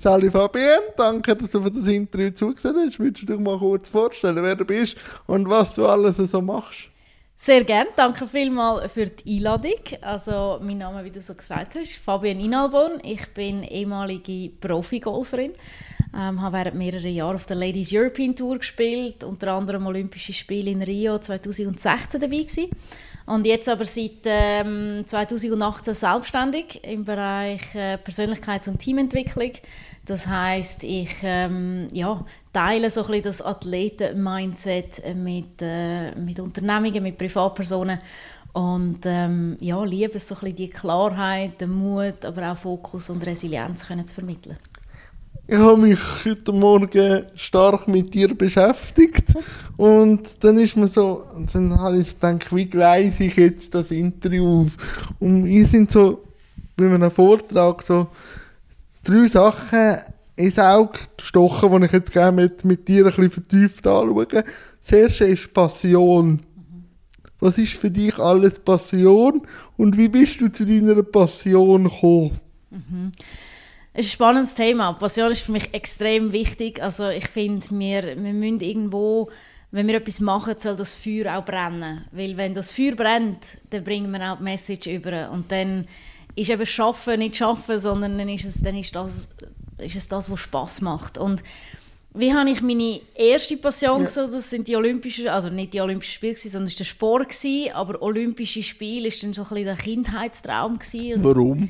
Sally 0.00 0.30
Fabienne, 0.30 0.94
danke, 0.96 1.36
dass 1.36 1.50
du 1.50 1.60
für 1.60 1.70
das 1.70 1.86
Interview 1.86 2.30
zugesehen 2.30 2.74
hast. 2.74 2.98
Würdest 2.98 3.20
du 3.20 3.26
dich 3.36 3.38
mal 3.38 3.58
kurz 3.58 3.90
vorstellen, 3.90 4.42
wer 4.42 4.56
du 4.56 4.64
bist 4.64 4.96
und 5.26 5.46
was 5.46 5.74
du 5.74 5.84
alles 5.84 6.16
so 6.16 6.40
machst? 6.40 6.88
Sehr 7.36 7.64
gerne. 7.64 7.90
Danke 7.96 8.26
vielmals 8.26 8.90
für 8.90 9.04
die 9.04 9.36
Einladung. 9.36 9.74
Also, 10.00 10.58
mein 10.62 10.78
Name, 10.78 11.04
wie 11.04 11.10
du 11.10 11.20
so 11.20 11.34
gesagt 11.34 11.74
hast, 11.74 11.90
ist 11.90 11.98
Fabienne 11.98 12.42
Inalbon. 12.42 12.92
Ich 13.02 13.28
bin 13.34 13.62
ehemalige 13.62 14.48
Profi-Golferin. 14.58 15.52
Ähm, 16.16 16.40
habe 16.40 16.56
während 16.56 16.76
mehrerer 16.76 17.06
Jahre 17.06 17.34
auf 17.34 17.44
der 17.44 17.56
Ladies 17.56 17.92
European 17.92 18.34
Tour 18.34 18.56
gespielt, 18.56 19.22
unter 19.22 19.52
anderem 19.52 19.86
Olympische 19.86 20.32
Spiele 20.32 20.70
in 20.70 20.82
Rio 20.82 21.18
2016 21.18 22.20
dabei 22.20 22.38
gewesen. 22.38 22.70
Und 23.26 23.46
jetzt 23.46 23.68
aber 23.68 23.84
seit 23.84 24.22
ähm, 24.24 25.04
2018 25.06 25.94
selbstständig 25.94 26.82
im 26.82 27.04
Bereich 27.04 27.74
äh, 27.74 27.94
Persönlichkeits- 27.94 28.68
und 28.68 28.78
Teamentwicklung. 28.80 29.52
Das 30.04 30.26
heißt, 30.26 30.82
ich 30.84 31.16
ähm, 31.22 31.88
ja, 31.92 32.24
teile 32.52 32.90
so 32.90 33.04
ein 33.06 33.22
das 33.22 33.42
Athleten-Mindset 33.42 35.14
mit, 35.14 35.60
äh, 35.60 36.14
mit 36.16 36.40
Unternehmungen, 36.40 37.02
mit 37.02 37.18
Privatpersonen 37.18 37.98
und 38.52 39.00
ähm, 39.04 39.56
ja, 39.60 39.82
liebe 39.84 40.16
es 40.16 40.26
so 40.26 40.36
ein 40.42 40.54
die 40.54 40.70
Klarheit, 40.70 41.60
den 41.60 41.70
Mut, 41.70 42.24
aber 42.24 42.50
auch 42.50 42.56
Fokus 42.56 43.10
und 43.10 43.24
Resilienz 43.24 43.86
können 43.86 44.06
zu 44.06 44.14
vermitteln. 44.14 44.56
Ich 45.46 45.56
habe 45.56 45.76
mich 45.76 45.98
heute 46.24 46.52
Morgen 46.52 47.24
stark 47.34 47.88
mit 47.88 48.14
dir 48.14 48.34
beschäftigt 48.34 49.34
und 49.76 50.42
dann 50.44 50.58
ist 50.58 50.76
mir 50.76 50.88
so, 50.88 51.24
dann 51.52 51.78
habe 51.78 51.98
ich 51.98 52.14
gedacht, 52.14 52.54
wie 52.54 52.66
gleise 52.66 53.24
ich 53.24 53.36
jetzt 53.36 53.74
das 53.74 53.90
Interview 53.90 54.62
auf? 54.62 54.76
Und 55.18 55.46
wir 55.46 55.66
sind 55.66 55.90
so 55.90 56.22
bei 56.76 56.86
einem 56.86 57.10
Vortrag 57.10 57.82
so 57.82 58.08
drei 59.02 59.26
Sachen 59.26 59.98
ins 60.36 60.58
Auge 60.58 60.98
gestochen, 61.16 61.80
die 61.80 61.86
ich 61.86 61.92
jetzt 61.92 62.12
gerne 62.12 62.42
mit, 62.42 62.64
mit 62.64 62.88
dir 62.88 63.04
ein 63.04 63.12
bisschen 63.12 63.30
vertieft 63.30 63.86
anschaue. 63.86 64.26
Das 64.26 64.92
erste 64.92 65.24
ist 65.26 65.52
Passion. 65.52 66.40
Was 67.40 67.56
ist 67.58 67.72
für 67.72 67.90
dich 67.90 68.18
alles 68.18 68.58
Passion 68.58 69.46
und 69.76 69.96
wie 69.96 70.08
bist 70.08 70.40
du 70.40 70.52
zu 70.52 70.66
deiner 70.66 71.02
Passion 71.02 71.84
gekommen? 71.84 72.40
Mhm. 72.70 73.12
Es 73.92 74.06
ist 74.06 74.12
ein 74.12 74.14
spannendes 74.14 74.54
Thema. 74.54 74.92
Passion 74.92 75.32
ist 75.32 75.40
für 75.40 75.52
mich 75.52 75.74
extrem 75.74 76.32
wichtig. 76.32 76.82
Also 76.82 77.08
ich 77.08 77.26
finde, 77.28 77.66
wir, 77.70 78.02
wir 78.02 78.32
müssen 78.32 78.60
irgendwo, 78.60 79.30
wenn 79.72 79.88
wir 79.88 79.96
etwas 79.96 80.20
machen, 80.20 80.54
soll 80.58 80.76
das 80.76 80.94
Feuer 80.94 81.36
auch 81.36 81.44
brennen. 81.44 82.04
Weil 82.12 82.36
wenn 82.36 82.54
das 82.54 82.70
Feuer 82.70 82.94
brennt, 82.94 83.40
dann 83.70 83.82
bringen 83.82 84.12
wir 84.12 84.32
auch 84.32 84.36
die 84.36 84.44
Message 84.44 84.86
über. 84.86 85.30
Und 85.30 85.50
dann 85.50 85.86
ist 86.36 86.50
eben 86.50 86.66
Schaffen 86.66 87.18
nicht 87.18 87.36
Schaffen, 87.36 87.78
sondern 87.78 88.18
dann 88.18 88.28
ist 88.28 88.44
es, 88.44 88.62
dann 88.62 88.76
ist 88.76 88.94
das, 88.94 89.30
ist 89.78 89.96
es 89.96 90.08
das, 90.08 90.30
was 90.30 90.40
Spaß 90.40 90.80
macht. 90.82 91.18
Und 91.18 91.42
wie 92.12 92.34
habe 92.34 92.50
ich 92.50 92.60
meine 92.60 93.00
erste 93.14 93.56
Passion 93.56 94.02
ja. 94.02 94.26
Das 94.26 94.50
sind 94.50 94.66
die 94.66 94.76
Olympischen, 94.76 95.28
also 95.28 95.48
nicht 95.48 95.74
die 95.74 95.80
Olympischen 95.80 96.14
Spiele, 96.14 96.36
sondern 96.36 96.68
es 96.68 96.74
war 96.74 96.78
der 96.78 96.84
Sport. 96.84 97.28
Gewesen, 97.28 97.72
aber 97.72 98.02
Olympische 98.02 98.62
Spiele 98.62 99.08
war 99.08 99.16
dann 99.22 99.32
so 99.32 99.42
ein 99.42 99.48
bisschen 99.48 99.64
der 99.64 99.76
Kindheitstraum. 99.76 100.78
Gewesen. 100.78 101.22
Warum? 101.22 101.68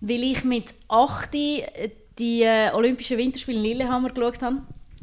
weil 0.00 0.22
ich 0.22 0.44
mit 0.44 0.74
8 0.88 1.32
die 1.32 2.42
äh, 2.42 2.70
Olympischen 2.72 3.18
Winterspiele 3.18 3.58
in 3.58 3.64
Lillehammer 3.64 4.10
geschaut 4.10 4.42
habe. 4.42 4.62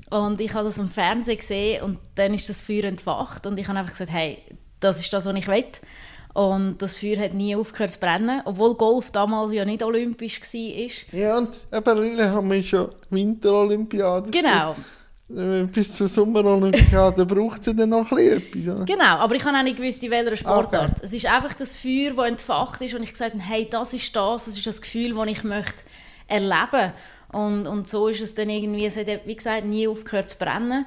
Und 0.10 0.40
ich 0.40 0.54
habe 0.54 0.66
das 0.66 0.80
am 0.80 0.90
Fernsehen 0.90 1.38
gesehen 1.38 1.84
und 1.84 2.00
dann 2.16 2.34
ist 2.34 2.48
das 2.48 2.62
Feuer 2.62 2.86
entfacht 2.86 3.46
und 3.46 3.58
ich 3.58 3.68
habe 3.68 3.78
einfach 3.78 3.92
gesagt, 3.92 4.12
hey, 4.12 4.38
das 4.80 5.02
ist 5.02 5.12
das, 5.12 5.26
was 5.26 5.36
ich 5.36 5.48
will. 5.48 5.66
Und 6.38 6.78
das 6.84 6.98
Feuer 6.98 7.18
hat 7.18 7.34
nie 7.34 7.56
aufgehört 7.56 7.90
zu 7.90 8.00
brennen, 8.00 8.44
obwohl 8.46 8.76
Golf 8.76 9.10
damals 9.10 9.54
ja 9.54 9.66
nicht 9.66 9.82
olympisch 9.82 10.40
war. 10.40 11.20
Ja, 11.20 11.40
und 11.40 11.50
eben 11.74 12.02
Lillehammer 12.04 12.56
ist 12.58 12.70
ja 12.70 12.88
Winterolympiade. 13.10 14.30
Genau. 14.30 14.76
Äh, 15.36 15.64
bis 15.64 15.96
zur 15.96 16.08
Sommerolympiade 16.08 17.26
braucht 17.26 17.66
es 17.66 17.76
dann 17.76 17.90
noch 17.90 18.12
etwas. 18.12 18.68
Oder? 18.68 18.86
Genau, 18.86 19.16
aber 19.18 19.34
ich 19.34 19.44
habe 19.46 19.58
auch 19.58 19.64
nicht 19.64 19.78
gewusst, 19.78 20.04
in 20.04 20.12
welcher 20.12 20.38
Sportart. 20.38 20.92
Okay. 20.92 21.02
Es 21.02 21.14
ist 21.14 21.26
einfach 21.26 21.54
das 21.54 21.76
Feuer, 21.76 22.14
das 22.16 22.28
entfacht 22.28 22.82
ist 22.84 22.94
und 22.94 23.02
ich 23.02 23.14
gesagt 23.14 23.34
habe, 23.34 23.44
hey, 23.44 23.68
das 23.68 23.96
ist 23.96 24.16
das, 24.16 24.46
das 24.46 24.58
ist 24.58 24.68
das 24.68 24.80
Gefühl, 24.80 25.16
das 25.16 25.28
ich 25.28 25.44
möchte 25.44 25.86
erleben 26.28 26.94
und, 27.32 27.66
und 27.66 27.90
so 27.90 28.10
ist 28.10 28.22
es 28.22 28.36
dann 28.36 28.52
irgendwie, 28.52 28.86
es 28.86 28.96
hat, 28.96 29.08
wie 29.26 29.36
gesagt, 29.36 29.66
nie 29.66 29.88
aufgehört 29.88 30.30
zu 30.30 30.38
brennen. 30.38 30.86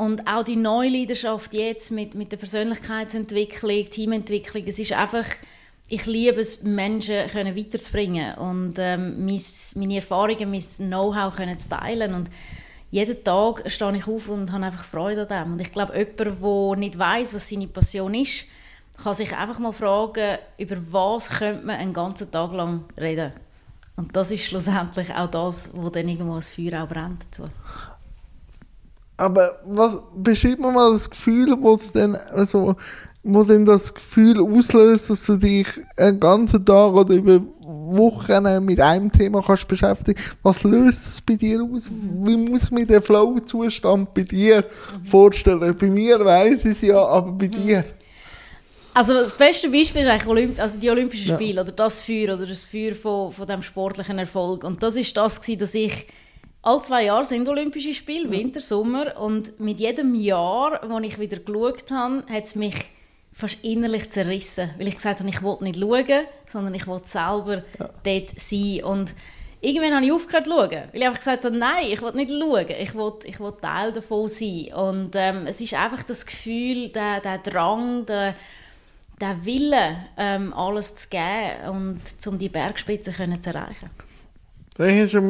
Und 0.00 0.26
auch 0.26 0.42
die 0.42 0.56
neue 0.56 0.88
Leidenschaft 0.88 1.52
jetzt 1.52 1.90
mit, 1.90 2.14
mit 2.14 2.32
der 2.32 2.38
Persönlichkeitsentwicklung, 2.38 3.90
Teamentwicklung, 3.90 4.64
es 4.66 4.78
ist 4.78 4.94
einfach, 4.94 5.26
ich 5.88 6.06
liebe 6.06 6.40
es, 6.40 6.62
Menschen 6.62 7.28
können 7.28 7.54
weiterzubringen 7.54 8.34
und 8.36 8.78
ähm, 8.78 9.26
meine 9.26 9.96
Erfahrungen, 9.96 10.50
mein 10.50 10.88
Know-how 10.88 11.36
zu 11.58 11.68
teilen 11.68 12.14
und 12.14 12.30
jeden 12.90 13.22
Tag 13.22 13.70
stehe 13.70 13.94
ich 13.94 14.08
auf 14.08 14.30
und 14.30 14.50
habe 14.52 14.64
einfach 14.64 14.84
Freude 14.84 15.28
an 15.28 15.44
dem. 15.44 15.52
Und 15.52 15.60
ich 15.60 15.70
glaube, 15.70 15.92
jemand, 15.94 16.42
der 16.42 16.76
nicht 16.76 16.98
weiß, 16.98 17.34
was 17.34 17.50
seine 17.50 17.66
Passion 17.66 18.14
ist, 18.14 18.46
kann 19.02 19.12
sich 19.12 19.36
einfach 19.36 19.58
mal 19.58 19.72
fragen, 19.72 20.38
über 20.56 20.78
was 20.90 21.28
könnte 21.28 21.66
man 21.66 21.76
einen 21.76 21.92
ganzen 21.92 22.30
Tag 22.30 22.54
lang 22.54 22.86
reden. 22.98 23.34
Und 23.96 24.16
das 24.16 24.30
ist 24.30 24.46
schlussendlich 24.46 25.14
auch 25.14 25.30
das, 25.30 25.72
wo 25.74 25.90
dann 25.90 26.08
irgendwo 26.08 26.36
das 26.36 26.48
Feuer 26.48 26.82
auch 26.82 26.88
brennt. 26.88 27.38
Aber 29.20 29.58
was 29.66 29.98
beschreibt 30.16 30.60
man 30.60 30.74
mal 30.74 30.92
das 30.94 31.10
Gefühl, 31.10 31.54
wo 31.60 31.74
es 31.74 31.92
dann 31.92 32.16
also 32.32 32.74
wo 33.22 33.44
denn 33.44 33.66
das 33.66 33.92
Gefühl 33.92 34.40
auslöst, 34.40 35.10
dass 35.10 35.26
du 35.26 35.36
dich 35.36 35.66
einen 35.98 36.18
ganzen 36.18 36.64
Tag 36.64 36.94
oder 36.94 37.14
über 37.14 37.38
Wochen 37.60 38.64
mit 38.64 38.80
einem 38.80 39.12
Thema 39.12 39.42
kannst 39.42 39.68
beschäftigen 39.68 40.18
Was 40.42 40.62
löst 40.62 41.06
es 41.06 41.20
bei 41.20 41.34
dir 41.34 41.62
aus? 41.62 41.90
Wie 41.90 42.36
muss 42.36 42.64
ich 42.64 42.70
mir 42.70 42.86
den 42.86 43.02
Flow-Zustand 43.02 44.14
bei 44.14 44.22
dir 44.22 44.64
mhm. 44.64 45.06
vorstellen? 45.06 45.76
Bei 45.78 45.86
mir 45.86 46.24
weiß 46.24 46.64
ich 46.64 46.70
es 46.70 46.80
ja, 46.80 47.04
aber 47.04 47.32
bei 47.32 47.46
mhm. 47.46 47.50
dir? 47.50 47.84
Also 48.94 49.12
das 49.12 49.36
beste 49.36 49.68
Beispiel 49.68 50.02
ist 50.02 50.08
eigentlich 50.08 50.26
Olymp 50.26 50.58
also 50.58 50.80
die 50.80 50.88
Olympischen 50.88 51.28
ja. 51.28 51.36
Spiele 51.36 51.60
oder 51.60 51.72
das 51.72 52.00
Feuer 52.00 52.34
oder 52.34 52.46
das 52.46 52.64
Feuer 52.64 52.94
von, 52.94 53.30
von 53.30 53.46
dem 53.46 53.62
sportlichen 53.62 54.18
Erfolg. 54.18 54.64
Und 54.64 54.82
das 54.82 54.96
ist 54.96 55.14
das 55.14 55.42
gewesen, 55.42 55.60
dass 55.60 55.74
ich 55.74 56.06
alle 56.62 56.82
zwei 56.82 57.04
Jahre 57.04 57.24
sind 57.24 57.48
Olympische 57.48 57.94
Spiele, 57.94 58.30
Winter, 58.30 58.60
Sommer. 58.60 59.18
Und 59.18 59.58
mit 59.60 59.80
jedem 59.80 60.14
Jahr, 60.14 60.80
wo 60.88 60.98
ich 60.98 61.18
wieder 61.18 61.38
geschaut 61.38 61.90
habe, 61.90 62.24
hat 62.30 62.44
es 62.44 62.54
mich 62.54 62.74
fast 63.32 63.62
innerlich 63.64 64.10
zerrissen, 64.10 64.70
weil 64.76 64.88
ich 64.88 64.96
gesagt 64.96 65.20
habe, 65.20 65.28
ich 65.28 65.42
wollte 65.42 65.64
nicht 65.64 65.78
schauen, 65.78 66.26
sondern 66.46 66.74
ich 66.74 66.86
wollte 66.86 67.08
selber 67.08 67.62
ja. 67.78 67.88
dort 68.02 68.40
sein. 68.40 68.84
Und 68.84 69.14
irgendwann 69.60 69.94
habe 69.94 70.04
ich 70.04 70.12
aufgehört 70.12 70.46
zu 70.46 70.50
schauen, 70.50 70.70
weil 70.70 71.00
ich 71.00 71.06
einfach 71.06 71.18
gesagt 71.18 71.44
habe, 71.44 71.56
nein, 71.56 71.86
ich 71.90 72.02
will 72.02 72.12
nicht 72.12 72.30
schauen, 72.30 72.66
ich 72.68 72.94
will, 72.94 73.12
ich 73.24 73.40
will 73.40 73.52
Teil 73.62 73.92
davon 73.92 74.28
sein. 74.28 74.72
Und 74.74 75.12
ähm, 75.14 75.46
es 75.46 75.60
ist 75.60 75.74
einfach 75.74 76.02
das 76.02 76.26
Gefühl, 76.26 76.90
der, 76.90 77.20
der 77.20 77.38
Drang, 77.38 78.04
der, 78.04 78.34
der 79.20 79.44
Wille, 79.44 79.96
ähm, 80.18 80.52
alles 80.52 80.94
zu 80.96 81.08
geben 81.08 81.68
und 81.70 82.00
um 82.26 82.38
die 82.38 82.48
Bergspitze 82.48 83.12
können 83.12 83.40
zu 83.40 83.50
erreichen. 83.50 83.90
Da 84.80 84.86
hast 84.86 85.12
du 85.12 85.28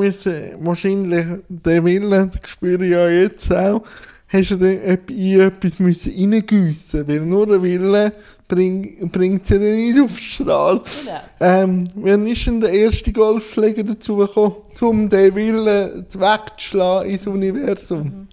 wahrscheinlich 0.61 1.27
den 1.49 1.85
Willen, 1.85 2.31
das 2.33 2.49
spüre 2.49 2.85
ich 2.85 2.93
ja 2.93 3.09
jetzt 3.09 3.53
auch, 3.53 3.83
hast 4.29 4.51
du 4.53 4.57
dann 4.57 4.79
in 5.09 5.41
etwas 5.41 5.81
müssen 5.81 6.13
reingiessen 6.13 7.09
weil 7.09 7.23
nur 7.23 7.49
der 7.49 7.61
Wille 7.61 8.13
bring, 8.47 9.11
bringt 9.11 9.49
sie 9.49 9.55
dann 9.55 9.75
nicht 9.75 10.01
auf 10.01 10.17
die 10.17 10.23
Straße. 10.23 11.05
Genau. 11.05 11.21
Ähm, 11.41 11.89
wann 11.97 12.29
ist 12.29 12.47
denn 12.47 12.61
der 12.61 12.71
erste 12.71 13.11
Golfschläger 13.13 13.83
dazu 13.83 14.19
gekommen, 14.19 14.55
um 14.83 15.11
den 15.11 15.35
Willen 15.35 16.07
wegzuschlagen 16.09 17.11
ins 17.11 17.27
Universum? 17.27 18.03
Mhm. 18.03 18.29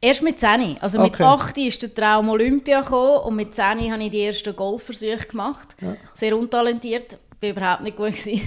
Erst 0.00 0.22
mit 0.22 0.40
10. 0.40 0.78
Also 0.80 0.98
mit 1.02 1.12
okay. 1.12 1.22
8 1.22 1.58
ist 1.58 1.82
der 1.82 1.94
Traum 1.94 2.30
Olympia 2.30 2.80
gekommen 2.80 3.26
und 3.26 3.36
mit 3.36 3.54
10 3.54 3.92
habe 3.92 4.04
ich 4.04 4.10
die 4.10 4.22
ersten 4.22 4.56
Golfversuche 4.56 5.28
gemacht. 5.28 5.76
Ja. 5.82 5.96
Sehr 6.14 6.34
untalentiert, 6.34 7.18
war 7.42 7.50
überhaupt 7.50 7.82
nicht 7.82 7.96
gut 7.98 8.16
gewesen. 8.16 8.40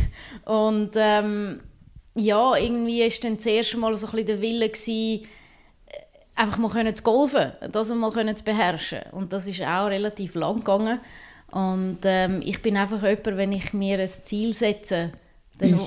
Und 0.45 0.89
ähm, 0.95 1.59
ja, 2.15 2.55
irgendwie 2.55 3.01
war 3.01 3.19
dann 3.21 3.35
das 3.37 3.45
erste 3.45 3.77
Mal 3.77 3.95
so 3.97 4.07
ein 4.07 4.11
bisschen 4.11 4.27
der 4.27 4.41
Wille 4.41 4.69
gewesen, 4.69 5.27
einfach 6.35 6.57
mal 6.57 6.69
können 6.69 6.95
zu 6.95 7.03
golfen, 7.03 7.51
das 7.71 7.89
mal 7.89 8.11
können 8.11 8.35
zu 8.35 8.43
beherrschen. 8.43 9.01
Und 9.11 9.33
das 9.33 9.47
ist 9.47 9.61
auch 9.61 9.87
relativ 9.87 10.35
lang 10.35 10.59
gegangen. 10.59 10.99
Und 11.51 11.99
ähm, 12.03 12.41
ich 12.43 12.61
bin 12.61 12.77
einfach 12.77 13.03
jemand, 13.03 13.37
wenn 13.37 13.51
ich 13.51 13.73
mir 13.73 13.99
ein 13.99 14.07
Ziel 14.07 14.53
setze, 14.53 15.11
dann, 15.57 15.79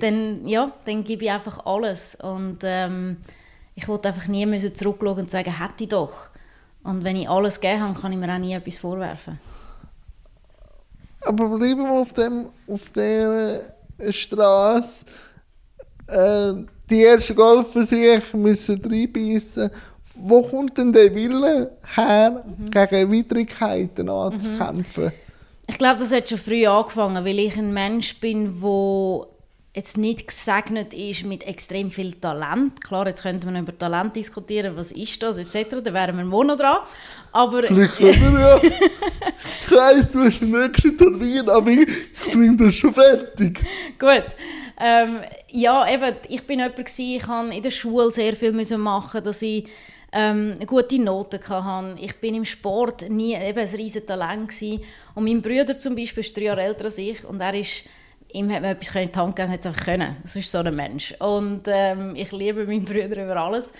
dann, 0.00 0.46
ja, 0.46 0.72
dann 0.84 1.04
gebe 1.04 1.24
ich 1.24 1.30
einfach 1.30 1.64
alles. 1.64 2.16
Und 2.16 2.58
ähm, 2.62 3.18
ich 3.74 3.88
wollte 3.88 4.08
einfach 4.08 4.26
nie 4.26 4.44
müssen 4.44 4.74
zurückschauen 4.74 5.20
und 5.20 5.30
sagen, 5.30 5.58
hätte 5.58 5.84
ich 5.84 5.88
doch. 5.88 6.28
Und 6.82 7.04
wenn 7.04 7.16
ich 7.16 7.28
alles 7.28 7.60
gegeben 7.60 7.82
habe, 7.82 8.00
kann 8.00 8.12
ich 8.12 8.18
mir 8.18 8.32
auch 8.32 8.38
nie 8.38 8.52
etwas 8.52 8.78
vorwerfen. 8.78 9.40
Aber 11.22 11.48
bleiben 11.48 11.84
wir 11.84 11.92
auf, 11.92 12.12
dem, 12.12 12.50
auf 12.66 12.90
der 12.90 13.74
Straße. 14.10 15.06
Äh, 16.08 16.64
die 16.90 17.04
ersten 17.04 17.36
Golfversuche 17.36 18.22
müssen 18.34 18.80
reinbeissen. 18.84 19.70
Wo 20.14 20.42
kommt 20.42 20.76
denn 20.76 20.92
der 20.92 21.14
Wille 21.14 21.70
her, 21.94 22.44
mhm. 22.44 22.70
gegen 22.70 23.12
Widrigkeiten 23.12 24.08
anzukämpfen? 24.08 25.04
Mhm. 25.04 25.12
Ich 25.68 25.78
glaube, 25.78 26.00
das 26.00 26.12
hat 26.12 26.28
schon 26.28 26.38
früh 26.38 26.66
angefangen, 26.66 27.24
weil 27.24 27.38
ich 27.38 27.56
ein 27.56 27.72
Mensch 27.72 28.18
bin, 28.18 28.60
wo 28.62 29.28
jetzt 29.74 29.98
nicht 29.98 30.26
gesegnet 30.26 30.92
ist 30.94 31.24
mit 31.24 31.46
extrem 31.46 31.90
viel 31.90 32.14
Talent. 32.14 32.82
Klar, 32.82 33.06
jetzt 33.06 33.22
könnte 33.22 33.46
man 33.46 33.62
über 33.62 33.76
Talent 33.76 34.16
diskutieren, 34.16 34.76
was 34.76 34.90
ist 34.92 35.22
das 35.22 35.38
etc. 35.38 35.76
Da 35.84 35.92
wären 35.92 36.16
wir 36.16 36.20
einen 36.20 36.28
Monat 36.28 36.58
dran. 36.58 36.78
Aber 37.30 37.62
Vielleicht 37.62 37.96
können 37.96 38.34
wir 38.34 38.40
ja. 38.40 38.60
Ich 39.64 39.76
weiss, 39.76 40.12
du 40.12 40.24
hast 40.24 40.40
den 40.40 40.50
nächsten 40.50 40.96
Termin, 40.96 41.48
aber 41.48 41.70
ich 41.70 41.86
bringe 42.32 42.56
das 42.56 42.74
schon 42.74 42.94
fertig. 42.94 43.60
Gut. 43.98 44.24
Ähm, 44.80 45.20
ja, 45.50 45.88
eben, 45.90 46.16
ich 46.28 46.46
bin 46.46 46.58
jemand 46.58 46.76
gewesen, 46.76 47.16
ich 47.16 47.26
habe 47.26 47.54
in 47.54 47.62
der 47.62 47.70
Schule 47.70 48.10
sehr 48.10 48.36
viel 48.36 48.52
müssen 48.52 48.80
machen, 48.80 49.22
dass 49.22 49.42
ich 49.42 49.66
ähm, 50.12 50.58
gute 50.66 51.00
Noten 51.00 51.40
hatte. 51.48 51.96
Ich 52.00 52.16
bin 52.16 52.34
im 52.34 52.44
Sport 52.44 53.08
nie 53.08 53.34
eben 53.34 53.58
ein 53.58 53.68
riesen 53.68 54.06
Talent 54.06 54.48
gewesen. 54.48 54.82
Und 55.14 55.24
mein 55.24 55.42
Bruder 55.42 55.78
zum 55.78 55.94
Beispiel 55.94 56.22
ist 56.22 56.36
drei 56.36 56.44
Jahre 56.44 56.62
älter 56.62 56.86
als 56.86 56.98
ich 56.98 57.24
und 57.24 57.40
er 57.40 57.54
ist 57.54 57.84
ihm 58.32 58.50
hat 58.52 58.62
man 58.62 58.72
etwas 58.72 58.94
in 58.94 59.10
die 59.10 59.18
Hand 59.18 59.36
gegeben, 59.36 59.52
hat 59.52 59.60
es 59.60 59.66
einfach 59.66 59.84
können. 59.84 60.16
Das 60.22 60.36
ist 60.36 60.50
so 60.50 60.58
ein 60.58 60.74
Mensch. 60.74 61.14
Und 61.18 61.62
ähm, 61.66 62.14
ich 62.14 62.30
liebe 62.32 62.66
meinen 62.66 62.84
Bruder 62.84 63.24
über 63.24 63.36
alles. 63.36 63.72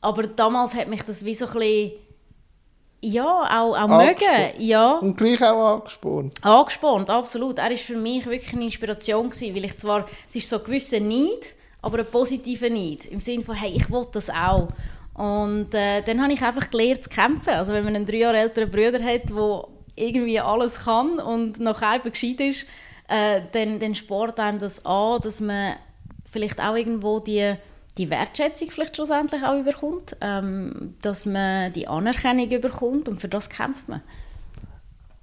Aber 0.00 0.24
damals 0.26 0.74
hat 0.74 0.88
mich 0.88 1.02
das 1.02 1.24
wie 1.24 1.34
so 1.34 1.46
ein 1.46 1.52
bisschen 1.54 1.92
ja, 3.04 3.60
auch, 3.60 3.76
auch 3.76 3.88
mögen. 3.88 4.54
Ja. 4.58 4.98
Und 4.98 5.16
gleich 5.16 5.42
auch 5.42 5.76
angespornt. 5.76 6.34
Angespornt, 6.42 7.10
absolut. 7.10 7.58
Er 7.58 7.70
war 7.70 7.76
für 7.76 7.96
mich 7.96 8.24
wirklich 8.26 8.54
eine 8.54 8.64
Inspiration, 8.64 9.28
gewesen, 9.28 9.54
weil 9.54 9.64
ich 9.66 9.76
zwar, 9.76 10.06
es 10.28 10.36
ist 10.36 10.48
so 10.48 10.58
ein 10.58 10.64
gewisser 10.64 11.00
Neid, 11.00 11.54
aber 11.82 11.98
ein 11.98 12.06
positiver 12.06 12.70
Neid. 12.70 13.04
Im 13.06 13.20
Sinne 13.20 13.42
von, 13.42 13.54
hey, 13.54 13.72
ich 13.76 13.90
will 13.90 14.06
das 14.12 14.30
auch. 14.30 14.68
Und 15.14 15.74
äh, 15.74 16.02
dann 16.02 16.22
habe 16.22 16.32
ich 16.32 16.42
einfach 16.42 16.70
gelernt 16.70 17.04
zu 17.04 17.10
kämpfen. 17.10 17.50
Also 17.50 17.72
wenn 17.72 17.84
man 17.84 17.94
einen 17.94 18.06
drei 18.06 18.18
Jahre 18.18 18.38
älteren 18.38 18.70
Bruder 18.70 19.04
hat, 19.04 19.28
der 19.28 19.64
irgendwie 19.96 20.40
alles 20.40 20.84
kann 20.84 21.20
und 21.20 21.60
noch 21.60 21.82
einfach 21.82 22.10
gescheit 22.10 22.40
ist, 22.40 22.66
äh, 23.08 23.42
dann, 23.52 23.78
dann 23.78 23.94
sport 23.94 24.40
einem 24.40 24.58
das 24.58 24.84
an, 24.86 25.20
dass 25.20 25.40
man 25.40 25.74
vielleicht 26.30 26.60
auch 26.60 26.74
irgendwo 26.74 27.20
die, 27.20 27.54
die 27.98 28.10
Wertschätzung 28.10 28.70
vielleicht 28.70 28.96
schlussendlich 28.96 29.42
auch 29.42 29.58
überkommt, 29.58 30.16
ähm, 30.20 30.94
dass 31.02 31.26
man 31.26 31.72
die 31.72 31.86
Anerkennung 31.86 32.50
überkommt 32.50 33.08
und 33.08 33.20
für 33.20 33.28
das 33.28 33.48
kämpft 33.48 33.88
man. 33.88 34.02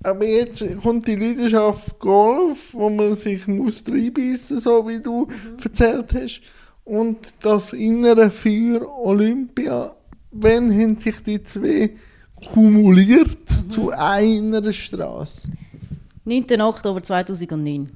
Aber 0.03 0.25
jetzt 0.25 0.63
kommt 0.81 1.07
die 1.07 1.15
Leidenschaft 1.15 2.00
Golf, 2.00 2.73
wo 2.73 2.89
man 2.89 3.15
sich 3.15 3.45
muss 3.47 3.83
reinbeissen 3.88 4.56
muss, 4.56 4.63
so 4.63 4.88
wie 4.88 5.00
du 5.00 5.25
mhm. 5.25 5.57
erzählt 5.63 6.13
hast, 6.15 6.41
und 6.83 7.19
das 7.41 7.73
innere 7.73 8.31
Feuer 8.31 8.81
Olympia. 8.88 9.95
Wann 10.31 10.71
haben 10.71 10.97
sich 10.97 11.21
die 11.23 11.44
zwei 11.44 11.91
kumuliert 12.53 13.38
mhm. 13.50 13.69
zu 13.69 13.91
einer 13.91 14.73
Straße? 14.73 15.50
9. 16.25 16.62
Oktober 16.62 17.03
2009. 17.03 17.91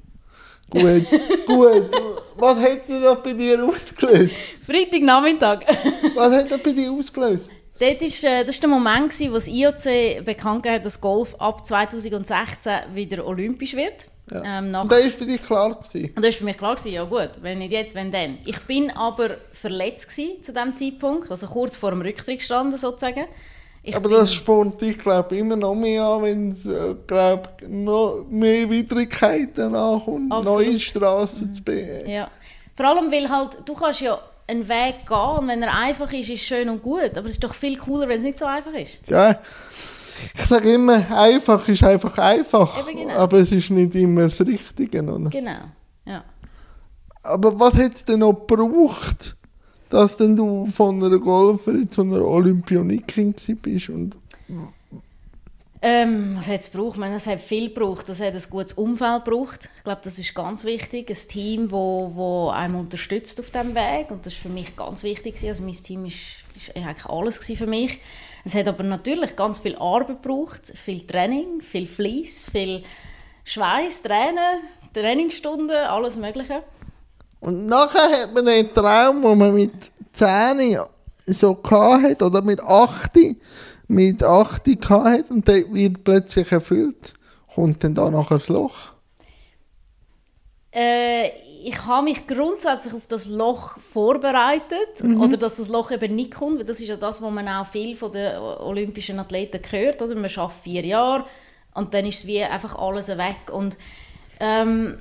Gut, 0.70 1.06
gut. 1.46 1.90
Was 2.36 2.58
hat 2.58 2.86
sie 2.86 3.00
da 3.00 3.14
bei 3.14 3.32
dir 3.32 3.64
ausgelöst? 3.64 4.34
Freitagnachmittag. 4.66 5.60
Was 6.14 6.34
hat 6.34 6.50
das 6.50 6.58
bei 6.58 6.72
dir 6.72 6.92
ausgelöst? 6.92 7.50
Dort 7.78 8.02
ist, 8.02 8.24
äh, 8.24 8.44
das 8.44 8.56
war 8.56 8.60
der 8.60 8.78
Moment, 8.78 9.20
wo 9.30 9.34
das 9.34 9.48
IOC 9.48 10.24
bekannt 10.24 10.62
gegeben 10.62 10.76
hat, 10.76 10.86
dass 10.86 11.00
Golf 11.00 11.34
ab 11.38 11.66
2016 11.66 12.72
wieder 12.94 13.26
olympisch 13.26 13.74
wird. 13.74 14.08
Ja. 14.30 14.58
Ähm, 14.58 14.74
und 14.74 14.90
das 14.90 15.04
war 15.04 15.10
für 15.10 15.26
dich 15.26 15.42
klar? 15.42 15.78
Gewesen. 15.78 16.12
Und 16.16 16.24
das 16.24 16.24
war 16.24 16.32
für 16.32 16.44
mich 16.44 16.58
klar, 16.58 16.74
gewesen, 16.74 16.94
ja 16.94 17.04
gut, 17.04 17.30
wenn 17.40 17.58
nicht 17.58 17.72
jetzt, 17.72 17.94
wenn 17.94 18.10
dann. 18.10 18.38
Ich 18.44 18.58
bin 18.60 18.90
aber 18.90 19.36
verletzt 19.52 20.08
gewesen 20.08 20.42
zu 20.42 20.52
diesem 20.52 20.74
Zeitpunkt, 20.74 21.30
also 21.30 21.46
kurz 21.46 21.76
vor 21.76 21.90
dem 21.90 22.00
Rücktritt 22.00 22.38
gestanden 22.38 22.78
sozusagen. 22.78 23.26
Ich 23.88 23.94
aber 23.94 24.08
das 24.08 24.34
spornt 24.34 24.80
dich, 24.80 24.98
glaube 24.98 25.36
immer 25.36 25.54
noch 25.54 25.76
mehr 25.76 26.02
an, 26.02 26.22
wenn 26.24 26.50
es, 26.50 26.66
äh, 26.66 27.38
noch 27.68 28.26
mehr 28.28 28.68
Widrigkeiten 28.68 29.76
ankommt, 29.76 30.28
neue 30.28 30.76
Straßen 30.76 31.46
mhm. 31.46 31.52
zu 31.52 31.62
bauen. 31.62 32.08
Ja. 32.08 32.28
Vor 32.74 32.86
allem, 32.86 33.12
weil 33.12 33.30
halt, 33.30 33.58
du 33.64 33.74
kannst 33.74 34.00
ja 34.00 34.18
einen 34.48 34.66
Weg 34.68 35.06
gehen 35.06 35.38
und 35.38 35.46
wenn 35.46 35.62
er 35.62 35.72
einfach 35.72 36.12
ist, 36.12 36.28
ist 36.28 36.30
es 36.30 36.40
schön 36.40 36.68
und 36.68 36.82
gut. 36.82 37.16
Aber 37.16 37.26
es 37.26 37.34
ist 37.34 37.44
doch 37.44 37.54
viel 37.54 37.78
cooler, 37.78 38.08
wenn 38.08 38.18
es 38.18 38.24
nicht 38.24 38.40
so 38.40 38.46
einfach 38.46 38.72
ist. 38.72 38.98
Ja. 39.06 39.38
Ich 40.34 40.46
sage 40.46 40.74
immer, 40.74 41.04
einfach 41.16 41.68
ist 41.68 41.84
einfach 41.84 42.18
einfach. 42.18 42.84
Genau. 42.88 43.14
Aber 43.14 43.38
es 43.38 43.52
ist 43.52 43.70
nicht 43.70 43.94
immer 43.94 44.22
das 44.22 44.40
Richtige. 44.40 45.00
Oder? 45.00 45.30
Genau, 45.30 45.60
ja. 46.06 46.24
Aber 47.22 47.58
was 47.60 47.74
hat 47.74 47.94
es 47.94 48.04
denn 48.04 48.18
noch 48.18 48.46
gebraucht, 48.46 49.36
dass 49.88 50.16
denn 50.16 50.36
du 50.36 50.66
von 50.66 51.02
einer 51.02 51.18
Golferin 51.18 51.90
zu 51.90 52.02
einer 52.02 52.24
Olympionikin 52.24 53.34
bist 53.62 53.88
und 53.88 54.16
ähm, 55.82 56.36
was 56.36 56.48
hat 56.48 56.60
es 56.62 56.72
gebraucht? 56.72 56.98
es 56.98 57.26
hat 57.26 57.40
viel 57.40 57.68
gebraucht. 57.68 58.08
Es 58.08 58.20
hat 58.20 58.34
ein 58.34 58.42
gutes 58.50 58.72
Umfeld 58.72 59.24
gebraucht. 59.24 59.70
Ich 59.76 59.84
glaube, 59.84 60.00
das 60.02 60.18
ist 60.18 60.34
ganz 60.34 60.64
wichtig. 60.64 61.10
Ein 61.10 61.28
Team, 61.28 61.70
wo, 61.70 62.10
wo 62.14 62.48
einem 62.48 62.76
unterstützt 62.76 63.38
auf 63.38 63.50
diesem 63.50 63.74
Weg. 63.74 64.10
Und 64.10 64.24
das 64.26 64.32
ist 64.32 64.42
für 64.42 64.48
mich 64.48 64.74
ganz 64.74 65.02
wichtig. 65.02 65.36
Also 65.46 65.62
mein 65.62 65.74
Team 65.74 66.06
ist, 66.06 66.16
ist 66.56 66.74
eigentlich 66.74 67.06
alles 67.06 67.38
für 67.38 67.66
mich. 67.66 68.00
Es 68.44 68.54
hat 68.54 68.68
aber 68.68 68.84
natürlich 68.84 69.36
ganz 69.36 69.58
viel 69.58 69.76
Arbeit 69.76 70.22
gebraucht, 70.22 70.72
viel 70.74 71.06
Training, 71.06 71.60
viel 71.60 71.86
Fleiss, 71.86 72.48
viel 72.50 72.82
Schweiß, 73.44 74.02
Tränen, 74.02 74.62
Trainingsstunden, 74.92 75.76
alles 75.76 76.16
Mögliche. 76.16 76.62
Und 77.46 77.66
nachher 77.66 78.22
hat 78.22 78.34
man 78.34 78.44
den 78.44 78.72
Traum, 78.74 79.22
den 79.22 79.38
man 79.38 79.54
mit 79.54 79.70
10 80.12 80.80
so 81.26 81.56
hatte, 81.62 82.24
oder 82.24 82.42
mit 82.42 82.60
8, 82.60 83.12
mit 83.86 84.20
8 84.20 84.66
hatte, 84.90 85.24
und 85.32 85.46
der 85.46 85.72
wird 85.72 86.02
plötzlich 86.02 86.50
erfüllt. 86.50 87.14
Kommt 87.54 87.84
denn 87.84 87.94
da 87.94 88.10
nachher 88.10 88.38
das 88.38 88.48
Loch? 88.48 88.74
Äh, 90.72 91.28
ich 91.62 91.86
habe 91.86 92.06
mich 92.06 92.26
grundsätzlich 92.26 92.92
auf 92.92 93.06
das 93.06 93.28
Loch 93.28 93.78
vorbereitet 93.78 95.00
mhm. 95.00 95.20
oder 95.20 95.36
dass 95.36 95.54
das 95.54 95.68
Loch 95.68 95.92
eben 95.92 96.16
nicht 96.16 96.34
kommt, 96.34 96.58
weil 96.58 96.64
das 96.64 96.80
ist 96.80 96.88
ja 96.88 96.96
das, 96.96 97.22
was 97.22 97.30
man 97.30 97.46
auch 97.46 97.66
viel 97.66 97.94
von 97.94 98.10
den 98.10 98.36
olympischen 98.38 99.20
Athleten 99.20 99.60
hört, 99.70 100.02
oder? 100.02 100.16
Man 100.16 100.30
schafft 100.30 100.64
vier 100.64 100.84
Jahre 100.84 101.24
und 101.74 101.94
dann 101.94 102.06
ist 102.06 102.26
wie 102.26 102.42
einfach 102.42 102.74
alles 102.74 103.06
weg 103.06 103.52
und 103.52 103.78
ähm, 104.40 104.98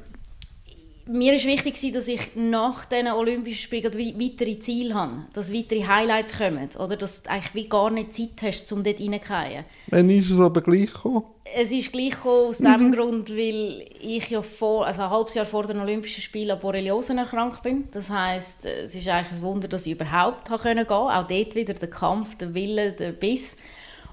mir 1.08 1.34
ist 1.34 1.46
wichtig, 1.46 1.94
dass 1.94 2.08
ich 2.08 2.36
nach 2.36 2.86
diesen 2.86 3.12
Olympischen 3.12 3.62
Spielen 3.62 3.94
weitere 3.94 4.60
Ziele 4.60 4.96
habe, 4.96 5.26
dass 5.34 5.54
weitere 5.54 5.86
Highlights 5.86 6.38
kommen, 6.38 6.70
oder 6.80 6.98
dass 6.98 7.24
du 7.24 7.30
eigentlich 7.30 7.54
wie 7.54 7.70
gar 7.70 7.92
nicht 7.92 8.14
Zeit 8.14 8.42
hast, 8.42 8.72
um 8.72 8.84
dort 8.84 9.00
reinzugehen. 9.00 9.66
Wann 9.88 10.10
ist 10.10 10.32
es 10.32 10.40
aber 10.40 10.62
gleich 10.62 10.92
gekommen? 10.92 11.24
Es 11.58 11.72
ist 11.72 11.92
gleich 11.92 12.12
gekommen 12.12 12.48
aus 12.48 12.60
mhm. 12.60 12.66
dem 12.66 12.92
Grund, 12.92 13.30
weil 13.30 13.86
ich 14.02 14.30
ja 14.30 14.42
vor, 14.42 14.88
also 14.88 15.04
ein 15.04 15.10
halbes 15.12 15.36
Jahr 15.36 15.46
vor 15.46 15.68
den 15.68 15.80
Olympischen 15.80 16.22
Spielen 16.22 16.52
an 16.52 16.60
Borreliosen 16.60 17.20
erkrankt 17.20 17.62
bin. 17.62 17.88
Das 17.92 18.10
heisst, 18.10 18.66
es 18.66 18.96
ist 18.96 19.08
eigentlich 19.08 19.40
ein 19.40 19.44
Wunder, 19.44 19.68
dass 19.68 19.86
ich 19.86 19.94
überhaupt 19.94 20.48
gehen 20.48 20.58
konnte. 20.58 20.92
Auch 20.92 21.28
dort 21.28 21.56
wieder 21.56 21.76
der 21.76 21.90
Kampf, 21.90 22.36
der 22.36 22.54
Wille, 22.56 22.94
der 22.94 23.12
Biss 23.12 23.58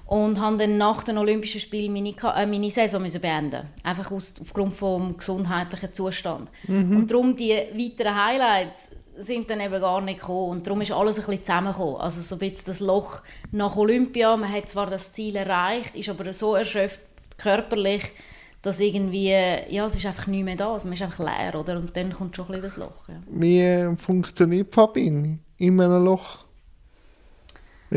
und 0.05 0.39
habe 0.39 0.57
dann 0.57 0.77
nach 0.77 1.03
den 1.03 1.17
Olympischen 1.17 1.61
Spielen 1.61 1.93
meine, 1.93 2.09
äh, 2.09 2.45
meine 2.45 2.71
Saison 2.71 3.01
müssen 3.01 3.21
beenden 3.21 3.67
einfach 3.83 4.11
aus, 4.11 4.35
aufgrund 4.41 4.73
des 4.73 5.17
gesundheitlichen 5.17 5.93
Zustand. 5.93 6.49
Mhm. 6.67 6.97
Und 6.97 7.11
darum 7.11 7.35
die 7.35 7.51
weiteren 7.51 8.25
Highlights 8.25 8.91
sind 9.15 9.49
dann 9.49 9.59
eben 9.59 9.79
gar 9.79 10.01
nicht 10.01 10.19
gekommen 10.19 10.51
und 10.51 10.67
darum 10.67 10.81
ist 10.81 10.91
alles 10.91 11.19
ein 11.19 11.25
bisschen 11.25 11.45
zusammengekommen. 11.45 11.97
Also 11.97 12.19
so 12.19 12.35
ein 12.35 12.39
bisschen 12.39 12.65
das 12.67 12.79
Loch 12.79 13.21
nach 13.51 13.75
Olympia, 13.75 14.35
man 14.35 14.51
hat 14.51 14.67
zwar 14.67 14.87
das 14.87 15.13
Ziel 15.13 15.35
erreicht, 15.35 15.95
ist 15.95 16.09
aber 16.09 16.31
so 16.33 16.55
erschöpft 16.55 16.99
körperlich, 17.37 18.03
dass 18.61 18.79
irgendwie, 18.79 19.29
ja, 19.29 19.85
es 19.85 19.95
ist 19.95 20.05
einfach 20.05 20.27
nicht 20.27 20.43
mehr 20.43 20.55
da, 20.55 20.73
also 20.73 20.85
man 20.85 20.93
ist 20.93 21.01
einfach 21.01 21.19
leer, 21.19 21.59
oder? 21.59 21.77
Und 21.77 21.95
dann 21.95 22.11
kommt 22.13 22.35
schon 22.35 22.45
ein 22.45 22.61
bisschen 22.61 22.63
das 22.63 22.77
Loch. 22.77 23.09
Ja. 23.09 23.15
Wie 23.27 23.95
funktioniert 23.97 24.73
Verbindung 24.73 25.39
in 25.57 25.79
einem 25.79 26.03
Loch? 26.03 26.42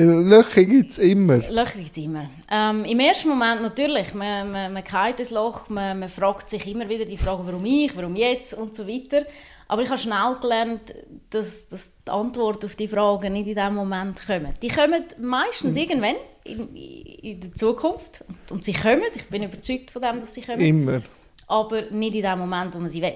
Löcher 0.02 0.64
gibt 0.64 0.92
es 0.92 0.98
immer. 0.98 1.38
Löcher 1.38 1.78
gibt 1.78 1.92
es 1.92 1.96
immer. 1.96 2.28
Ähm, 2.50 2.84
Im 2.84 3.00
ersten 3.00 3.30
Moment 3.30 3.62
natürlich, 3.62 4.12
man, 4.12 4.52
man, 4.52 4.72
man 4.72 4.84
geht 4.84 5.20
ins 5.20 5.30
Loch, 5.30 5.70
man, 5.70 5.98
man 5.98 6.08
fragt 6.10 6.50
sich 6.50 6.66
immer 6.66 6.86
wieder 6.86 7.06
die 7.06 7.16
Frage, 7.16 7.46
warum 7.46 7.64
ich, 7.64 7.96
warum 7.96 8.14
jetzt 8.14 8.52
und 8.52 8.74
so 8.74 8.86
weiter. 8.86 9.24
Aber 9.68 9.82
ich 9.82 9.88
habe 9.88 9.98
schnell 9.98 10.36
gelernt, 10.40 10.94
dass, 11.30 11.68
dass 11.68 11.92
die 12.06 12.10
Antworten 12.10 12.66
auf 12.66 12.76
die 12.76 12.88
Fragen 12.88 13.32
nicht 13.32 13.48
in 13.48 13.54
diesem 13.54 13.74
Moment 13.74 14.24
kommen. 14.26 14.52
Die 14.60 14.68
kommen 14.68 15.02
meistens 15.18 15.74
mhm. 15.74 15.82
irgendwann 15.82 16.16
in, 16.44 16.76
in, 16.76 17.40
der 17.40 17.54
Zukunft. 17.54 18.22
Und, 18.28 18.52
und 18.52 18.64
sie 18.64 18.74
kommen, 18.74 19.02
ich 19.14 19.24
bin 19.24 19.44
überzeugt 19.44 19.90
von 19.90 20.02
dem, 20.02 20.20
dass 20.20 20.34
sie 20.34 20.42
kommen. 20.42 20.60
Immer. 20.60 21.02
Aber 21.48 21.82
nicht 21.90 22.14
in 22.14 22.22
dem 22.22 22.38
Moment, 22.38 22.74
wo 22.74 22.78
man 22.78 22.90
sie 22.90 23.00
will. 23.00 23.14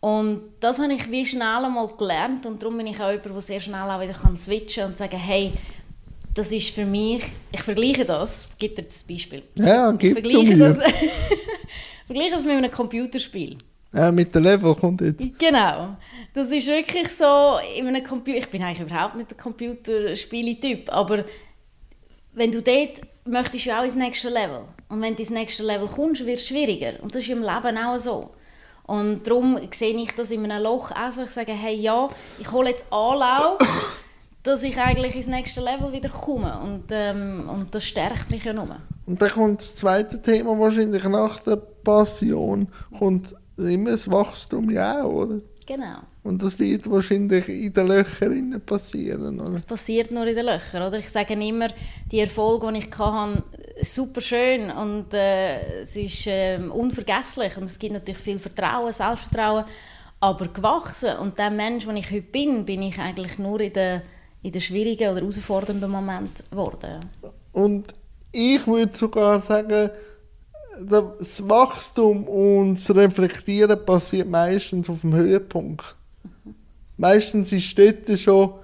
Und 0.00 0.42
das 0.60 0.78
habe 0.78 0.92
ich 0.92 1.10
wie 1.10 1.26
schnell 1.26 1.64
einmal 1.64 1.88
gelernt 1.88 2.46
und 2.46 2.62
darum 2.62 2.76
bin 2.76 2.86
ich 2.86 3.00
auch 3.00 3.10
jemand, 3.10 3.26
der 3.26 3.40
sehr 3.40 3.58
schnell 3.58 3.82
auch 3.82 4.00
wieder 4.00 4.14
switchen 4.36 4.82
kann 4.82 4.92
und 4.92 4.98
sagen, 4.98 5.16
hey, 5.16 5.52
das 6.34 6.52
ist 6.52 6.74
für 6.74 6.84
mich, 6.84 7.22
ich 7.52 7.62
vergleiche 7.62 8.04
das, 8.04 8.48
gib 8.58 8.74
dir 8.74 8.82
das 8.82 9.02
Beispiel. 9.02 9.42
Ja, 9.56 9.90
gib 9.92 10.16
ich 10.16 10.24
vergleiche 10.24 10.56
das, 10.56 10.78
vergleiche 12.06 12.34
das 12.34 12.44
mit 12.44 12.56
einem 12.56 12.70
Computerspiel. 12.70 13.56
Ja, 13.92 14.12
mit 14.12 14.34
dem 14.34 14.42
Level 14.42 14.74
kommt 14.74 15.00
jetzt. 15.00 15.26
Genau. 15.38 15.96
Das 16.34 16.52
ist 16.52 16.66
wirklich 16.66 17.08
so, 17.10 17.58
in 17.76 17.86
einem 17.86 18.04
Computer, 18.04 18.38
ich 18.38 18.48
bin 18.48 18.62
eigentlich 18.62 18.86
überhaupt 18.86 19.16
nicht 19.16 19.30
der 19.30 19.38
Computerspiele-Typ, 19.38 20.92
aber 20.92 21.24
wenn 22.34 22.52
du 22.52 22.62
dort 22.62 23.00
möchtest 23.24 23.66
du 23.66 23.78
auch 23.78 23.84
ins 23.84 23.96
nächste 23.96 24.28
Level. 24.28 24.64
Und 24.88 25.02
wenn 25.02 25.14
du 25.14 25.20
ins 25.20 25.30
nächste 25.30 25.62
Level 25.62 25.88
kommst, 25.88 26.24
wird 26.24 26.38
es 26.38 26.46
schwieriger. 26.46 27.02
Und 27.02 27.14
das 27.14 27.22
ist 27.22 27.30
im 27.30 27.42
Leben 27.42 27.78
auch 27.78 27.98
so. 27.98 28.30
Und 28.86 29.26
darum 29.26 29.58
sehe 29.72 29.94
ich 29.96 30.12
das 30.12 30.30
in 30.30 30.50
einem 30.50 30.62
Loch 30.62 30.90
auch 30.92 31.12
so. 31.12 31.24
Ich 31.24 31.30
sage, 31.30 31.52
hey, 31.52 31.74
ja, 31.74 32.08
ich 32.38 32.50
hole 32.50 32.70
jetzt 32.70 32.90
Anlauf, 32.90 33.58
dass 34.42 34.62
ich 34.62 34.78
eigentlich 34.78 35.14
ins 35.16 35.26
nächste 35.26 35.60
Level 35.60 35.92
wieder 35.92 36.08
komme. 36.08 36.58
Und, 36.60 36.84
ähm, 36.90 37.48
und 37.48 37.74
das 37.74 37.84
stärkt 37.84 38.30
mich 38.30 38.44
ja 38.44 38.52
nur. 38.52 38.76
Und 39.06 39.20
dann 39.20 39.30
kommt 39.30 39.60
das 39.60 39.76
zweite 39.76 40.20
Thema 40.20 40.58
wahrscheinlich 40.58 41.04
nach 41.04 41.40
der 41.40 41.56
Passion, 41.56 42.68
kommt 42.98 43.34
immer 43.56 43.90
das 43.90 44.10
Wachstum 44.10 44.70
ja 44.70 45.02
auch, 45.02 45.12
oder? 45.12 45.40
Genau. 45.66 45.98
Und 46.22 46.42
das 46.42 46.58
wird 46.58 46.90
wahrscheinlich 46.90 47.48
in 47.48 47.72
den 47.72 47.88
Löchern 47.88 48.62
passieren, 48.64 49.40
oder? 49.40 49.52
Das 49.52 49.62
passiert 49.62 50.10
nur 50.10 50.26
in 50.26 50.34
den 50.34 50.46
Löchern, 50.46 50.82
oder? 50.82 50.98
Ich 50.98 51.10
sage 51.10 51.34
immer, 51.34 51.68
die 52.10 52.20
Erfolge, 52.20 52.72
die 52.72 52.78
ich 52.78 52.98
hatte, 52.98 53.42
super 53.82 54.20
schön 54.20 54.70
und 54.70 55.12
äh, 55.14 55.80
es 55.80 55.96
ist 55.96 56.26
äh, 56.26 56.58
unvergesslich 56.58 57.56
und 57.56 57.64
es 57.64 57.78
gibt 57.78 57.92
natürlich 57.92 58.20
viel 58.20 58.38
Vertrauen, 58.38 58.92
Selbstvertrauen, 58.92 59.64
aber 60.20 60.48
gewachsen 60.48 61.16
und 61.18 61.38
der 61.38 61.50
Mensch, 61.50 61.84
der 61.84 61.94
ich 61.94 62.10
heute 62.10 62.22
bin, 62.22 62.64
bin 62.64 62.82
ich 62.82 62.98
eigentlich 62.98 63.38
nur 63.38 63.60
in 63.60 63.72
den, 63.72 64.02
in 64.42 64.52
den 64.52 64.60
schwierigen 64.60 65.10
oder 65.10 65.20
herausfordernden 65.20 65.90
Momenten 65.90 66.44
geworden. 66.50 67.00
Und 67.52 67.94
ich 68.32 68.66
würde 68.66 68.96
sogar 68.96 69.40
sagen, 69.40 69.90
das 70.80 71.48
Wachstum 71.48 72.24
und 72.28 72.74
das 72.74 72.94
Reflektieren 72.94 73.84
passiert 73.84 74.28
meistens 74.28 74.88
auf 74.88 75.00
dem 75.00 75.14
Höhepunkt. 75.14 75.96
Meistens 76.96 77.52
ist 77.52 77.76
dort 77.78 78.18
schon, 78.18 78.54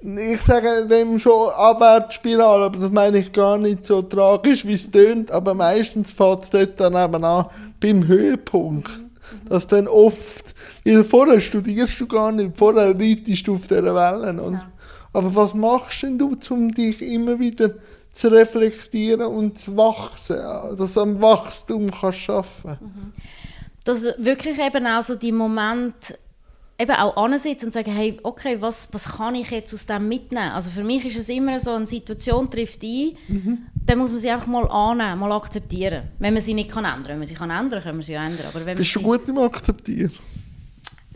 ich 0.00 0.40
sage 0.42 0.86
dem 0.86 1.18
schon 1.18 1.50
Abwärtsspirale, 1.50 2.66
aber 2.66 2.78
das 2.78 2.90
meine 2.90 3.18
ich 3.18 3.32
gar 3.32 3.58
nicht 3.58 3.84
so 3.84 4.02
tragisch, 4.02 4.64
wie 4.66 4.74
es 4.74 4.90
tönt, 4.90 5.30
aber 5.30 5.54
meistens 5.54 6.12
fängt 6.12 6.44
es 6.44 6.50
dort 6.50 6.80
dann 6.80 6.94
eben 6.94 7.24
an, 7.24 7.46
beim 7.80 8.06
Höhepunkt. 8.06 8.90
Dass 9.48 9.66
dann 9.66 9.88
oft, 9.88 10.54
weil 10.84 11.04
vorher 11.04 11.40
studierst 11.40 12.00
du 12.00 12.06
gar 12.06 12.30
nicht, 12.30 12.56
vorher 12.56 12.96
reitest 12.98 13.46
du 13.46 13.54
auf 13.54 13.66
dieser 13.66 13.94
Welle. 13.94 14.42
Und, 14.42 14.54
ja. 14.54 14.70
Aber 15.16 15.34
was 15.34 15.54
machst 15.54 16.02
denn 16.02 16.18
du, 16.18 16.36
um 16.50 16.74
dich 16.74 17.00
immer 17.00 17.38
wieder 17.38 17.70
zu 18.10 18.28
reflektieren 18.28 19.26
und 19.26 19.58
zu 19.58 19.76
wachsen, 19.76 20.36
dass 20.76 20.94
du 20.94 21.00
am 21.00 21.20
Wachstum 21.20 21.90
kannst 21.90 22.18
schaffen. 22.18 22.78
Mhm. 22.80 23.12
Dass 23.84 24.04
wirklich 24.18 24.58
eben 24.58 24.86
auch 24.86 25.02
so 25.02 25.14
die 25.14 25.32
Momente 25.32 26.18
eben 26.78 26.92
auch 26.92 27.16
ansitzen 27.16 27.66
und 27.66 27.72
sagen, 27.72 27.92
hey, 27.92 28.18
okay, 28.22 28.56
was, 28.60 28.88
was 28.92 29.16
kann 29.16 29.34
ich 29.34 29.50
jetzt 29.50 29.72
aus 29.72 29.86
dem 29.86 30.08
mitnehmen? 30.08 30.50
Also 30.52 30.70
für 30.70 30.84
mich 30.84 31.04
ist 31.04 31.16
es 31.16 31.28
immer 31.28 31.58
so, 31.60 31.72
eine 31.72 31.86
Situation 31.86 32.50
trifft 32.50 32.82
ein, 32.82 33.16
mhm. 33.28 33.58
dann 33.86 33.98
muss 33.98 34.10
man 34.10 34.20
sie 34.20 34.30
einfach 34.30 34.46
mal 34.46 34.68
annehmen, 34.68 35.18
mal 35.20 35.32
akzeptieren. 35.32 36.08
Wenn 36.18 36.34
man 36.34 36.42
sie 36.42 36.54
nicht 36.54 36.70
kann 36.70 36.84
ändern. 36.84 37.12
Wenn 37.12 37.18
man 37.18 37.28
sie 37.28 37.34
kann 37.34 37.50
ändern, 37.50 37.82
können 37.82 37.98
wir 37.98 38.04
sie 38.04 38.14
ändern. 38.14 38.46
Aber 38.52 38.66
wenn 38.66 38.76
Bist 38.76 38.94
du 38.96 39.00
gut 39.00 39.26
im 39.28 39.38
Akzeptieren? 39.38 40.12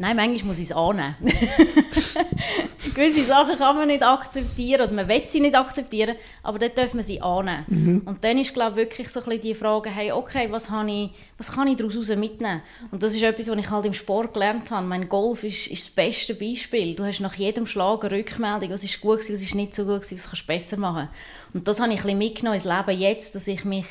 Nein, 0.01 0.17
manchmal 0.17 0.49
muss 0.49 0.59
ich 0.59 0.71
es 0.71 0.73
annehmen. 0.73 1.15
Gewisse 2.95 3.23
Sachen 3.23 3.59
kann 3.59 3.77
man 3.77 3.87
nicht 3.87 4.03
akzeptieren 4.03 4.81
oder 4.87 4.95
man 4.95 5.07
will 5.07 5.25
sie 5.27 5.41
nicht 5.41 5.55
akzeptieren, 5.55 6.17
aber 6.43 6.59
dort 6.59 6.79
darf 6.79 6.95
man 6.95 7.03
sie 7.03 7.21
annehmen. 7.21 7.65
Mhm. 7.69 8.03
Und 8.07 8.25
dann 8.25 8.39
ist 8.39 8.55
glaube 8.55 8.77
wirklich 8.77 9.11
so 9.11 9.21
ein 9.21 9.27
bisschen 9.27 9.43
die 9.43 9.55
Frage, 9.55 9.91
hey, 9.91 10.11
okay, 10.13 10.51
was, 10.51 10.71
ich, 10.87 11.11
was 11.37 11.53
kann 11.53 11.69
ich 11.69 11.77
daraus 11.77 12.09
mitnehmen? 12.17 12.63
Und 12.91 13.03
das 13.03 13.15
ist 13.15 13.23
etwas, 13.23 13.51
was 13.51 13.59
ich 13.59 13.71
halt 13.71 13.85
im 13.85 13.93
Sport 13.93 14.33
gelernt 14.33 14.71
habe. 14.71 14.87
Mein 14.87 15.07
Golf 15.07 15.45
ist, 15.45 15.67
ist 15.67 15.89
das 15.89 15.95
beste 15.95 16.35
Beispiel. 16.35 16.95
Du 16.95 17.05
hast 17.05 17.21
nach 17.21 17.35
jedem 17.35 17.67
Schlag 17.67 18.03
eine 18.03 18.17
Rückmeldung, 18.17 18.71
was 18.71 18.83
ist 18.83 19.03
gut 19.03 19.19
gewesen, 19.19 19.35
was 19.35 19.43
ist 19.43 19.55
nicht 19.55 19.75
so 19.75 19.85
gut 19.85 20.01
gewesen, 20.01 20.15
was 20.15 20.31
kannst 20.31 20.43
du 20.45 20.47
besser 20.47 20.77
machen. 20.79 21.11
Und 21.53 21.69
das 21.69 21.79
habe 21.79 21.93
ich 21.93 21.99
ein 21.99 22.05
bisschen 22.05 22.19
mitgenommen 22.19 22.55
ins 22.55 22.65
Leben 22.65 22.99
jetzt, 22.99 23.35
dass 23.35 23.47
ich 23.47 23.67
mich 23.67 23.85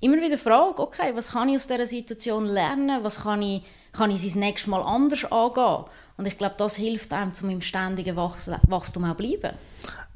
immer 0.00 0.16
wieder 0.16 0.38
frage, 0.38 0.80
okay, 0.80 1.12
was 1.14 1.32
kann 1.32 1.50
ich 1.50 1.56
aus 1.56 1.66
dieser 1.66 1.86
Situation 1.86 2.46
lernen, 2.46 3.04
was 3.04 3.24
kann 3.24 3.42
ich 3.42 3.60
kann 3.92 4.10
ich 4.10 4.16
es 4.16 4.24
das 4.24 4.34
nächste 4.36 4.70
Mal 4.70 4.82
anders 4.82 5.24
angehen. 5.30 5.84
Und 6.16 6.26
ich 6.26 6.38
glaube, 6.38 6.54
das 6.58 6.76
hilft 6.76 7.12
einem, 7.12 7.34
zum 7.34 7.50
im 7.50 7.60
ständigen 7.60 8.16
Wachstum 8.16 9.04
auch 9.04 9.14
bleiben. 9.14 9.56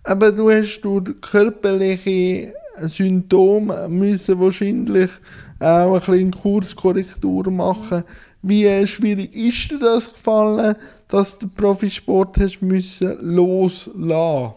Aber 0.04 0.30
du 0.30 0.50
hast 0.50 0.80
durch 0.82 1.20
körperliche 1.20 2.54
Symptome 2.82 3.88
müssen 3.88 4.38
wahrscheinlich 4.38 5.10
auch 5.58 5.94
ein 5.94 6.00
bisschen 6.00 6.30
Kurskorrektur 6.30 7.50
machen. 7.50 8.04
Wie 8.42 8.86
schwierig 8.86 9.34
ist 9.34 9.70
dir 9.70 9.78
das 9.78 10.12
gefallen, 10.12 10.76
dass 11.08 11.38
du 11.38 11.46
den 11.46 11.54
Profisport 11.54 12.38
hast 12.38 12.62
müssen 12.62 13.16
loslassen? 13.20 14.54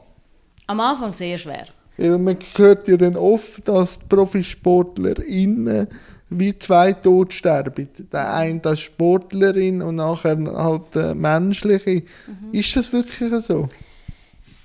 Am 0.67 0.79
Anfang 0.79 1.11
sehr 1.11 1.37
schwer. 1.37 1.65
Weil 1.97 2.19
man 2.19 2.37
hört 2.55 2.87
ja 2.87 2.95
dann 2.95 3.15
oft, 3.15 3.67
dass 3.67 3.97
die 3.97 4.05
ProfisportlerInnen 4.07 5.87
wie 6.29 6.57
zwei 6.57 6.93
Tod 6.93 7.33
sterben. 7.33 7.89
Der 8.11 8.33
eine 8.33 8.63
als 8.63 8.81
Sportlerin 8.81 9.81
und 9.81 9.95
nachher 9.95 10.37
halt 10.37 10.95
der 10.95 11.15
menschliche. 11.15 12.03
Mhm. 12.27 12.53
Ist 12.53 12.75
das 12.75 12.93
wirklich 12.93 13.43
so? 13.43 13.67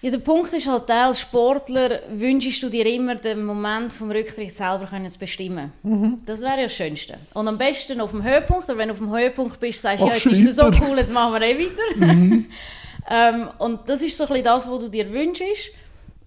Ja, 0.05 0.11
der 0.11 0.19
Punkt 0.19 0.53
ist 0.53 0.69
halt, 0.69 0.91
als 0.91 1.21
Sportler 1.21 2.01
wünschst 2.11 2.63
du 2.63 2.69
dir 2.69 2.85
immer 2.85 3.15
den 3.15 3.43
Moment 3.43 3.91
vom 3.91 4.11
Rücktritt 4.11 4.53
selber 4.53 4.85
können 4.85 5.09
zu 5.09 5.19
bestimmen. 5.19 5.73
Mhm. 5.83 6.19
Das 6.27 6.43
wäre 6.43 6.59
ja 6.59 6.63
das 6.65 6.75
Schönste. 6.75 7.15
Und 7.33 7.49
am 7.49 7.57
besten 7.57 8.03
auf 8.03 8.11
dem 8.11 8.23
Höhepunkt, 8.23 8.69
oder 8.69 8.77
wenn 8.77 8.89
du 8.89 8.93
auf 8.93 8.99
dem 8.99 9.11
Höhepunkt 9.11 9.59
bist, 9.59 9.81
sagst 9.81 10.03
du, 10.03 10.09
ja, 10.09 10.13
jetzt 10.13 10.27
ist 10.27 10.47
es 10.47 10.57
so 10.57 10.67
cool, 10.67 10.99
jetzt 10.99 11.11
machen 11.11 11.33
wir 11.33 11.41
eh 11.41 11.59
weiter. 11.59 12.07
Mhm. 12.15 12.47
ähm, 13.11 13.49
und 13.59 13.89
das 13.89 14.03
ist 14.03 14.19
so 14.19 14.25
ein 14.25 14.29
bisschen 14.29 14.45
das, 14.45 14.71
was 14.71 14.79
du 14.81 14.89
dir 14.91 15.11
wünschst. 15.11 15.71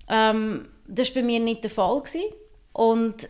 Ähm, 0.09 0.63
das 0.87 1.09
war 1.09 1.21
bei 1.21 1.27
mir 1.27 1.39
nicht 1.39 1.63
der 1.63 1.69
Fall. 1.69 1.99
Gewesen. 1.99 2.21
Und 2.73 3.29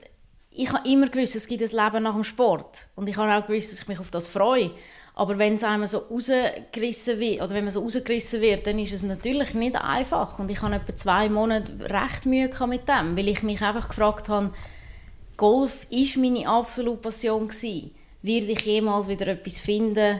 ich 0.57 0.73
habe 0.73 0.89
immer 0.89 1.07
gewusst, 1.07 1.35
es 1.35 1.47
gibt 1.47 1.61
ein 1.61 1.69
Leben 1.69 2.03
nach 2.03 2.15
dem 2.15 2.23
Sport. 2.23 2.87
Und 2.95 3.07
ich 3.07 3.15
habe 3.17 3.31
auch 3.31 3.45
gewusst, 3.47 3.71
dass 3.71 3.81
ich 3.81 3.87
mich 3.87 3.99
auf 3.99 4.09
das 4.09 4.27
freue. 4.27 4.71
Aber 5.13 5.37
wenn 5.37 5.55
es 5.55 5.63
einmal 5.63 5.87
so 5.87 5.99
rausgerissen 5.99 7.19
wird, 7.19 7.41
oder 7.41 7.51
wenn 7.51 7.63
man 7.63 7.71
so 7.71 7.81
rausgerissen 7.81 8.41
wird, 8.41 8.65
dann 8.65 8.79
ist 8.79 8.93
es 8.93 9.03
natürlich 9.03 9.53
nicht 9.53 9.75
einfach. 9.75 10.39
Und 10.39 10.49
ich 10.49 10.61
habe 10.61 10.75
etwa 10.75 10.95
zwei 10.95 11.29
Monate 11.29 11.71
recht 11.81 12.25
Mühe 12.25 12.49
mit 12.67 12.89
dem, 12.89 13.15
weil 13.15 13.27
ich 13.27 13.43
mich 13.43 13.61
einfach 13.61 13.87
gefragt 13.87 14.29
habe, 14.29 14.51
Golf 15.37 15.85
ist 15.91 16.17
meine 16.17 16.47
absolute 16.47 17.01
Passion 17.01 17.45
gewesen. 17.45 17.91
Werde 18.23 18.47
ich 18.47 18.61
jemals 18.61 19.07
wieder 19.07 19.27
etwas 19.27 19.59
finden, 19.59 20.19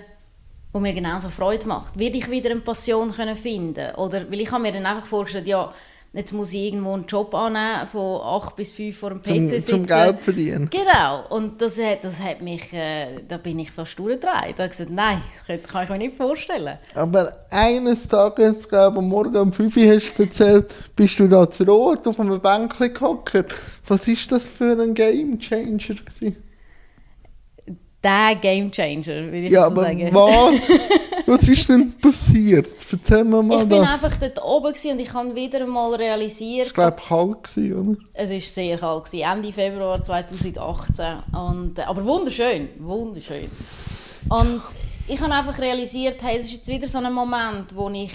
was 0.72 0.82
mir 0.82 0.94
genauso 0.94 1.29
Freude 1.29 1.67
macht? 1.67 1.98
Werde 1.98 2.17
ich 2.17 2.29
wieder 2.29 2.51
eine 2.51 2.60
Passion 2.60 3.12
finden? 3.12 3.96
Oder, 3.96 4.29
weil 4.32 4.41
ich 4.41 4.51
habe 4.51 4.62
mir 4.62 4.72
dann 4.72 4.86
einfach 4.86 5.08
vorgestellt, 5.08 5.48
ja, 5.48 5.74
jetzt 6.17 6.33
muss 6.33 6.51
ich 6.51 6.63
irgendwo 6.63 6.93
einen 6.93 7.05
Job 7.05 7.33
annehmen, 7.36 7.86
von 7.86 8.21
8 8.21 8.55
bis 8.55 8.71
5 8.71 8.97
vor 8.97 9.12
dem 9.12 9.21
PC 9.21 9.25
zum, 9.25 9.47
sitzen. 9.47 9.69
Zum 9.69 9.86
Geld 9.86 10.19
verdienen. 10.21 10.69
Genau. 10.69 11.25
Und 11.29 11.62
das, 11.62 11.79
das 12.01 12.21
hat 12.21 12.41
mich, 12.41 12.74
äh, 12.74 13.19
da 13.27 13.38
bin 13.38 13.59
ich 13.59 13.71
fast 13.71 13.97
durchgedreht. 14.00 14.55
Da 14.57 14.63
habe 14.63 14.69
gesagt, 14.69 14.89
nein, 14.89 15.21
das 15.47 15.63
kann 15.63 15.83
ich 15.83 15.89
mir 15.89 15.97
nicht 16.00 16.17
vorstellen. 16.17 16.79
Aber 16.95 17.45
eines 17.51 18.07
Tages, 18.07 18.67
glaube 18.67 19.00
ich, 19.00 19.05
morgen 19.05 19.38
um 19.38 19.53
5 19.53 19.77
Uhr 19.77 19.95
hast 19.95 20.17
du 20.17 20.24
erzählt, 20.24 20.74
bist 20.95 21.19
du 21.19 21.27
da 21.27 21.50
zu 21.50 21.63
rot 21.63 22.07
auf 22.07 22.19
einem 22.19 22.41
Bänkchen 22.41 22.93
gehockt. 22.93 23.45
Was 23.86 24.07
war 24.07 24.15
das 24.29 24.43
für 24.43 24.81
ein 24.81 24.93
Game 24.95 25.39
Changer 25.39 25.77
gewesen? 25.77 26.47
Der 28.04 28.36
Game 28.36 28.72
Changer, 28.72 29.24
würde 29.25 29.38
ich 29.39 29.51
ja, 29.51 29.70
so 29.70 29.75
sagen. 29.75 30.10
Was, 30.12 30.56
was 31.25 31.48
ist 31.50 31.68
denn 31.70 31.94
passiert? 32.00 32.68
Erzähl 32.92 33.24
mir 33.24 33.42
mal 33.42 33.63
Ich 33.63 33.70
war 33.70 33.94
einfach 33.94 34.16
dort 34.18 34.44
oben 34.44 34.68
und 34.68 35.00
ich 35.00 35.13
habe 35.13 35.36
wieder 35.36 35.62
einmal 35.62 35.96
realisiert... 35.96 36.68
Es 36.68 36.77
war 36.77 36.92
glaube 36.92 37.08
kalt, 37.08 37.58
oder? 37.58 37.98
Es 38.13 38.32
war 38.32 38.39
sehr 38.39 38.77
kalt, 38.77 39.06
gewesen, 39.06 39.25
Ende 39.25 39.54
Februar 39.54 40.01
2018. 40.01 41.06
Und, 41.34 41.80
äh, 41.80 41.82
aber 41.82 42.06
wunderschön, 42.06 42.70
wunderschön. 42.80 43.50
Und 44.30 44.62
ich 45.08 45.20
habe 45.20 45.34
einfach 45.34 45.58
realisiert, 45.58 46.22
hey, 46.22 46.38
es 46.38 46.46
ist 46.46 46.54
jetzt 46.54 46.68
wieder 46.68 46.88
so 46.89 47.00
ein 47.00 47.12
Moment, 47.12 47.75
wo 47.75 47.89
ich 47.89 48.12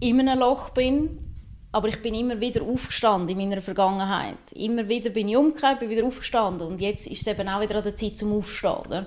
in 0.00 0.20
einem 0.20 0.40
Loch 0.40 0.70
bin 0.70 1.18
aber 1.74 1.88
ich 1.88 2.00
bin 2.00 2.14
immer 2.14 2.40
wieder 2.40 2.62
aufgestanden 2.62 3.36
in 3.36 3.48
meiner 3.48 3.60
Vergangenheit. 3.60 4.52
Immer 4.54 4.88
wieder 4.88 5.10
bin 5.10 5.28
ich 5.28 5.36
umgekehrt, 5.36 5.80
bin 5.80 5.90
wieder 5.90 6.06
aufgestanden. 6.06 6.68
Und 6.68 6.80
jetzt 6.80 7.08
ist 7.08 7.22
es 7.22 7.26
eben 7.26 7.48
auch 7.48 7.60
wieder 7.60 7.74
an 7.74 7.82
der 7.82 7.96
Zeit 7.96 8.16
zum 8.16 8.32
Aufstehen. 8.32 8.76
Oder? 8.86 9.06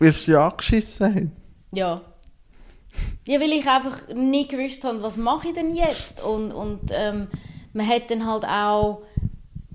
Weil 0.00 0.12
sie 0.12 0.32
ja 0.32 0.48
angeschissen 0.48 1.06
haben? 1.06 1.32
Ja. 1.70 2.00
Ja, 3.28 3.40
weil 3.40 3.52
ich 3.52 3.68
einfach 3.68 4.08
nie 4.12 4.48
gewusst 4.48 4.82
habe, 4.82 5.04
was 5.04 5.16
mache 5.16 5.48
ich 5.48 5.54
denn 5.54 5.72
jetzt? 5.72 6.20
Und, 6.20 6.50
und 6.50 6.90
ähm, 6.90 7.28
man 7.72 7.86
hat 7.86 8.10
dann 8.10 8.26
halt 8.26 8.44
auch... 8.44 9.02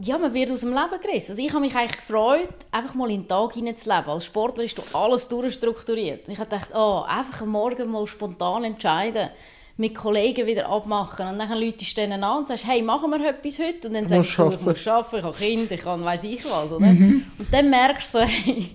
Ja, 0.02 0.18
man 0.18 0.34
wird 0.34 0.52
aus 0.52 0.60
dem 0.60 0.72
Leben 0.72 1.02
gerissen. 1.02 1.32
Also 1.32 1.42
ich 1.42 1.54
habe 1.54 1.62
mich 1.62 1.76
eigentlich 1.76 2.06
gefreut, 2.06 2.50
einfach 2.72 2.96
mal 2.96 3.10
in 3.10 3.22
den 3.22 3.28
Tag 3.30 3.54
hineinzuleben. 3.54 4.10
Als 4.10 4.26
Sportler 4.26 4.66
ist 4.66 4.78
du 4.78 4.82
alles 4.92 5.30
durchstrukturiert. 5.30 6.28
Ich 6.28 6.38
habe 6.38 6.50
gedacht, 6.50 6.72
oh, 6.74 7.04
einfach 7.08 7.44
am 7.44 7.50
Morgen 7.50 7.90
mal 7.90 8.06
spontan 8.08 8.66
entscheiden 8.66 9.30
mit 9.80 9.96
Kollegen 9.96 10.46
wieder 10.46 10.68
abmachen. 10.68 11.26
Und 11.26 11.40
dann 11.40 11.58
läutest 11.58 11.98
du 11.98 12.02
denen 12.02 12.22
an 12.22 12.40
und 12.40 12.48
sagst, 12.48 12.68
hey, 12.68 12.82
machen 12.82 13.10
wir 13.12 13.30
etwas 13.30 13.60
heute? 13.60 13.88
Und 13.88 13.94
dann 13.94 14.08
sagst 14.08 14.38
du, 14.38 14.50
ich 14.50 14.62
muss 14.62 14.88
arbeiten, 14.88 15.16
ich 15.16 15.24
habe 15.24 15.38
Kinder, 15.38 15.72
ich 15.72 15.82
kann 15.82 16.04
weiss 16.04 16.24
ich 16.26 16.44
was. 16.44 16.74
Oder? 16.74 16.88
Mhm. 16.88 17.24
Und 17.38 17.48
dann 17.54 17.70
merkst 17.70 18.14
du, 18.14 18.20
hey, 18.26 18.68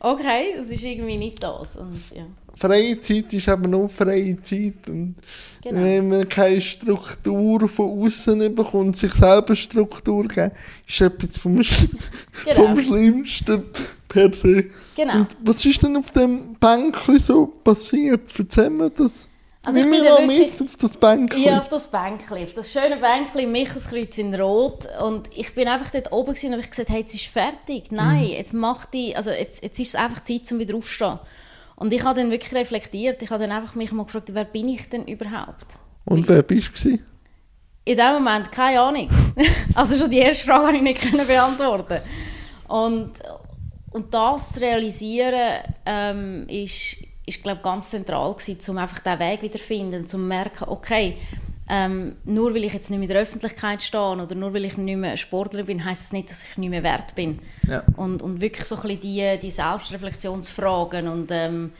okay, 0.00 0.54
das 0.56 0.70
ist 0.70 0.82
irgendwie 0.82 1.16
nicht 1.16 1.40
das. 1.40 1.76
Und, 1.76 1.92
ja. 2.12 2.24
Freie 2.56 3.00
Zeit 3.00 3.32
ist 3.32 3.46
eben 3.46 3.70
nur 3.70 3.88
freie 3.88 4.36
Zeit. 4.42 4.88
Und 4.88 5.14
genau. 5.62 5.80
wenn 5.80 6.08
man 6.08 6.28
keine 6.28 6.60
Struktur 6.60 7.68
von 7.68 8.04
außen 8.04 8.52
bekommt, 8.52 8.96
sich 8.96 9.14
selber 9.14 9.54
Struktur 9.54 10.26
geben, 10.26 10.50
ist 10.88 11.00
etwas 11.00 11.36
vom, 11.36 11.54
genau. 12.44 12.66
vom 12.66 12.82
Schlimmsten, 12.82 13.62
per 14.08 14.34
se. 14.34 14.64
Genau. 14.96 15.18
Und 15.18 15.36
was 15.44 15.64
ist 15.64 15.84
denn 15.84 15.96
auf 15.96 16.10
dem 16.10 16.56
Bänkchen 16.58 17.20
so 17.20 17.46
passiert? 17.46 18.22
Erzähl 18.36 18.70
mir 18.70 18.90
das. 18.90 19.28
Also 19.64 19.80
ich 19.80 19.84
Nimm 19.84 19.92
bin 19.92 20.00
mich 20.02 20.08
da 20.08 20.18
wirklich- 20.18 20.60
mit 20.60 20.62
auf 20.62 20.76
das 20.76 20.96
Bänkchen. 20.96 21.42
Ja, 21.42 21.58
auf 21.58 21.68
das 21.68 21.90
Bänkchen, 21.90 22.42
auf 22.42 22.54
das 22.54 22.72
schöne 22.72 22.96
Bänkchen 22.96 23.50
Michelskreuz 23.52 24.16
in 24.18 24.34
Rot. 24.34 24.86
Und 25.02 25.28
ich 25.36 25.54
bin 25.54 25.68
einfach 25.68 25.90
dort 25.90 26.12
oben 26.12 26.34
gewesen 26.34 26.54
und 26.54 26.60
habe 26.60 26.68
gesagt, 26.68 26.88
hey, 26.88 27.00
jetzt 27.00 27.14
ist 27.14 27.26
fertig. 27.26 27.90
Nein, 27.90 28.20
Mhm. 28.22 28.30
jetzt 28.30 28.54
mach 28.54 28.86
die, 28.86 29.14
also 29.16 29.30
jetzt, 29.30 29.62
jetzt 29.62 29.78
ist 29.78 29.88
es 29.88 29.94
einfach 29.94 30.22
Zeit, 30.22 30.50
um 30.52 30.58
wieder 30.58 30.76
aufzustehen. 30.76 31.18
Und 31.76 31.92
ich 31.92 32.02
habe 32.04 32.20
dann 32.20 32.30
wirklich 32.30 32.54
reflektiert. 32.54 33.20
Ich 33.22 33.30
habe 33.30 33.46
dann 33.46 33.52
einfach 33.56 33.74
mich 33.74 33.92
mal 33.92 34.04
gefragt, 34.04 34.30
wer 34.32 34.44
bin 34.44 34.68
ich 34.68 34.88
denn 34.88 35.04
überhaupt? 35.06 35.78
Und 36.04 36.26
wer 36.28 36.42
bist 36.42 36.70
du? 36.84 36.98
In 37.84 37.96
dem 37.96 38.12
Moment 38.14 38.50
keine 38.52 38.80
Ahnung. 38.80 39.08
also 39.74 39.96
schon 39.96 40.10
die 40.10 40.18
erste 40.18 40.44
Frage 40.44 40.78
konnte 40.78 40.90
ich 40.92 41.12
nicht 41.12 41.26
beantworten. 41.26 42.00
Und, 42.68 43.12
und 43.92 44.12
das 44.14 44.52
zu 44.54 44.60
realisieren, 44.60 45.62
ähm, 45.86 46.46
ist, 46.48 46.96
ist 47.28 47.42
glaube 47.42 47.60
ganz 47.62 47.90
zentral 47.90 48.34
gewesen, 48.34 48.70
um 48.70 48.78
einfach 48.78 48.98
diesen 48.98 49.18
Weg 49.18 49.42
wiederzufinden, 49.42 50.02
um 50.02 50.08
zu 50.08 50.18
merken, 50.18 50.64
okay, 50.68 51.16
ähm, 51.70 52.16
nur 52.24 52.54
weil 52.54 52.64
ich 52.64 52.72
jetzt 52.72 52.90
nicht 52.90 52.98
mehr 52.98 53.08
in 53.08 53.12
der 53.12 53.22
Öffentlichkeit 53.22 53.82
stehe 53.82 54.02
oder 54.02 54.34
nur 54.34 54.54
weil 54.54 54.64
ich 54.64 54.78
nicht 54.78 54.96
mehr 54.96 55.16
Sportler 55.16 55.64
bin, 55.64 55.84
heißt 55.84 56.00
es 56.00 56.08
das 56.08 56.12
nicht, 56.14 56.30
dass 56.30 56.44
ich 56.44 56.56
nicht 56.56 56.70
mehr 56.70 56.82
wert 56.82 57.14
bin. 57.14 57.40
Ja. 57.68 57.82
Und, 57.96 58.22
und 58.22 58.40
wirklich 58.40 58.64
so 58.64 58.76
ein 58.76 58.82
bisschen 58.82 59.00
die, 59.00 59.38
die 59.40 59.50
Selbstreflexionsfragen 59.50 61.08
und 61.08 61.30
ähm, 61.30 61.72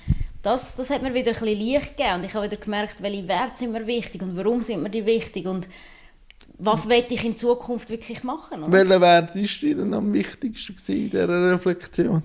das, 0.42 0.76
das 0.76 0.90
hat 0.90 1.02
mir 1.02 1.14
wieder 1.14 1.32
ein 1.32 1.38
bisschen 1.38 1.58
Licht 1.58 1.96
gegeben 1.96 2.16
und 2.16 2.24
ich 2.24 2.34
habe 2.34 2.46
wieder 2.46 2.58
gemerkt, 2.58 3.02
welche 3.02 3.26
Werte 3.26 3.56
sind 3.56 3.72
mir 3.72 3.86
wichtig 3.86 4.22
und 4.22 4.36
warum 4.36 4.62
sind 4.62 4.82
mir 4.82 4.90
die 4.90 5.06
wichtig 5.06 5.46
und 5.46 5.66
was 6.58 6.88
will 6.88 7.04
ich 7.08 7.24
in 7.24 7.36
Zukunft 7.36 7.88
wirklich 7.88 8.22
machen. 8.24 8.62
oder? 8.64 8.72
Welcher 8.72 9.00
Wert 9.00 9.36
ist 9.36 9.62
dir 9.62 9.76
denn 9.76 9.94
am 9.94 10.12
wichtigsten 10.12 10.92
in 10.92 11.10
dieser 11.10 11.52
Reflexion? 11.52 12.22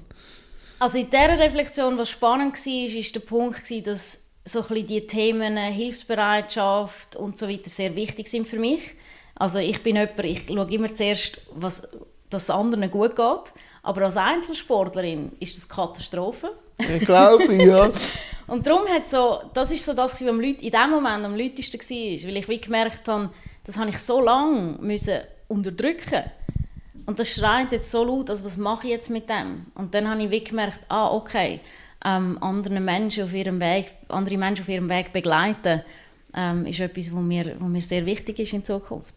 Also 0.83 0.97
in 0.97 1.09
dieser 1.09 1.39
Reflexion, 1.39 1.97
was 1.97 2.09
spannend 2.09 2.57
war, 2.57 2.99
ist 2.99 3.15
der 3.15 3.21
Punkt, 3.21 3.63
gewesen, 3.63 3.85
dass 3.85 4.25
so 4.43 4.59
ein 4.59 4.67
bisschen 4.67 4.87
die 4.87 5.07
Themen 5.07 5.55
äh, 5.55 5.71
Hilfsbereitschaft 5.71 7.15
und 7.15 7.37
so 7.37 7.47
weiter 7.47 7.69
sehr 7.69 7.95
wichtig 7.95 8.27
sind 8.27 8.45
für 8.45 8.59
mich. 8.59 8.81
Also 9.33 9.59
ich 9.59 9.81
bin 9.81 9.95
jemand, 9.95 10.19
ich 10.25 10.45
schaue 10.45 10.73
immer 10.73 10.93
zuerst, 10.93 11.39
was, 11.55 11.87
dass 12.29 12.43
es 12.43 12.49
anderen 12.49 12.91
gut 12.91 13.15
geht. 13.15 13.53
Aber 13.81 14.01
als 14.01 14.17
Einzelsportlerin 14.17 15.31
ist 15.39 15.55
das 15.55 15.69
Katastrophe. 15.69 16.51
Ich 16.77 17.05
glaube, 17.05 17.53
ja. 17.63 17.89
Und 18.47 18.67
darum 18.67 18.85
hat 18.89 19.07
so, 19.07 19.39
das 19.53 19.71
ist 19.71 19.85
so 19.85 19.93
das, 19.93 20.21
was 20.21 20.27
am 20.27 20.41
in 20.41 20.57
dem 20.57 20.89
Moment 20.89 21.23
am 21.23 21.37
lautesten 21.37 21.79
war, 21.79 22.27
weil 22.27 22.37
ich 22.37 22.49
wie 22.49 22.59
gemerkt 22.59 23.07
habe, 23.07 23.29
das 23.63 23.77
habe 23.77 23.89
ich 23.89 23.99
so 23.99 24.19
lange 24.19 24.79
müssen 24.81 25.21
unterdrücken 25.47 26.23
und 27.05 27.19
das 27.19 27.29
schreit 27.29 27.71
jetzt 27.71 27.91
so 27.91 28.03
laut, 28.03 28.29
also 28.29 28.45
was 28.45 28.57
mache 28.57 28.87
ich 28.87 28.93
jetzt 28.93 29.09
mit 29.09 29.29
dem? 29.29 29.65
Und 29.75 29.93
dann 29.93 30.09
habe 30.09 30.21
ich 30.23 30.31
wie 30.31 30.43
gemerkt, 30.43 30.79
ah 30.89 31.09
okay, 31.11 31.59
ähm, 32.05 32.37
andere 32.41 32.79
Menschen 32.79 33.23
auf 33.23 33.33
ihrem 33.33 33.59
Weg, 33.59 33.91
andere 34.09 34.37
Menschen 34.37 34.63
auf 34.63 34.69
ihrem 34.69 34.89
Weg 34.89 35.13
begleiten, 35.13 35.81
ähm, 36.35 36.65
ist 36.65 36.79
etwas, 36.79 37.13
was 37.13 37.21
mir, 37.21 37.55
was 37.59 37.69
mir 37.69 37.81
sehr 37.81 38.05
wichtig 38.05 38.39
ist 38.39 38.53
in 38.53 38.63
Zukunft. 38.63 39.15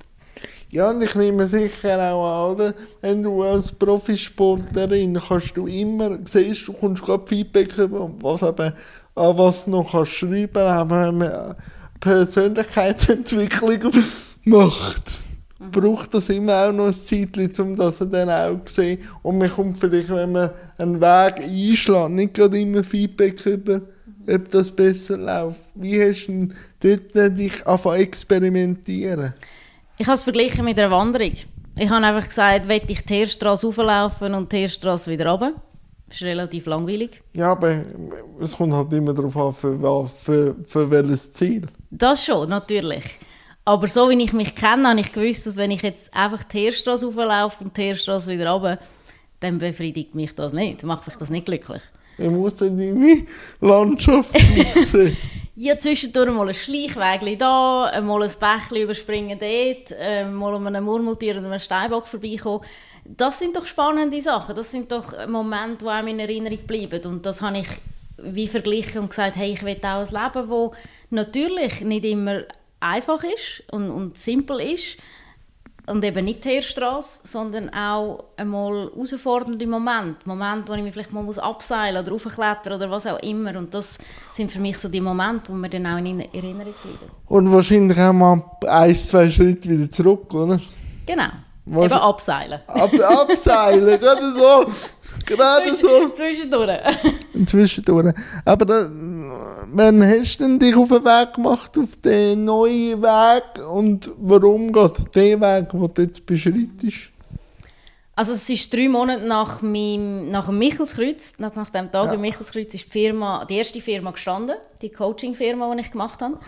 Ja, 0.71 0.91
und 0.91 1.01
ich 1.01 1.15
nehme 1.15 1.47
sicher 1.47 2.13
auch 2.13 2.49
an, 2.49 2.55
oder? 2.55 2.75
Wenn 3.01 3.23
du 3.23 3.43
als 3.43 3.71
Profisportlerin 3.73 5.19
kannst 5.27 5.57
du 5.57 5.67
immer, 5.67 6.19
siehst 6.25 6.67
du, 6.69 6.73
kommst 6.73 7.05
gerade 7.05 7.27
Feedback 7.27 7.77
über, 7.79 8.11
was 8.21 8.43
eben, 8.43 8.73
an 9.15 9.39
was 9.39 9.65
du 9.65 9.71
noch 9.71 9.93
kannst 9.93 10.13
schreiben, 10.13 10.89
man 10.89 11.55
Persönlichkeitsentwicklung 12.01 13.93
macht, 14.45 15.23
braucht 15.59 16.13
das 16.15 16.29
immer 16.29 16.67
auch 16.67 16.73
noch 16.73 16.87
ein 16.87 16.93
Zeitchen, 16.93 17.53
um 17.59 17.77
das 17.77 17.99
dann 17.99 18.31
auch 18.31 18.65
zu 18.67 18.75
sehen. 18.75 18.99
Und 19.23 19.39
man 19.39 19.51
kommt 19.51 19.79
vielleicht, 19.79 20.09
wenn 20.09 20.33
man 20.33 20.51
einen 20.79 21.01
Weg 21.01 21.41
einschlägt, 21.41 22.11
nicht 22.11 22.35
gerade 22.35 22.61
immer 22.61 22.85
Feedback 22.85 23.45
über, 23.47 23.81
ob 24.29 24.51
das 24.51 24.71
besser 24.71 25.17
läuft. 25.17 25.61
Wie 25.75 26.03
hast 26.03 26.27
du 26.27 26.49
dort 26.81 27.39
dich 27.39 27.67
angefangen 27.67 27.97
zu 27.97 28.03
experimentieren? 28.03 29.35
Ich 29.99 30.07
habe 30.07 30.17
es 30.17 30.25
verglichen 30.25 30.65
mit 30.65 30.79
einer 30.79 30.91
Wanderung. 30.91 31.33
Ich 31.79 31.91
habe 31.91 32.07
einfach 32.07 32.29
gesagt, 32.29 32.69
will 32.69 32.83
ich 32.87 33.05
die 33.05 33.15
Heerstrasse 33.15 33.67
rauflaufen 33.67 34.35
und 34.35 34.53
die 34.53 34.57
Heerstrasse 34.57 35.11
wieder 35.11 35.31
runter. 35.31 35.53
Das 36.09 36.19
ist 36.19 36.23
relativ 36.23 36.67
langweilig. 36.67 37.23
Ja, 37.33 37.53
aber 37.53 37.83
es 38.41 38.57
kommt 38.57 38.73
halt 38.73 38.93
immer 38.93 39.13
darauf 39.13 39.37
an, 39.37 39.53
für, 39.53 40.07
für, 40.07 40.57
für 40.67 40.91
welches 40.91 41.33
Ziel. 41.33 41.67
Das 41.91 42.25
schon, 42.25 42.49
natürlich. 42.49 43.03
Aber 43.67 43.89
so 43.89 44.09
wie 44.09 44.23
ich 44.23 44.33
mich 44.33 44.55
kenne, 44.55 44.89
habe 44.89 45.01
ich 45.01 45.13
gewusst, 45.13 45.45
dass 45.45 45.57
wenn 45.57 45.73
ich 45.73 45.83
jetzt 45.83 46.15
einfach 46.15 46.45
die 46.45 46.61
Heerstrasse 46.61 47.07
rauflaufe 47.07 47.65
und 47.65 47.77
die 47.77 47.83
Heerstrasse 47.83 48.33
wieder 48.33 48.53
runter, 48.53 48.79
dann 49.41 49.59
befriedigt 49.59 50.15
mich 50.15 50.37
das 50.37 50.53
nicht, 50.53 50.85
macht 50.85 51.05
mich 51.09 51.17
das 51.17 51.31
nicht 51.31 51.47
glücklich. 51.47 51.83
Wie 52.17 52.29
muss 52.29 52.55
denn 52.55 52.79
deine 52.79 53.27
Landschaft 53.61 54.33
aussehen? 54.77 55.17
Ja, 55.57 55.77
zwischendurch 55.77 56.33
mal 56.33 56.49
ein 56.49 56.55
Schleichweg 56.55 57.39
da, 57.41 58.01
mal 58.03 58.23
ein 58.23 58.31
Bächli 58.39 58.83
überspringen 58.85 59.37
dort, 59.37 59.99
äh, 59.99 60.25
mal 60.25 60.55
um 60.55 60.67
einen 60.69 60.85
Murmeltier 60.85 61.37
und 61.37 61.47
einem 61.47 61.59
Steinbock 61.59 62.07
vorbeikommen. 62.07 62.65
Das 63.05 63.41
sind 63.41 63.57
doch 63.57 63.67
spannende 63.67 64.21
Sachen. 64.21 64.55
Das 64.55 64.71
sind 64.71 64.93
doch 64.93 65.27
Momente, 65.27 65.85
die 65.85 65.91
einem 65.91 66.09
in 66.09 66.21
Erinnerung 66.21 66.59
bleiben. 66.67 67.05
Und 67.07 67.27
das 67.27 67.43
habe 67.43 67.59
ich 67.59 67.69
wie 68.19 68.49
verglichen 68.49 69.03
und 69.03 69.11
gesagt, 69.11 69.37
hey, 69.37 69.53
ich 69.53 69.65
will 69.65 69.77
auch 69.83 70.07
ein 70.07 70.07
Leben, 70.07 70.49
das 70.49 70.71
natürlich 71.11 71.81
nicht 71.81 72.05
immer 72.05 72.43
einfach 72.81 73.23
ist 73.25 73.63
und, 73.73 73.91
und 73.91 74.17
simpel 74.19 74.61
ist. 74.61 74.97
Und 75.89 76.05
eben 76.05 76.25
nicht 76.25 76.45
die 76.45 76.49
Heerstrasse, 76.49 77.21
sondern 77.29 77.69
auch 77.73 78.25
einmal 78.37 78.91
herausfordernde 78.93 79.65
Momente. 79.69 80.17
Momente, 80.25 80.73
wo 80.73 80.77
ich 80.77 80.83
mich 80.83 80.93
vielleicht 80.93 81.13
mal 81.13 81.23
muss 81.23 81.39
abseilen 81.39 82.03
oder 82.03 82.11
raufklettern 82.11 82.73
oder 82.73 82.91
was 82.91 83.07
auch 83.07 83.21
immer. 83.21 83.57
Und 83.57 83.73
das 83.73 83.97
sind 84.33 84.51
für 84.51 84.59
mich 84.59 84.79
so 84.79 84.89
die 84.89 85.01
Momente, 85.01 85.53
die 85.53 85.53
mir 85.53 85.69
dann 85.69 85.87
auch 85.87 85.99
in 85.99 86.19
Erinnerung 86.21 86.75
bleiben. 86.83 87.13
Und 87.29 87.53
wahrscheinlich 87.53 87.97
auch 88.01 88.13
mal 88.13 88.43
ein, 88.67 88.97
zwei 88.97 89.31
Schritte 89.31 89.69
wieder 89.71 89.89
zurück, 89.89 90.35
oder? 90.35 90.59
Genau. 91.07 91.29
Was- 91.67 91.85
Eben 91.85 91.95
abseilen. 92.01 92.61
Ab, 92.67 92.91
abseilen, 93.01 94.01
gerade 94.01 94.35
so. 94.37 94.67
Gerade 95.25 95.75
so. 95.75 96.09
Zwischendurch. 96.11 96.79
Zwischendurch. 97.47 98.15
Aber 98.45 98.65
da, 98.65 98.89
wann 99.77 100.03
hast 100.03 100.39
du 100.39 100.45
denn 100.45 100.59
dich 100.59 100.75
auf 100.75 100.89
den 100.89 101.05
Weg 101.05 101.35
gemacht, 101.35 101.79
auf 101.79 101.97
den 101.97 102.45
neuen 102.45 103.03
Weg? 103.03 103.67
Und 103.69 104.11
warum 104.19 104.73
geht 104.73 105.15
der 105.15 105.41
Weg, 105.41 105.71
den 105.71 105.95
du 105.95 106.03
jetzt 106.03 106.25
beschreitest? 106.25 107.13
Also 108.15 108.33
es 108.33 108.49
ist 108.49 108.73
drei 108.73 108.89
Monate 108.89 109.27
nach, 109.27 109.61
meinem, 109.61 110.31
nach 110.31 110.47
dem 110.47 110.59
Michelskreuz, 110.59 111.39
nach, 111.39 111.55
nach 111.55 111.69
dem 111.69 111.93
Tag 111.93 112.07
Ja. 112.07 112.13
im 112.15 112.23
Michelskreuz, 112.23 112.73
ist 112.75 112.87
die, 112.87 112.91
Firma, 112.91 113.45
die 113.45 113.57
erste 113.57 113.81
Firma 113.83 114.11
gestanden, 114.13 114.57
die 114.81 114.89
Coaching-Firma, 114.89 115.75
die 115.75 115.83
ich 115.83 115.91
gemacht 115.91 116.23
habe. 116.23 116.39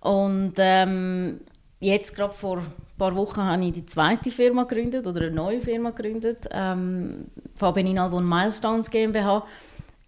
Und 0.00 0.54
ähm, 0.56 1.40
jetzt 1.80 2.16
gerade 2.16 2.32
vor 2.32 2.58
ein 2.58 2.66
paar 2.96 3.14
Wochen 3.16 3.42
habe 3.42 3.62
ich 3.66 3.72
die 3.72 3.84
zweite 3.84 4.30
Firma 4.30 4.64
gegründet 4.64 5.06
oder 5.06 5.20
eine 5.26 5.30
neue 5.32 5.60
Firma 5.60 5.90
gegründet, 5.90 6.48
ähm, 6.50 7.26
Fabian 7.54 7.98
Albon 7.98 8.26
Milestones 8.26 8.90
GmbH. 8.90 9.44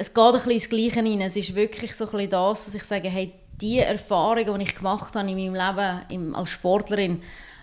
Es 0.00 0.14
geht 0.14 0.24
ein 0.24 0.32
bisschen 0.32 0.52
ins 0.52 0.70
Gleiche 0.70 1.00
rein. 1.00 1.20
Es 1.20 1.36
ist 1.36 1.54
wirklich 1.54 1.94
so 1.94 2.10
ein 2.10 2.30
das, 2.30 2.64
dass 2.64 2.74
ich 2.74 2.84
sage, 2.84 3.10
hey, 3.10 3.34
die 3.60 3.80
Erfahrungen, 3.80 4.58
die 4.58 4.64
ich 4.64 4.74
gemacht 4.74 5.14
habe 5.14 5.30
in 5.30 5.36
meinem 5.36 5.54
Leben 5.54 6.00
im, 6.08 6.34
als 6.34 6.48
Sportlerin, 6.48 7.20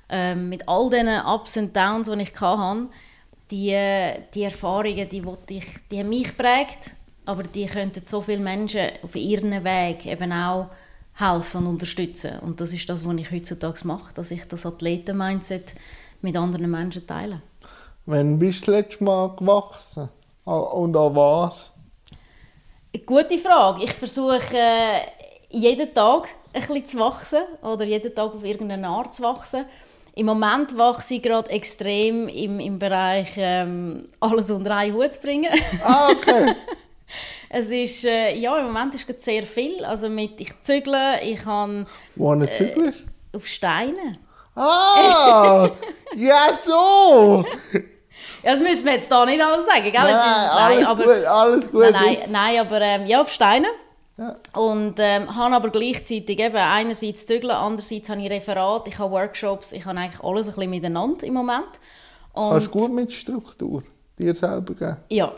ähm, 0.08 0.48
mit 0.48 0.70
all 0.70 0.88
diesen 0.92 1.20
Ups 1.26 1.58
und 1.58 1.76
Downs, 1.76 2.12
die 2.12 2.22
ich 2.22 2.40
hatte, 2.40 2.88
die, 3.50 3.76
die 4.36 4.44
Erfahrungen, 4.44 5.10
die, 5.10 5.24
ich, 5.50 5.66
die 5.90 6.00
haben 6.00 6.10
mich 6.10 6.26
geprägt, 6.26 6.92
aber 7.26 7.42
die 7.42 7.66
könnten 7.66 8.06
so 8.06 8.22
viele 8.22 8.44
Menschen 8.44 8.88
auf 9.02 9.16
ihrem 9.16 9.64
Weg 9.64 10.06
eben 10.06 10.32
auch 10.32 10.70
helfen 11.16 11.62
und 11.62 11.68
unterstützen. 11.72 12.38
Und 12.42 12.62
das 12.62 12.72
ist 12.72 12.88
das, 12.88 13.04
was 13.04 13.16
ich 13.16 13.32
heutzutage 13.32 13.88
mache, 13.88 14.14
dass 14.14 14.30
ich 14.30 14.48
das 14.48 14.64
Athleten-Mindset 14.64 15.74
mit 16.22 16.38
anderen 16.38 16.70
Menschen 16.70 17.08
teile. 17.08 17.42
Wann 18.06 18.38
bist 18.38 18.68
du 18.68 18.72
das 18.72 18.82
letzte 18.82 19.04
Mal 19.04 19.36
gewachsen? 19.36 20.10
Und 20.44 20.96
an 20.96 21.16
was? 21.16 21.74
Gute 23.06 23.38
Frage. 23.38 23.84
Ich 23.84 23.94
versuche 23.94 24.40
äh, 24.54 25.02
jeden 25.50 25.94
Tag 25.94 26.28
ein 26.54 26.62
bisschen 26.62 26.86
zu 26.86 27.00
wachsen 27.00 27.42
oder 27.62 27.84
jeden 27.84 28.14
Tag 28.14 28.34
auf 28.36 28.44
irgendeine 28.44 28.88
Art 28.88 29.14
zu 29.14 29.24
wachsen. 29.24 29.66
Im 30.16 30.26
Moment 30.26 30.76
wachse 30.78 31.16
ich 31.16 31.22
gerade 31.22 31.50
extrem 31.52 32.28
im, 32.28 32.60
im 32.60 32.80
Bereich 32.80 33.34
ähm, 33.38 34.06
alles 34.20 34.50
unter 34.50 34.76
einen 34.76 34.96
Hut 34.96 35.14
zu 35.14 35.20
bringen. 35.20 35.54
Ah, 35.84 36.10
okay. 36.12 36.54
es 37.50 37.70
ist, 37.70 38.06
äh, 38.06 38.36
ja, 38.36 38.58
im 38.58 38.66
Moment 38.68 38.96
ist 38.96 39.06
gerade 39.06 39.20
sehr 39.20 39.44
viel. 39.44 39.86
Also 39.86 40.10
mit, 40.10 40.40
ich 40.42 40.52
zügle, 40.64 41.22
ich 41.22 41.44
kann 41.44 41.86
Wo 42.16 42.34
zügelst? 42.46 43.06
auf 43.36 43.46
Steine. 43.46 44.14
Ah! 44.56 45.70
ja, 46.16 46.58
so! 46.66 47.46
Das 48.48 48.62
müssen 48.62 48.86
wir 48.86 48.94
jetzt 48.94 49.12
da 49.12 49.26
nicht 49.26 49.42
alles 49.44 49.66
sagen, 49.66 49.84
gell? 49.84 49.94
Nein, 49.94 50.10
ist- 50.10 50.56
alles 50.56 50.86
aber, 50.86 51.04
gut, 51.04 51.26
alles 51.26 51.70
gut. 51.72 51.82
Nein, 51.82 51.92
nein, 51.92 52.18
nein 52.30 52.60
aber 52.62 52.80
ähm, 52.82 53.06
ja, 53.06 53.22
auf 53.22 53.30
Steine. 53.30 53.68
Ja. 54.18 54.36
Und 54.54 54.96
ähm, 55.00 55.36
habe 55.36 55.56
aber 55.56 55.70
gleichzeitig 55.70 56.40
eben 56.40 56.56
einerseits 56.56 57.26
Zügeln, 57.26 57.52
andererseits 57.52 58.10
habe 58.10 58.22
ich 58.22 58.30
Referat, 58.32 58.88
ich 58.88 58.98
habe 58.98 59.12
Workshops, 59.12 59.74
ich 59.74 59.86
habe 59.86 60.00
eigentlich 60.00 60.24
alles 60.24 60.48
ein 60.48 60.56
bisschen 60.56 60.70
miteinander 60.70 61.28
im 61.28 61.34
Moment. 61.34 61.68
Und 62.32 62.54
Hast 62.54 62.68
du 62.68 62.72
gut 62.72 62.94
mit 62.94 63.12
Struktur 63.12 63.84
dir 64.18 64.34
selber 64.34 64.74
geben? 64.74 64.98
Ja, 65.10 65.34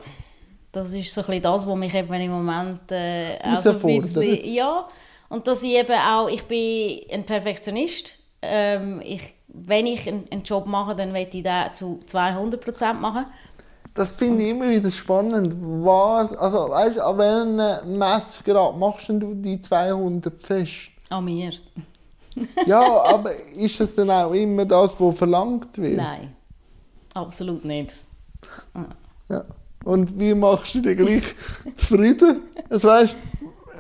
Das 0.72 0.94
ist 0.94 1.12
so 1.12 1.22
ein 1.22 1.28
bisschen 1.28 1.42
das, 1.42 1.68
was 1.68 1.76
mich 1.76 1.94
eben 1.96 2.14
im 2.14 2.32
Moment 2.32 2.92
äh, 2.92 3.40
auch 3.44 3.60
so 3.60 3.72
ein 3.72 4.02
bisschen... 4.02 4.46
Ja, 4.54 4.88
und 5.30 5.48
dass 5.48 5.64
ich 5.64 5.72
eben 5.72 5.94
auch... 6.00 6.30
Ich 6.30 6.44
bin 6.44 7.02
ein 7.12 7.26
Perfektionist. 7.26 8.18
Ähm, 8.42 9.02
ich, 9.04 9.34
wenn 9.66 9.88
ich 9.88 10.08
einen, 10.08 10.44
Job 10.44 10.66
mache, 10.66 10.96
dann 10.96 11.12
möchte 11.12 11.38
ich 11.38 11.44
den 11.44 11.72
zu 11.72 12.00
200% 12.06 12.94
machen. 12.94 13.26
Das 13.94 14.12
finde 14.12 14.44
ich 14.44 14.52
immer 14.52 14.70
wieder 14.70 14.92
spannend. 14.92 15.56
Was, 15.60 16.34
also 16.34 16.70
weißt 16.70 16.98
du, 16.98 17.06
an 17.06 17.18
welchem 17.18 17.98
Messgrad 17.98 18.78
machst 18.78 19.10
du 19.10 19.34
die 19.34 19.60
200 19.60 20.42
fest? 20.42 20.90
An 21.10 21.26
mir. 21.26 21.52
ja, 22.66 22.82
aber 23.06 23.36
ist 23.56 23.80
das 23.80 23.96
dann 23.96 24.10
auch 24.12 24.32
immer 24.32 24.66
das, 24.66 24.92
was 25.00 25.18
verlangt 25.18 25.78
wird? 25.78 25.98
Nein, 25.98 26.36
absolut 27.14 27.66
nicht. 27.66 27.92
Ja. 29.28 29.44
Und 29.84 30.20
wie 30.20 30.34
machst 30.34 30.76
du 30.76 30.82
dich 30.82 30.98
gleich 30.98 31.24
zufrieden? 31.76 32.42
Also 32.70 32.88
weißt, 32.88 33.16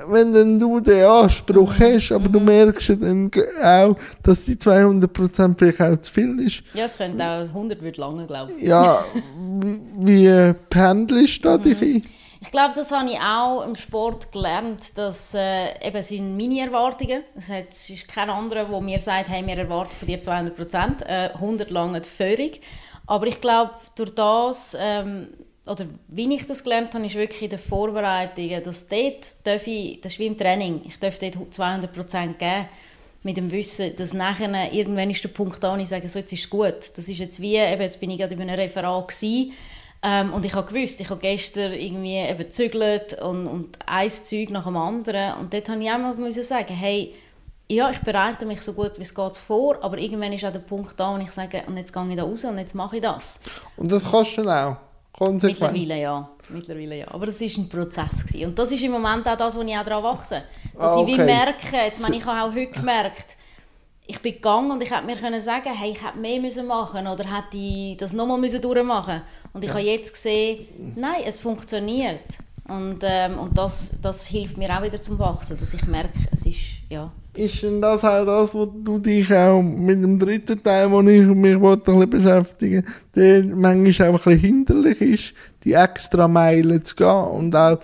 wenn 0.07 0.33
dann 0.33 0.59
du 0.59 0.79
den 0.79 1.05
Anspruch 1.05 1.73
hast, 1.79 2.11
aber 2.11 2.29
du 2.29 2.39
merkst 2.39 2.89
dann 2.89 3.31
auch, 3.61 3.95
dass 4.23 4.45
die 4.45 4.55
200% 4.55 5.57
vielleicht 5.57 5.81
auch 5.81 5.97
zu 6.01 6.13
viel 6.13 6.39
ist. 6.39 6.63
Ja, 6.73 6.85
es 6.85 6.97
könnte 6.97 7.23
auch 7.23 7.41
100 7.41 7.81
wird 7.81 7.97
lange, 7.97 8.25
glaube 8.25 8.53
ich. 8.53 8.67
Ja, 8.67 9.03
wie 9.97 10.53
pendelst 10.69 11.43
du 11.43 11.57
da 11.57 11.57
mhm. 11.57 12.01
Ich 12.41 12.51
glaube, 12.51 12.73
das 12.73 12.91
habe 12.91 13.09
ich 13.09 13.19
auch 13.19 13.65
im 13.65 13.75
Sport 13.75 14.31
gelernt, 14.31 14.97
dass 14.97 15.33
äh, 15.33 15.85
eben, 15.85 15.97
es 15.97 16.07
sind 16.07 16.37
meine 16.37 16.61
Erwartungen. 16.61 17.23
Es 17.35 17.89
ist 17.89 18.07
kein 18.07 18.29
anderer, 18.29 18.65
der 18.65 18.81
mir 18.81 18.99
sagt, 18.99 19.27
hey, 19.27 19.45
wir 19.45 19.57
erwarten 19.57 19.91
von 19.91 20.07
dir 20.07 20.21
200 20.21 20.55
Prozent, 20.55 21.01
äh, 21.01 21.31
100 21.33 21.69
lange 21.69 22.01
völlig. 22.03 22.61
Aber 23.07 23.27
ich 23.27 23.41
glaube, 23.41 23.71
durch 23.95 24.15
das, 24.15 24.77
ähm, 24.79 25.27
oder 25.69 25.85
wie 26.07 26.33
ich 26.33 26.45
das 26.45 26.63
gelernt 26.63 26.93
habe, 26.93 27.05
ist 27.05 27.15
wirklich 27.15 27.43
in 27.43 27.49
den 27.49 27.59
Vorbereitungen, 27.59 28.63
dass 28.63 28.87
dort 28.87 29.35
darf 29.43 29.67
ich, 29.67 30.01
das 30.01 30.13
ist 30.13 30.19
wie 30.19 30.27
im 30.27 30.37
Training, 30.37 30.81
ich 30.85 30.99
darf 30.99 31.19
dort 31.19 31.53
200 31.53 31.93
Prozent 31.93 32.39
geben 32.39 32.67
mit 33.23 33.37
dem 33.37 33.51
Wissen, 33.51 33.95
dass 33.97 34.13
nachher 34.13 34.73
irgendwann 34.73 35.09
ist 35.09 35.23
der 35.23 35.29
Punkt 35.29 35.63
da, 35.63 35.73
und 35.73 35.81
ich 35.81 35.89
sage, 35.89 36.07
so 36.07 36.19
jetzt 36.19 36.31
ist 36.31 36.45
es 36.45 36.49
gut. 36.49 36.91
Das 36.95 37.09
ist 37.09 37.19
jetzt 37.19 37.41
wie, 37.41 37.57
eben, 37.57 37.81
jetzt 37.81 37.99
bin 37.99 38.09
ich 38.11 38.17
gerade 38.17 38.33
in 38.33 38.41
einem 38.41 38.55
Referat 38.55 39.09
gewesen, 39.09 39.51
ähm, 40.01 40.31
und 40.31 40.45
ich 40.45 40.53
habe 40.53 40.71
gewusst, 40.71 41.01
ich 41.01 41.09
habe 41.09 41.19
gestern 41.19 41.73
irgendwie 41.73 42.15
eben 42.15 42.37
gezügelt 42.37 43.21
und, 43.21 43.47
und 43.47 43.77
ein 43.85 44.09
Zeug 44.09 44.49
nach 44.49 44.63
dem 44.63 44.77
anderen. 44.77 45.33
Und 45.39 45.53
dort 45.53 45.67
musste 45.67 45.83
ich 45.83 45.91
auch 45.91 46.17
mal 46.17 46.31
sagen, 46.31 46.73
hey, 46.73 47.13
ja, 47.67 47.91
ich 47.91 47.99
bereite 47.99 48.45
mich 48.45 48.61
so 48.61 48.73
gut 48.73 48.97
wie 48.97 49.03
es 49.03 49.13
geht 49.13 49.35
vor, 49.35 49.77
aber 49.83 49.97
irgendwann 49.97 50.33
ist 50.33 50.45
auch 50.45 50.51
der 50.51 50.59
Punkt 50.59 50.99
da, 50.99 51.13
wo 51.13 51.21
ich 51.21 51.31
sage, 51.31 51.63
und 51.67 51.77
jetzt 51.77 51.93
gehe 51.93 52.09
ich 52.09 52.15
da 52.15 52.23
raus 52.23 52.43
und 52.45 52.57
jetzt 52.57 52.73
mache 52.73 52.95
ich 52.95 53.01
das. 53.01 53.39
Und 53.75 53.91
das 53.91 54.09
kannst 54.09 54.37
du 54.37 54.43
dann 54.43 54.73
auch? 54.73 54.77
Konsequent. 55.19 55.73
Mittlerweile 55.73 56.01
ja. 56.01 56.29
Mittlerweile 56.49 56.97
ja. 56.99 57.07
Aber 57.11 57.25
das 57.25 57.41
war 57.41 57.47
ein 57.47 57.69
Prozess. 57.69 58.25
Gewesen. 58.25 58.45
Und 58.47 58.57
das 58.57 58.71
ist 58.71 58.83
im 58.83 58.91
Moment 58.91 59.27
auch 59.27 59.37
das, 59.37 59.55
wo 59.55 59.61
ich 59.61 59.77
auch 59.77 59.83
daran 59.83 60.03
wachse. 60.03 60.43
Dass 60.73 60.93
ah, 60.93 60.95
okay. 60.95 61.11
ich 61.11 61.17
wie 61.19 61.23
merke, 61.23 61.75
jetzt, 61.75 62.01
meine, 62.01 62.15
ich 62.15 62.25
habe 62.25 62.49
auch 62.49 62.55
heute 62.55 62.71
gemerkt, 62.71 63.37
ich 64.07 64.19
bin 64.19 64.33
gegangen 64.33 64.71
und 64.71 64.81
ich 64.81 64.89
hätte 64.89 65.05
mir 65.05 65.17
können 65.17 65.39
sagen, 65.39 65.69
hey, 65.71 65.91
ich 65.91 66.03
hätte 66.03 66.17
mehr 66.17 66.39
müssen 66.39 66.65
machen 66.65 67.05
oder 67.05 67.23
hätte 67.25 67.57
ich 67.57 67.97
das 67.97 68.13
nochmal 68.13 68.39
müssen 68.39 68.59
durchmachen. 68.59 69.21
Und 69.53 69.63
ich 69.63 69.69
ja. 69.69 69.75
habe 69.75 69.85
jetzt 69.85 70.13
gesehen, 70.13 70.67
nein, 70.95 71.21
es 71.25 71.39
funktioniert. 71.39 72.39
Und, 72.67 72.99
ähm, 73.03 73.37
und 73.37 73.57
das, 73.57 73.99
das 74.01 74.25
hilft 74.25 74.57
mir 74.57 74.75
auch 74.75 74.81
wieder 74.81 75.01
zum 75.01 75.19
Wachsen, 75.19 75.57
dass 75.57 75.73
ich 75.73 75.85
merke, 75.85 76.17
es 76.31 76.45
ist, 76.45 76.57
ja. 76.89 77.11
Ist 77.39 77.63
denn 77.63 77.81
das 77.81 78.03
auch 78.03 78.25
das, 78.25 78.53
wo 78.53 78.65
du 78.65 78.99
dich 78.99 79.33
auch 79.33 79.61
mit 79.61 80.03
dem 80.03 80.19
dritten 80.19 80.61
Teil, 80.61 80.91
wo 80.91 80.99
ich 80.99 81.25
mich 81.25 81.55
ein 81.55 81.79
bisschen 81.79 82.09
beschäftigen 82.09 82.85
der 83.15 83.43
manchmal 83.45 84.09
auch 84.09 84.25
ein 84.25 84.33
bisschen 84.33 84.39
hinderlich 84.39 85.01
ist, 85.01 85.33
die 85.63 85.71
extra 85.71 86.27
Meilen 86.27 86.83
zu 86.83 86.95
gehen 86.95 87.07
und 87.07 87.55
auch, 87.55 87.79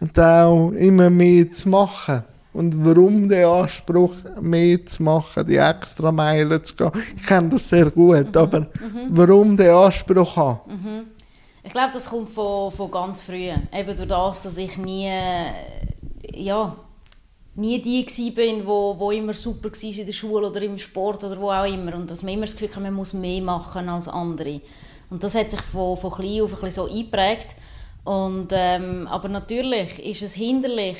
und 0.00 0.18
auch 0.18 0.72
immer 0.72 1.08
mehr 1.08 1.52
zu 1.52 1.68
machen? 1.68 2.24
Und 2.52 2.84
warum 2.84 3.28
der 3.28 3.46
Anspruch, 3.46 4.16
mehr 4.40 4.84
zu 4.84 5.04
machen, 5.04 5.46
die 5.46 5.56
extra 5.56 6.10
Meilen 6.10 6.64
zu 6.64 6.74
gehen. 6.74 6.90
Ich 7.14 7.24
kenne 7.24 7.50
das 7.50 7.68
sehr 7.68 7.92
gut, 7.92 8.34
mhm. 8.34 8.40
aber 8.40 8.60
mhm. 8.60 9.06
warum 9.10 9.56
der 9.56 9.76
Anspruch 9.76 10.34
haben? 10.34 10.60
Mhm. 10.66 11.02
Ich 11.62 11.70
glaube, 11.70 11.92
das 11.92 12.10
kommt 12.10 12.30
von, 12.30 12.72
von 12.72 12.90
ganz 12.90 13.22
früh. 13.22 13.50
Eben 13.72 13.96
durch 13.96 14.08
das, 14.08 14.42
dass 14.42 14.56
ich 14.56 14.76
nie, 14.78 15.12
ja, 16.34 16.74
nie 17.54 17.80
die 17.80 18.06
war, 18.06 18.66
wo, 18.66 18.98
wo 18.98 19.10
immer 19.10 19.34
super 19.34 19.70
war 19.70 19.98
in 19.98 20.06
der 20.06 20.12
Schule 20.12 20.48
oder 20.48 20.62
im 20.62 20.78
Sport 20.78 21.24
oder 21.24 21.40
wo 21.40 21.50
auch 21.50 21.64
immer. 21.64 21.94
Und 21.94 22.10
dass 22.10 22.22
man 22.22 22.34
immer 22.34 22.46
das 22.46 22.56
Gefühl 22.56 22.74
hat, 22.74 22.82
man 22.82 22.94
muss 22.94 23.12
mehr 23.12 23.42
machen 23.42 23.88
als 23.88 24.08
andere. 24.08 24.60
Und 25.10 25.24
das 25.24 25.34
hat 25.34 25.50
sich 25.50 25.60
von, 25.60 25.96
von 25.96 26.12
klein 26.12 26.42
auf 26.42 26.52
ein 26.52 26.60
bisschen 26.60 26.70
so 26.70 26.86
eingeprägt. 26.86 27.56
Und, 28.04 28.48
ähm, 28.52 29.06
aber 29.08 29.28
natürlich 29.28 29.98
ist 30.04 30.22
es 30.22 30.34
hinderlich, 30.34 30.98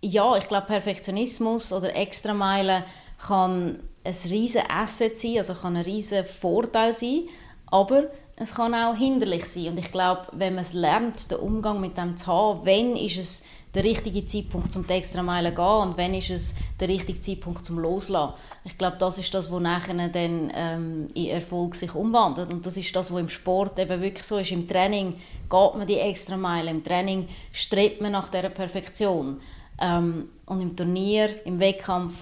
ja, 0.00 0.36
ich 0.36 0.44
glaube, 0.44 0.66
Perfektionismus 0.66 1.72
oder 1.72 1.94
Extrameilen 1.94 2.84
kann 3.18 3.80
ein 4.02 4.14
riesen 4.30 4.62
Asset 4.68 5.18
sein, 5.18 5.38
also 5.38 5.52
kann 5.54 5.76
ein 5.76 5.84
riesen 5.84 6.24
Vorteil 6.24 6.94
sein, 6.94 7.24
aber 7.66 8.04
es 8.36 8.54
kann 8.54 8.74
auch 8.74 8.96
hinderlich 8.96 9.44
sein. 9.44 9.68
Und 9.68 9.78
ich 9.78 9.92
glaube, 9.92 10.22
wenn 10.32 10.54
man 10.54 10.62
es 10.62 10.72
lernt, 10.72 11.30
den 11.30 11.38
Umgang 11.38 11.80
mit 11.80 11.98
dem 11.98 12.16
zu 12.16 12.26
haben, 12.28 12.64
wenn 12.64 12.96
ist 12.96 13.18
es 13.18 13.42
der 13.74 13.84
richtige 13.84 14.24
Zeitpunkt 14.24 14.72
zum 14.72 14.88
Extrameile 14.88 15.54
gehen 15.54 15.88
und 15.88 15.96
wenn 15.96 16.14
ist 16.14 16.30
es 16.30 16.56
der 16.80 16.88
richtige 16.88 17.20
Zeitpunkt 17.20 17.64
zum 17.64 17.78
Loslassen. 17.78 18.34
Ich 18.64 18.76
glaube, 18.76 18.96
das 18.98 19.18
ist 19.18 19.32
das, 19.32 19.50
was 19.50 19.60
nachher 19.60 19.94
dann 20.08 20.52
ähm, 20.54 21.08
in 21.14 21.28
Erfolg 21.28 21.74
sich 21.74 21.94
umwandelt 21.94 22.50
und 22.50 22.66
das 22.66 22.76
ist 22.76 22.94
das, 22.96 23.12
was 23.12 23.20
im 23.20 23.28
Sport 23.28 23.78
eben 23.78 24.00
wirklich 24.00 24.26
so 24.26 24.38
ist. 24.38 24.50
Im 24.50 24.66
Training 24.66 25.12
geht 25.14 25.74
man 25.76 25.86
die 25.86 25.98
Extrameile, 25.98 26.70
im 26.70 26.82
Training 26.82 27.28
strebt 27.52 28.00
man 28.00 28.12
nach 28.12 28.28
der 28.28 28.48
Perfektion. 28.48 29.40
Ähm, 29.80 30.28
und 30.46 30.60
im 30.60 30.76
Turnier, 30.76 31.46
im 31.46 31.58
Wettkampf, 31.60 32.14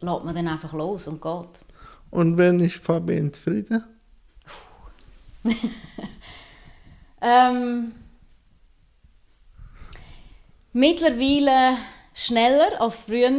lässt 0.00 0.24
man 0.24 0.34
dann 0.34 0.48
einfach 0.48 0.72
los 0.72 1.08
und 1.08 1.20
geht. 1.20 1.64
Und 2.10 2.36
wenn 2.36 2.60
ist 2.60 2.76
Fabian 2.76 3.32
zufrieden? 3.32 3.84
ähm, 7.20 7.92
mittlerweile 10.76 11.78
schneller 12.12 12.80
als 12.80 13.00
früher. 13.00 13.32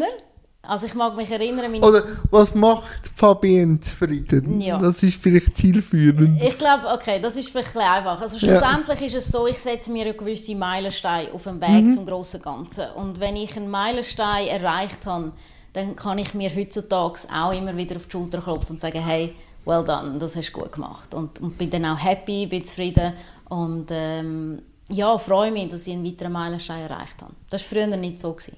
Also 0.64 0.88
ich 0.88 0.96
mag 0.96 1.16
mich 1.16 1.32
erinnern... 1.32 1.72
Meine 1.72 1.86
Oder 1.86 2.04
was 2.30 2.54
macht 2.54 3.08
Fabienne 3.16 3.80
zufrieden? 3.80 4.60
Ja. 4.60 4.78
Das 4.80 5.02
ist 5.02 5.22
vielleicht 5.22 5.56
zielführend. 5.56 6.42
Ich 6.42 6.58
glaube, 6.58 6.88
okay, 6.94 7.22
das 7.22 7.38
ist 7.38 7.52
vielleicht 7.52 7.78
einfach. 7.78 8.20
Also 8.20 8.38
schlussendlich 8.38 9.00
ja. 9.00 9.06
ist 9.06 9.14
es 9.14 9.32
so, 9.32 9.48
ich 9.48 9.60
setze 9.60 9.92
mir 9.92 10.08
einen 10.08 10.18
gewissen 10.18 10.60
Meilenstein 10.60 11.32
auf 11.32 11.44
dem 11.44 11.62
Weg 11.62 11.86
mhm. 11.86 11.92
zum 11.94 12.06
grossen 12.06 12.42
Ganzen. 12.42 12.86
Und 12.96 13.20
wenn 13.22 13.38
ich 13.38 13.56
einen 13.56 13.70
Meilenstein 13.70 14.48
erreicht 14.48 15.06
habe, 15.06 15.32
dann 15.72 15.96
kann 15.96 16.18
ich 16.18 16.34
mir 16.34 16.54
heutzutage 16.54 17.20
auch 17.34 17.54
immer 17.54 17.78
wieder 17.78 17.96
auf 17.96 18.08
die 18.08 18.12
Schulter 18.12 18.42
klopfen 18.42 18.72
und 18.72 18.82
sagen, 18.82 19.02
hey, 19.02 19.34
well 19.64 19.86
done, 19.86 20.18
das 20.20 20.36
hast 20.36 20.52
du 20.52 20.60
gut 20.60 20.72
gemacht. 20.74 21.14
Und, 21.14 21.40
und 21.40 21.58
bin 21.58 21.70
dann 21.70 21.86
auch 21.86 22.04
happy, 22.04 22.48
bin 22.48 22.66
zufrieden 22.66 23.14
und 23.48 23.88
ähm, 23.92 24.64
ja, 24.90 25.18
freue 25.18 25.52
mich, 25.52 25.70
dass 25.70 25.88
ich 25.88 25.94
einen 25.94 26.06
weiteren 26.06 26.32
Meilenstein 26.32 26.90
erreicht 26.90 27.22
habe. 27.22 27.34
Das 27.50 27.62
war 27.62 27.70
früher 27.70 27.98
nicht 27.98 28.20
so. 28.20 28.34
Gewesen. 28.34 28.58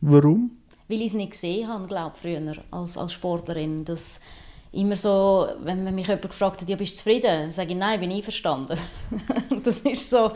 Warum? 0.00 0.64
weil 0.88 1.00
ich 1.00 1.08
es 1.08 1.14
nicht 1.14 1.32
gesehen 1.32 1.68
habe, 1.68 1.86
glaube 1.86 2.16
früher 2.20 2.54
als, 2.70 2.98
als 2.98 3.12
Sportlerin. 3.12 3.84
Das 3.84 4.20
immer 4.72 4.96
so, 4.96 5.48
wenn 5.62 5.84
mich 5.94 6.06
jemand 6.06 6.28
gefragt 6.28 6.60
hat, 6.60 6.68
ja, 6.68 6.76
bist 6.76 6.94
du 6.94 6.98
zufrieden? 6.98 7.50
sage 7.50 7.70
ich, 7.70 7.76
nein, 7.76 8.00
bin 8.00 8.10
ich 8.10 8.18
einverstanden. 8.18 8.78
das 9.64 9.80
ist 9.80 10.10
so, 10.10 10.32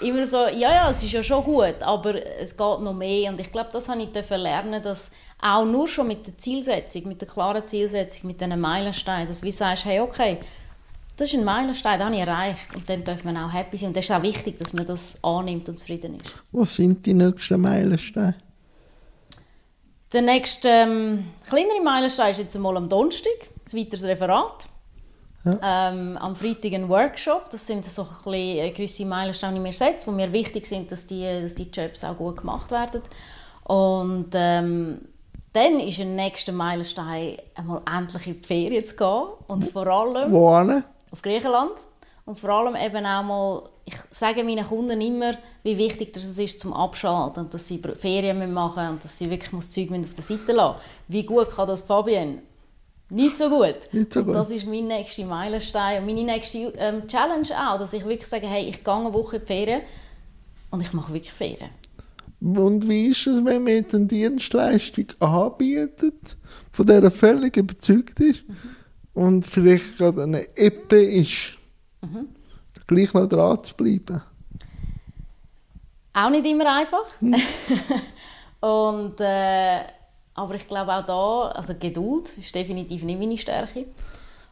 immer 0.00 0.24
so, 0.26 0.46
ja, 0.46 0.72
ja, 0.72 0.90
es 0.90 1.02
ist 1.02 1.12
ja 1.12 1.22
schon 1.22 1.44
gut, 1.44 1.82
aber 1.82 2.14
es 2.40 2.56
geht 2.56 2.80
noch 2.80 2.94
mehr. 2.94 3.30
Und 3.30 3.40
ich 3.40 3.52
glaube, 3.52 3.70
das 3.72 3.88
habe 3.88 4.02
ich 4.02 4.30
lernen, 4.30 4.82
dass 4.82 5.12
auch 5.40 5.64
nur 5.64 5.86
schon 5.86 6.08
mit 6.08 6.26
der 6.26 6.38
Zielsetzung, 6.38 7.06
mit 7.06 7.20
der 7.20 7.28
klaren 7.28 7.66
Zielsetzung, 7.66 8.28
mit 8.28 8.40
diesen 8.40 8.58
Meilensteinen, 8.58 9.28
dass 9.28 9.42
du 9.42 9.52
sagst, 9.52 9.84
hey, 9.84 10.00
okay, 10.00 10.38
das 11.16 11.32
ist 11.32 11.38
ein 11.38 11.44
Meilenstein, 11.44 11.98
den 11.98 12.06
habe 12.06 12.16
ich 12.16 12.22
erreicht. 12.22 12.74
Und 12.74 12.88
dann 12.88 13.04
darf 13.04 13.24
man 13.24 13.36
auch 13.36 13.52
happy 13.52 13.76
sein. 13.76 13.88
Und 13.88 13.96
das 13.96 14.04
ist 14.04 14.10
auch 14.10 14.22
wichtig, 14.22 14.58
dass 14.58 14.72
man 14.72 14.84
das 14.84 15.18
annimmt 15.22 15.68
und 15.68 15.78
zufrieden 15.78 16.16
ist. 16.16 16.24
Was 16.52 16.74
sind 16.74 17.06
die 17.06 17.14
nächsten 17.14 17.60
Meilensteine? 17.60 18.34
Der 20.12 20.22
nächste 20.22 20.68
ähm, 20.68 21.24
kleinere 21.48 21.82
Meilenstein 21.82 22.30
ist 22.30 22.38
jetzt 22.38 22.56
einmal 22.56 22.76
am 22.76 22.88
Donnerstag, 22.88 23.32
ein 23.66 23.78
weiteres 23.78 24.04
Referat. 24.04 24.68
Ja. 25.44 25.90
Ähm, 25.92 26.16
am 26.16 26.34
Freitag 26.36 26.72
ein 26.72 26.88
Workshop. 26.88 27.50
Das 27.50 27.66
sind 27.66 27.84
so 27.84 28.02
ein 28.02 28.08
bisschen 28.24 28.74
gewisse 28.74 29.04
Meilensteine, 29.04 29.54
die 29.54 29.60
mir 29.60 29.72
setze, 29.72 30.06
wo 30.06 30.12
mir 30.12 30.32
wichtig 30.32 30.66
sind, 30.66 30.90
dass 30.90 31.06
die, 31.06 31.22
dass 31.42 31.54
die 31.54 31.68
Jobs 31.70 32.02
auch 32.02 32.16
gut 32.16 32.38
gemacht 32.38 32.70
werden. 32.70 33.02
Und 33.64 34.30
ähm, 34.34 35.00
dann 35.52 35.80
ist 35.80 35.98
der 35.98 36.06
nächste 36.06 36.52
Meilenstein, 36.52 37.36
einmal 37.54 37.82
endlich 37.86 38.26
in 38.26 38.40
die 38.40 38.46
Ferien 38.46 38.84
zu 38.84 38.96
gehen. 38.96 39.24
Und 39.46 39.70
vor 39.70 39.86
allem... 39.86 40.32
Wo 40.32 40.48
Auf 41.14 41.22
Griechenland. 41.22 41.86
Und 42.24 42.40
vor 42.40 42.50
allem 42.50 42.74
eben 42.74 43.06
auch 43.06 43.22
mal 43.22 43.62
ich 43.84 43.94
sage 44.10 44.42
meinen 44.42 44.66
Kunden 44.66 45.00
immer, 45.00 45.34
wie 45.62 45.78
wichtig 45.78 46.12
das 46.12 46.24
ist 46.38 46.58
zum 46.58 46.72
Abschalten 46.72 47.44
und 47.44 47.54
dass 47.54 47.68
sie 47.68 47.78
Ferien 47.78 48.52
machen 48.52 48.88
und 48.88 49.04
dass 49.04 49.16
sie 49.16 49.30
wirklich 49.30 49.52
das 49.52 49.70
Zeug 49.70 49.92
auf 49.92 50.14
der 50.14 50.24
Seite 50.24 50.52
lassen 50.52 50.80
Wie 51.06 51.22
gut 51.22 51.50
kann 51.50 51.68
das 51.68 51.82
Fabienne? 51.82 52.38
Nicht 53.10 53.38
so 53.38 53.48
gut. 53.48 53.78
Nicht 53.92 54.12
so 54.12 54.24
gut. 54.24 54.28
Und 54.28 54.34
das 54.34 54.50
ist 54.50 54.66
mein 54.66 54.88
nächster 54.88 55.24
Meilenstein 55.24 56.00
und 56.00 56.06
meine 56.06 56.24
nächste 56.24 56.72
ähm, 56.78 57.06
Challenge 57.06 57.46
auch, 57.56 57.78
dass 57.78 57.92
ich 57.92 58.04
wirklich 58.04 58.26
sage, 58.26 58.48
hey, 58.48 58.68
ich 58.68 58.82
gehe 58.82 58.92
eine 58.92 59.12
Woche 59.12 59.36
in 59.36 59.42
die 59.42 59.46
Ferien, 59.46 59.82
und 60.72 60.80
ich 60.80 60.92
mache 60.92 61.12
wirklich 61.12 61.32
Ferien. 61.32 61.70
Und 62.40 62.88
wie 62.88 63.06
ist 63.06 63.28
es, 63.28 63.44
wenn 63.44 63.62
man 63.62 63.74
jetzt 63.74 63.94
eine 63.94 64.06
Dienstleistung 64.06 65.06
anbietet, 65.20 66.36
von 66.72 66.84
der 66.84 67.04
er 67.04 67.12
völlig 67.12 67.56
überzeugt 67.56 68.18
ist 68.18 68.48
mhm. 68.48 68.56
Und 69.14 69.46
vielleicht 69.46 69.96
gerade 69.96 70.24
eine 70.24 70.56
Eppe 70.56 71.02
ist, 71.02 71.56
mhm. 72.02 72.28
gleich 72.86 73.12
noch 73.14 73.28
dran 73.28 73.62
zu 73.62 73.74
bleiben? 73.74 74.22
Auch 76.12 76.30
nicht 76.30 76.46
immer 76.46 76.76
einfach. 76.76 77.20
Mhm. 77.20 77.34
und, 78.60 79.20
äh, 79.20 79.80
aber 80.34 80.54
ich 80.54 80.68
glaube 80.68 80.92
auch 80.92 81.04
da, 81.04 81.48
also 81.56 81.74
Geduld 81.78 82.36
ist 82.38 82.54
definitiv 82.54 83.02
nicht 83.04 83.18
meine 83.18 83.38
Stärke. 83.38 83.86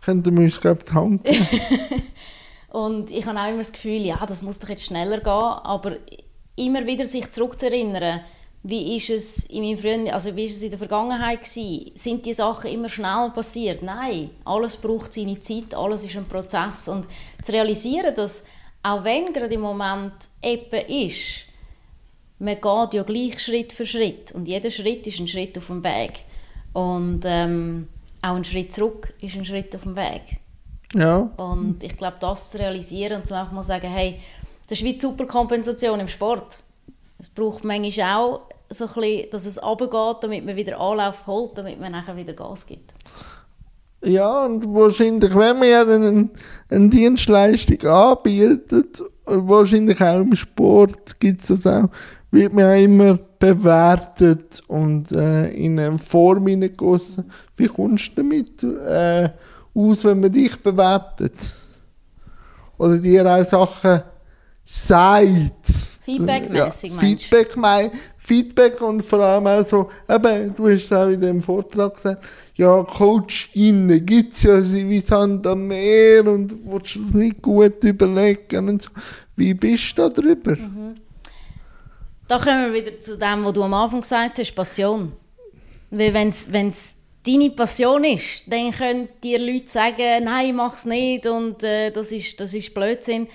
Könnten 0.00 0.36
wir 0.36 0.44
uns, 0.44 0.60
glaube 0.60 0.80
ich, 0.80 0.90
die 0.90 0.94
Hand 0.94 1.24
geben. 1.24 1.46
Und 2.72 3.10
ich 3.10 3.26
habe 3.26 3.38
auch 3.38 3.48
immer 3.48 3.58
das 3.58 3.72
Gefühl, 3.72 4.00
ja, 4.00 4.24
das 4.26 4.42
muss 4.42 4.58
doch 4.58 4.70
jetzt 4.70 4.86
schneller 4.86 5.18
gehen, 5.18 5.28
aber 5.28 5.96
immer 6.56 6.86
wieder 6.86 7.04
sich 7.04 7.30
zurückzuerinnern, 7.30 8.20
wie 8.64 8.96
ist 8.96 9.10
es 9.10 9.44
in 9.46 9.64
meinem 9.64 9.78
frühen, 9.78 10.08
also 10.08 10.34
wie 10.36 10.44
ist 10.44 10.56
es 10.56 10.62
in 10.62 10.70
der 10.70 10.78
Vergangenheit 10.78 11.42
gewesen? 11.42 11.90
Sind 11.94 12.24
die 12.24 12.34
Sachen 12.34 12.70
immer 12.70 12.88
schnell 12.88 13.30
passiert? 13.34 13.82
Nein, 13.82 14.30
alles 14.44 14.76
braucht 14.76 15.14
seine 15.14 15.40
Zeit, 15.40 15.74
alles 15.74 16.04
ist 16.04 16.16
ein 16.16 16.26
Prozess 16.26 16.86
und 16.86 17.06
zu 17.42 17.52
realisieren, 17.52 18.14
dass 18.14 18.44
auch 18.84 19.02
wenn 19.04 19.32
gerade 19.32 19.54
im 19.54 19.62
Moment 19.62 20.12
eben 20.42 21.08
ist, 21.08 21.44
man 22.38 22.54
geht 22.54 22.94
ja 22.94 23.02
gleich 23.02 23.38
Schritt 23.40 23.72
für 23.72 23.86
Schritt 23.86 24.32
und 24.32 24.46
jeder 24.46 24.70
Schritt 24.70 25.06
ist 25.06 25.18
ein 25.18 25.28
Schritt 25.28 25.58
auf 25.58 25.66
dem 25.66 25.82
Weg 25.82 26.20
und 26.72 27.22
ähm, 27.24 27.88
auch 28.20 28.36
ein 28.36 28.44
Schritt 28.44 28.72
zurück 28.72 29.12
ist 29.20 29.36
ein 29.36 29.44
Schritt 29.44 29.74
auf 29.74 29.82
dem 29.82 29.96
Weg. 29.96 30.38
Ja. 30.94 31.30
Und 31.36 31.82
ich 31.82 31.96
glaube, 31.96 32.16
das 32.20 32.50
zu 32.50 32.58
realisieren 32.58 33.20
und 33.20 33.26
zum 33.26 33.36
einfach 33.36 33.52
mal 33.52 33.62
sagen, 33.64 33.88
hey, 33.88 34.20
das 34.68 34.78
ist 34.78 34.84
wie 34.84 34.94
die 34.94 35.00
Superkompensation 35.00 36.00
im 36.00 36.08
Sport. 36.08 36.60
Es 37.18 37.28
braucht 37.28 37.64
manchmal 37.64 38.16
auch 38.16 38.40
so 38.72 38.86
ein 38.86 38.94
bisschen, 38.94 39.30
dass 39.30 39.46
es 39.46 39.62
runtergeht, 39.62 40.22
damit 40.22 40.44
man 40.44 40.56
wieder 40.56 40.80
Anlauf 40.80 41.26
holt, 41.26 41.56
damit 41.56 41.80
man 41.80 41.92
nachher 41.92 42.16
wieder 42.16 42.32
Gas 42.32 42.66
gibt. 42.66 42.92
Ja, 44.04 44.46
und 44.46 44.64
wahrscheinlich, 44.74 45.32
wenn 45.34 45.58
man 45.58 45.68
ja 45.68 45.84
dann 45.84 46.02
eine, 46.02 46.30
eine 46.68 46.88
Dienstleistung 46.88 47.80
anbietet, 47.88 49.02
wahrscheinlich 49.24 50.00
auch 50.00 50.20
im 50.20 50.34
Sport 50.34 51.20
gibt 51.20 51.40
es 51.40 51.48
das 51.48 51.66
auch, 51.66 51.88
wird 52.32 52.52
man 52.52 52.64
ja 52.64 52.74
immer 52.74 53.18
bewertet 53.38 54.62
und 54.66 55.12
äh, 55.12 55.50
in 55.50 55.78
eine 55.78 55.98
Form 55.98 56.46
hineingegossen. 56.46 57.30
Wie 57.56 57.68
kommst 57.68 58.10
du 58.16 58.22
damit 58.22 58.62
äh, 58.64 59.28
aus, 59.74 60.04
wenn 60.04 60.20
man 60.20 60.32
dich 60.32 60.56
bewertet? 60.60 61.34
Oder 62.78 62.98
dir 62.98 63.24
auch 63.26 63.44
Sachen 63.44 64.02
sagt? 64.64 65.66
Feedback-mäßig 66.00 66.92
ja, 66.92 66.98
Feedback, 66.98 67.56
Feedback 68.24 68.80
und 68.80 69.04
vor 69.04 69.20
allem 69.20 69.46
auch 69.46 69.66
so, 69.66 69.90
eben, 70.08 70.54
du 70.54 70.68
hast 70.68 70.84
es 70.84 70.92
auch 70.92 71.08
in 71.08 71.20
dem 71.20 71.42
Vortrag 71.42 71.96
gesagt, 71.96 72.24
ja, 72.54 72.82
CoachInnen 72.84 74.06
gibt 74.06 74.34
es 74.34 74.42
ja 74.42 74.62
wie 74.62 75.00
Sand 75.00 75.46
am 75.46 75.66
Meer 75.66 76.24
und 76.26 76.54
willst 76.64 76.94
du 76.94 77.00
das 77.00 77.14
nicht 77.14 77.42
gut 77.42 77.82
überlegen 77.82 78.68
und 78.68 78.82
so. 78.82 78.90
Wie 79.34 79.54
bist 79.54 79.98
du 79.98 80.02
da 80.02 80.08
drüber? 80.08 80.56
Mhm. 80.56 80.94
Da 82.28 82.38
kommen 82.38 82.72
wir 82.72 82.82
wieder 82.82 83.00
zu 83.00 83.18
dem, 83.18 83.44
was 83.44 83.52
du 83.52 83.62
am 83.62 83.74
Anfang 83.74 84.00
gesagt 84.02 84.38
hast, 84.38 84.54
Passion. 84.54 85.12
Wenn 85.90 86.28
es 86.28 86.96
deine 87.26 87.50
Passion 87.50 88.04
ist, 88.04 88.44
dann 88.46 88.70
können 88.70 89.08
dir 89.22 89.38
Leute 89.38 89.68
sagen, 89.68 90.24
nein, 90.24 90.54
mach 90.54 90.74
es 90.74 90.84
nicht 90.84 91.26
und 91.26 91.62
äh, 91.62 91.90
das, 91.90 92.12
ist, 92.12 92.38
das 92.40 92.54
ist 92.54 92.72
Blödsinn. 92.72 93.28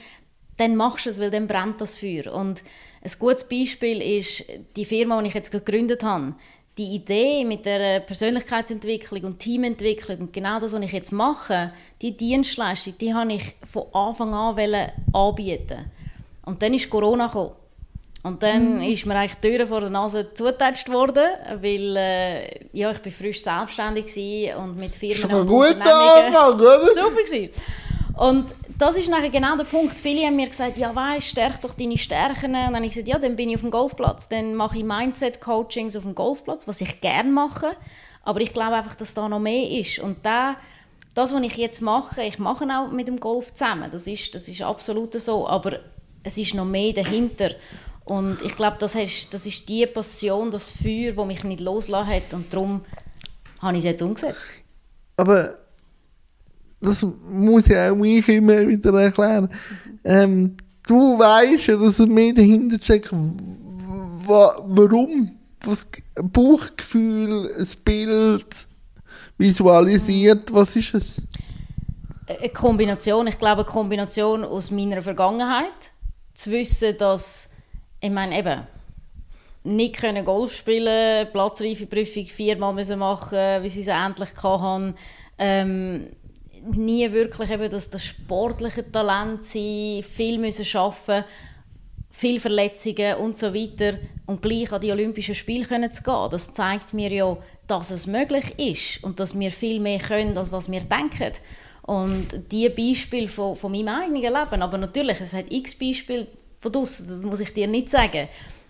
Dann 0.58 0.76
machst 0.76 1.06
du 1.06 1.10
es, 1.10 1.20
weil 1.20 1.30
dann 1.30 1.48
brennt 1.48 1.82
das 1.82 1.98
Feuer. 1.98 2.34
Und 2.34 2.64
ein 3.02 3.12
gutes 3.20 3.44
Beispiel 3.48 4.02
ist 4.02 4.44
die 4.76 4.86
Firma, 4.86 5.22
die 5.22 5.30
ich 5.30 5.34
jetzt 5.34 5.52
gegründet 5.52 6.04
habe. 6.04 6.34
Die 6.78 6.96
Idee 6.96 7.44
mit 7.44 7.66
der 7.66 8.02
Persönlichkeitsentwicklung 8.02 9.24
und 9.24 9.40
Teamentwicklung 9.40 10.20
und 10.20 10.34
genau 10.34 10.60
das, 10.60 10.74
was 10.74 10.82
ich 10.82 10.92
jetzt 10.92 11.12
mache, 11.12 11.74
die 12.02 12.16
Dienstleistung, 12.16 12.96
die 13.00 13.14
habe 13.14 13.34
ich 13.34 13.56
von 13.64 13.86
Anfang 13.94 14.34
an 14.34 14.92
anbieten. 15.12 15.92
Und 16.46 16.62
dann 16.62 16.74
ist 16.74 16.90
Corona 16.90 17.28
gekommen. 17.28 17.52
Und 18.24 18.44
dann 18.44 18.78
mhm. 18.78 18.82
ist 18.82 19.06
mir 19.06 19.16
eigentlich 19.16 19.36
die 19.36 19.50
Tür 19.50 19.68
vor 19.68 19.80
der 19.80 19.90
Nase 19.90 20.34
zugetatscht 20.34 20.90
worden, 20.90 21.26
weil 21.62 21.96
äh, 21.96 22.66
ja, 22.74 22.92
ich 22.92 23.00
bin 23.00 23.12
frisch 23.12 23.42
selbstständig 23.42 24.54
und 24.56 24.78
mit 24.78 24.96
Firmen 24.96 25.42
und 25.42 25.48
gut 25.48 25.78
Anfang, 25.80 26.56
oder? 26.56 26.86
Super 26.94 27.24
gewesen. 27.24 27.50
Und 28.18 28.54
das 28.78 28.96
ist 28.96 29.10
nachher 29.10 29.30
genau 29.30 29.56
der 29.58 29.64
Punkt. 29.64 29.98
Viele 29.98 30.26
haben 30.26 30.36
mir 30.36 30.48
gesagt, 30.48 30.78
ja 30.78 30.94
weißt, 30.94 31.28
stärk 31.28 31.62
doch 31.62 31.74
deine 31.74 31.98
Stärken. 31.98 32.48
Und 32.48 32.54
dann 32.54 32.76
habe 32.76 32.86
ich 32.86 32.92
gesagt, 32.92 33.08
ja, 33.08 33.18
dann 33.18 33.36
bin 33.36 33.50
ich 33.50 33.56
auf 33.56 33.62
dem 33.62 33.72
Golfplatz. 33.72 34.30
Dann 34.30 34.56
mache 34.56 34.78
ich 34.78 34.84
Mindset-Coachings 34.84 35.96
auf 35.96 36.04
dem 36.04 36.14
Golfplatz, 36.14 36.68
was 36.68 36.82
ich 36.82 37.02
gerne 37.02 37.32
mache. 37.32 37.76
Aber 38.24 38.42
ich 38.42 38.54
glaube 38.54 38.76
einfach, 38.76 38.96
dass 38.96 39.14
da 39.14 39.28
noch 39.28 39.40
mehr 39.40 39.70
ist. 39.72 40.00
Und 40.00 40.24
da, 40.24 40.58
das, 41.16 41.34
was 41.34 41.42
ich 41.42 41.58
jetzt 41.58 41.82
mache, 41.82 42.22
ich 42.22 42.38
mache 42.38 42.66
auch 42.66 42.92
mit 42.92 43.08
dem 43.08 43.20
Golf 43.20 43.54
zusammen. 43.54 43.90
Das 43.90 44.06
ist, 44.06 44.36
das 44.36 44.48
ist 44.48 44.62
absolut 44.62 45.20
so. 45.20 45.48
Aber 45.48 45.80
es 46.24 46.38
ist 46.38 46.54
noch 46.54 46.66
mehr 46.66 46.94
dahinter. 46.94 47.52
Und 48.06 48.42
ich 48.44 48.56
glaube, 48.56 48.78
das, 48.80 48.94
das 48.94 49.46
ist 49.46 49.68
die 49.70 49.86
Passion, 49.88 50.52
das 50.52 50.70
Feuer, 50.70 51.14
das 51.14 51.26
mich 51.26 51.44
nicht 51.44 51.62
loslassen 51.62 52.10
hat. 52.10 52.34
Und 52.34 52.54
darum 52.54 52.86
habe 53.60 53.74
ich 53.74 53.80
es 53.80 53.86
jetzt 53.86 54.02
umgesetzt. 54.04 54.48
Aber 55.18 55.58
das 56.80 57.02
muss 57.04 57.68
ich 57.68 57.76
auch 57.76 58.04
ich 58.04 58.30
immer 58.30 58.68
wieder 58.68 58.94
erklären. 59.02 59.50
Ähm, 60.04 60.58
du 60.88 61.18
weißt 61.18 61.68
ja, 61.68 61.76
dass 61.78 62.00
es 62.00 62.08
mehr 62.08 62.34
dahinter 62.34 62.78
steckt. 62.82 63.12
Warum? 64.26 65.32
Was, 65.64 65.88
Bauchgefühl, 66.22 67.52
ein 67.58 67.68
Bild 67.84 68.68
visualisiert, 69.38 70.54
was 70.54 70.76
ist 70.76 70.94
es? 70.94 71.22
Eine 72.28 72.50
Kombination. 72.50 73.28
Ich 73.28 73.40
glaube, 73.40 73.64
eine 73.64 73.72
Kombination 73.72 74.44
aus 74.44 74.72
meiner 74.72 75.02
Vergangenheit. 75.02 75.92
Zu 76.34 76.52
wissen, 76.52 76.96
dass 76.98 77.50
ich 78.00 78.12
meine 78.12 78.38
eben, 78.38 78.62
nicht 79.64 79.98
können 79.98 80.24
Golf 80.24 80.56
spielen, 80.56 81.28
Platzreifeprüfung 81.32 82.26
viermal 82.26 82.74
müssen 82.74 83.00
machen, 83.00 83.64
wie 83.64 83.70
sie 83.70 83.82
es 83.82 83.88
endlich 83.88 84.30
hatten. 84.42 84.96
Ähm, 85.38 86.08
nie 86.76 87.12
wirklich 87.12 87.50
eben 87.50 87.70
das, 87.70 87.90
das 87.90 88.04
sportliche 88.04 88.90
Talent 88.92 89.44
sein, 89.44 90.04
viel 90.04 90.38
müssen 90.38 90.66
arbeiten, 90.78 91.26
viele 92.10 92.40
Verletzungen 92.40 93.16
und 93.18 93.38
so 93.38 93.54
weiter 93.54 94.00
und 94.26 94.42
gleich 94.42 94.72
an 94.72 94.82
die 94.82 94.92
Olympischen 94.92 95.36
Spiele 95.36 95.66
können 95.66 95.92
zu 95.92 96.04
gehen. 96.04 96.30
Das 96.32 96.54
zeigt 96.54 96.94
mir 96.94 97.12
ja, 97.12 97.38
dass 97.68 97.92
es 97.92 98.08
möglich 98.08 98.58
ist 98.58 99.04
und 99.04 99.20
dass 99.20 99.38
wir 99.38 99.52
viel 99.52 99.80
mehr 99.80 100.00
können, 100.00 100.38
als 100.38 100.52
was 100.52 100.72
wir 100.72 100.82
denken. 100.82 101.34
Und 101.84 102.28
diese 102.52 102.72
Beispiele 102.72 103.28
von, 103.28 103.56
von 103.56 103.72
meinem 103.72 103.88
eigenen 103.88 104.22
Leben, 104.22 104.62
aber 104.62 104.78
natürlich, 104.78 105.22
es 105.22 105.34
hat 105.34 105.52
x 105.52 105.76
Beispiele 105.76 106.28
von 106.58 106.72
draussen, 106.72 107.08
das 107.08 107.22
muss 107.22 107.40
ich 107.40 107.54
dir 107.54 107.68
nicht 107.68 107.90
sagen. 107.90 108.28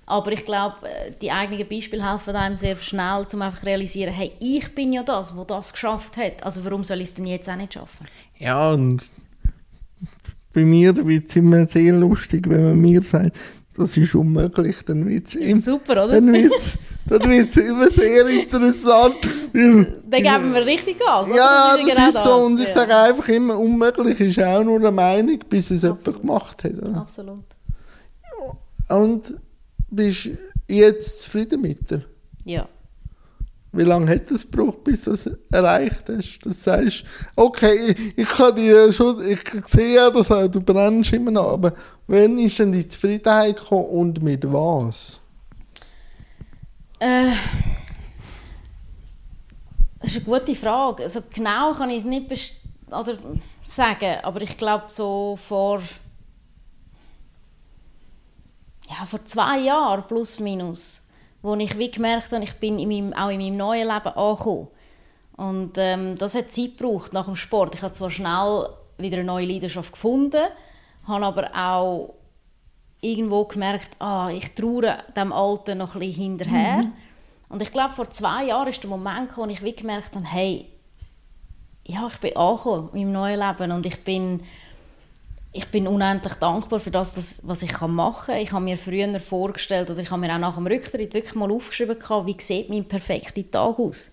Aber 0.09 0.31
ich 0.31 0.45
glaube, 0.45 0.75
äh, 0.83 1.11
die 1.21 1.31
eigenen 1.31 1.67
Beispiele 1.67 2.09
helfen 2.09 2.35
einem 2.35 2.55
sehr 2.55 2.77
schnell, 2.77 3.25
um 3.31 3.41
einfach 3.41 3.59
zu 3.59 3.65
realisieren, 3.65 4.13
hey, 4.13 4.31
ich 4.39 4.73
bin 4.73 4.93
ja 4.93 5.03
das, 5.03 5.35
wo 5.35 5.43
das 5.43 5.73
geschafft 5.73 6.15
hat. 6.15 6.43
Also 6.43 6.63
warum 6.63 6.85
soll 6.85 7.01
ich 7.01 7.09
es 7.09 7.15
denn 7.15 7.27
jetzt 7.27 7.49
auch 7.49 7.57
nicht 7.57 7.73
schaffen? 7.73 8.07
Ja, 8.39 8.71
und 8.71 9.03
bei 10.53 10.63
mir 10.63 10.95
wird 11.05 11.27
es 11.27 11.35
immer 11.35 11.67
sehr 11.67 11.91
lustig, 11.91 12.49
wenn 12.49 12.63
man 12.63 12.79
mir 12.79 13.01
sagt, 13.01 13.35
das 13.75 13.97
ist 13.97 14.15
unmöglich, 14.15 14.77
dann 14.85 15.05
wird 15.07 15.27
es 15.27 15.35
immer... 15.35 15.61
Super, 15.61 16.05
oder? 16.05 16.07
Dann 16.07 16.31
wird 16.31 16.53
es 16.57 16.77
dann 17.05 17.21
immer 17.29 17.91
sehr 17.91 18.27
interessant. 18.27 19.15
Dann 19.53 20.23
geben 20.23 20.53
wir 20.53 20.65
richtig 20.65 20.99
Gas, 20.99 21.29
Ja, 21.29 21.75
das 21.75 21.81
ist, 21.81 21.87
das 21.87 21.95
genau 21.95 22.07
ist 22.07 22.13
so. 22.13 22.29
Das. 22.29 22.45
Und 22.45 22.59
ich 22.59 22.67
ja. 22.67 22.73
sage 22.73 22.95
einfach 22.95 23.27
immer, 23.27 23.57
unmöglich 23.57 24.19
ist 24.19 24.39
auch 24.39 24.63
nur 24.63 24.77
eine 24.77 24.91
Meinung, 24.91 25.39
bis 25.49 25.71
es 25.71 25.83
Absolut. 25.83 26.05
jemand 26.05 26.21
gemacht 26.21 26.63
hat. 26.63 26.73
Oder? 26.73 26.97
Absolut. 26.97 27.43
Und 28.89 29.35
bist 29.89 30.25
du 30.25 30.37
jetzt 30.67 31.21
zufrieden 31.21 31.61
mit 31.61 31.89
dir? 31.89 32.05
Ja. 32.45 32.67
Wie 33.71 33.83
lange 33.83 34.09
hat 34.09 34.31
es 34.31 34.49
gebraucht, 34.49 34.83
bis 34.83 35.03
du 35.03 35.11
das 35.11 35.29
erreicht 35.51 36.05
hast? 36.07 36.39
Dass 36.39 36.39
du 36.39 36.51
sagst, 36.51 37.03
okay, 37.35 37.95
ich, 38.15 38.27
kann 38.27 38.55
dir 38.55 38.91
schon, 38.91 39.27
ich 39.27 39.39
sehe 39.67 39.95
ja, 39.95 40.09
dass 40.09 40.27
du 40.27 40.61
brennst 40.61 41.13
immer 41.13 41.31
noch, 41.31 41.53
aber 41.53 41.73
wann 42.07 42.39
ist 42.39 42.57
denn 42.59 42.71
die 42.71 42.87
Zufriedenheit 42.87 43.57
gekommen 43.57 43.85
und 43.85 44.23
mit 44.23 44.51
was? 44.51 45.19
Äh, 46.99 47.31
das 49.99 50.15
ist 50.15 50.27
eine 50.27 50.39
gute 50.39 50.55
Frage. 50.55 51.03
Also 51.03 51.21
genau 51.33 51.73
kann 51.73 51.89
ich 51.89 51.99
es 51.99 52.05
nicht 52.05 52.31
oder 52.89 53.17
sagen, 53.63 54.17
aber 54.23 54.41
ich 54.41 54.57
glaube 54.57 54.85
so 54.87 55.37
vor 55.37 55.81
ja, 58.89 59.05
vor 59.05 59.23
zwei 59.25 59.59
Jahren 59.59 60.07
plus 60.07 60.39
minus, 60.39 61.03
wo 61.41 61.55
ich 61.55 61.77
wie 61.77 61.91
gemerkt 61.91 62.31
habe, 62.31 62.43
ich 62.43 62.53
bin 62.55 62.79
in 62.79 62.89
meinem, 62.89 63.13
auch 63.13 63.29
in 63.29 63.39
meinem 63.39 63.57
neuen 63.57 63.87
Leben 63.87 64.15
angekommen. 64.15 64.67
Und 65.35 65.77
ähm, 65.77 66.17
das 66.17 66.35
hat 66.35 66.51
Zeit 66.51 66.77
gebraucht 66.77 67.13
nach 67.13 67.25
dem 67.25 67.35
Sport. 67.35 67.75
Ich 67.75 67.81
habe 67.81 67.93
zwar 67.93 68.09
schnell 68.09 68.69
wieder 68.97 69.17
eine 69.17 69.25
neue 69.25 69.45
Leidenschaft 69.45 69.91
gefunden, 69.91 70.41
habe 71.07 71.25
aber 71.25 71.51
auch 71.55 72.15
irgendwo 73.01 73.45
gemerkt, 73.45 73.89
ah, 73.99 74.29
ich 74.29 74.55
traue 74.55 74.97
dem 75.15 75.31
Alten 75.31 75.77
noch 75.77 75.93
ein 75.93 75.99
bisschen 75.99 76.23
hinterher. 76.23 76.77
Mhm. 76.77 76.93
Und 77.49 77.61
ich 77.61 77.71
glaube, 77.71 77.93
vor 77.93 78.09
zwei 78.09 78.45
Jahren 78.45 78.67
ist 78.67 78.81
der 78.81 78.89
Moment 78.89 79.29
gekommen, 79.29 79.49
wo 79.49 79.53
ich 79.53 79.63
wie 79.63 79.75
gemerkt 79.75 80.15
habe, 80.15 80.25
hey, 80.25 80.65
ja, 81.85 82.07
ich 82.07 82.17
bin 82.19 82.35
angekommen 82.35 82.89
in 82.93 83.11
meinem 83.11 83.11
neuen 83.11 83.39
Leben 83.39 83.71
und 83.71 83.85
ich 83.85 84.03
bin, 84.03 84.41
ich 85.53 85.67
bin 85.67 85.87
unendlich 85.87 86.33
dankbar 86.35 86.79
für 86.79 86.91
das, 86.91 87.13
das, 87.13 87.41
was 87.47 87.63
ich 87.63 87.79
machen 87.81 88.33
kann. 88.33 88.41
Ich 88.41 88.51
habe 88.51 88.63
mir 88.63 88.77
früher 88.77 89.19
vorgestellt, 89.19 89.89
oder 89.89 90.01
ich 90.01 90.11
habe 90.11 90.21
mir 90.21 90.33
auch 90.33 90.39
nach 90.39 90.55
dem 90.55 90.67
Rücktritt 90.67 91.13
wirklich 91.13 91.35
mal 91.35 91.51
aufgeschrieben, 91.51 91.97
wie 92.25 92.35
sieht 92.39 92.69
mein 92.69 92.85
perfekter 92.85 93.49
Tag 93.49 93.79
aus? 93.79 94.11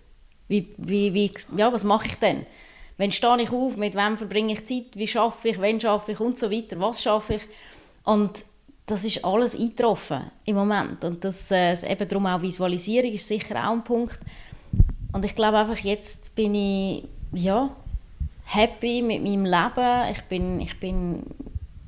Wie, 0.49 0.75
wie, 0.79 1.13
wie, 1.13 1.33
ja, 1.57 1.73
was 1.73 1.85
mache 1.85 2.07
ich 2.07 2.15
denn? 2.17 2.47
Wenn 2.97 3.11
stehe 3.11 3.43
ich 3.43 3.51
auf, 3.51 3.77
mit 3.77 3.95
wem 3.95 4.17
verbringe 4.17 4.53
ich 4.53 4.67
Zeit, 4.67 4.95
wie 4.95 5.09
schaffe 5.09 5.49
ich, 5.49 5.61
wann 5.61 5.81
schaffe 5.81 6.13
ich 6.13 6.21
und 6.21 6.39
so 6.39 6.51
weiter, 6.51 6.79
was 6.79 7.03
schaffe 7.03 7.35
ich? 7.35 7.43
Und 8.05 8.45
das 8.87 9.05
ist 9.05 9.25
alles 9.25 9.59
eingetroffen 9.59 10.31
im 10.45 10.57
Moment. 10.57 11.03
Und 11.05 11.25
das, 11.25 11.51
äh, 11.51 11.75
eben 11.91 12.09
darum 12.09 12.27
auch 12.27 12.43
Visualisierung 12.43 13.13
ist 13.13 13.27
sicher 13.27 13.57
auch 13.57 13.73
ein 13.73 13.83
Punkt. 13.83 14.21
Und 15.13 15.25
ich 15.25 15.35
glaube 15.35 15.59
einfach, 15.59 15.79
jetzt 15.79 16.35
bin 16.35 16.55
ich 16.55 17.05
ja, 17.33 17.75
happy 18.45 19.03
mit 19.03 19.23
meinem 19.23 19.45
Leben. 19.45 20.11
Ich 20.11 20.23
bin, 20.25 20.61
ich 20.61 20.79
bin 20.79 21.25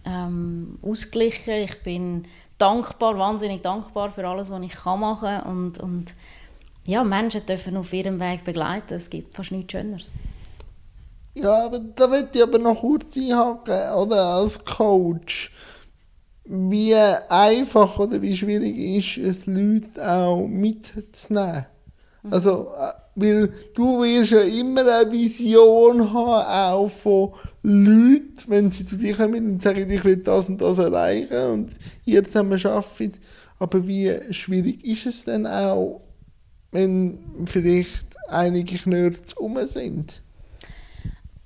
ähm, 0.04 0.78
ausgeglichen, 0.82 1.54
ich 1.54 1.82
bin 1.82 2.26
dankbar, 2.58 3.18
wahnsinnig 3.18 3.62
dankbar 3.62 4.10
für 4.10 4.26
alles, 4.26 4.50
was 4.50 4.62
ich 4.62 4.74
kann 4.74 5.00
machen 5.00 5.28
kann. 5.28 5.42
Und, 5.42 5.78
und 5.78 6.14
ja, 6.86 7.04
Menschen 7.04 7.44
dürfen 7.44 7.76
auf 7.76 7.92
ihrem 7.92 8.20
Weg 8.20 8.44
begleiten. 8.44 8.94
Es 8.94 9.10
gibt 9.10 9.34
fast 9.34 9.52
nichts 9.52 9.72
Schöneres. 9.72 10.12
Ja, 11.34 11.66
aber 11.66 11.80
da 11.80 12.10
will 12.10 12.28
ich 12.32 12.42
aber 12.42 12.58
noch 12.58 12.80
kurz 12.80 13.16
einhaken, 13.16 13.92
oder? 13.94 14.24
Als 14.36 14.64
Coach 14.64 15.52
wie 16.48 16.94
einfach 16.94 17.98
oder 17.98 18.22
wie 18.22 18.36
schwierig 18.36 18.76
ist 18.78 19.18
es, 19.18 19.46
Leute 19.46 20.08
auch 20.08 20.46
mitzunehmen. 20.46 21.66
Also, 22.30 22.68
äh, 22.78 22.92
weil 23.14 23.52
du 23.74 24.02
wirst 24.02 24.32
ja 24.32 24.40
immer 24.40 24.82
eine 24.82 25.10
Vision 25.10 26.12
haben, 26.12 26.74
auch 26.74 26.90
von 26.90 27.32
Leuten, 27.62 28.44
wenn 28.48 28.70
sie 28.70 28.84
zu 28.84 28.96
dir 28.96 29.16
kommen 29.16 29.52
und 29.52 29.62
sagen, 29.62 29.90
ich 29.90 30.04
will 30.04 30.18
das 30.18 30.48
und 30.48 30.60
das 30.60 30.78
erreichen 30.78 31.50
und 31.50 31.70
ihr 32.04 32.22
zusammen 32.24 32.64
arbeitet. 32.64 33.14
Aber 33.58 33.86
wie 33.86 34.12
schwierig 34.30 34.84
ist 34.84 35.06
es 35.06 35.24
denn 35.24 35.46
auch, 35.46 36.02
wenn 36.72 37.18
vielleicht 37.46 38.04
einige 38.28 38.76
Knörts 38.76 39.32
um 39.32 39.58
sind? 39.66 40.22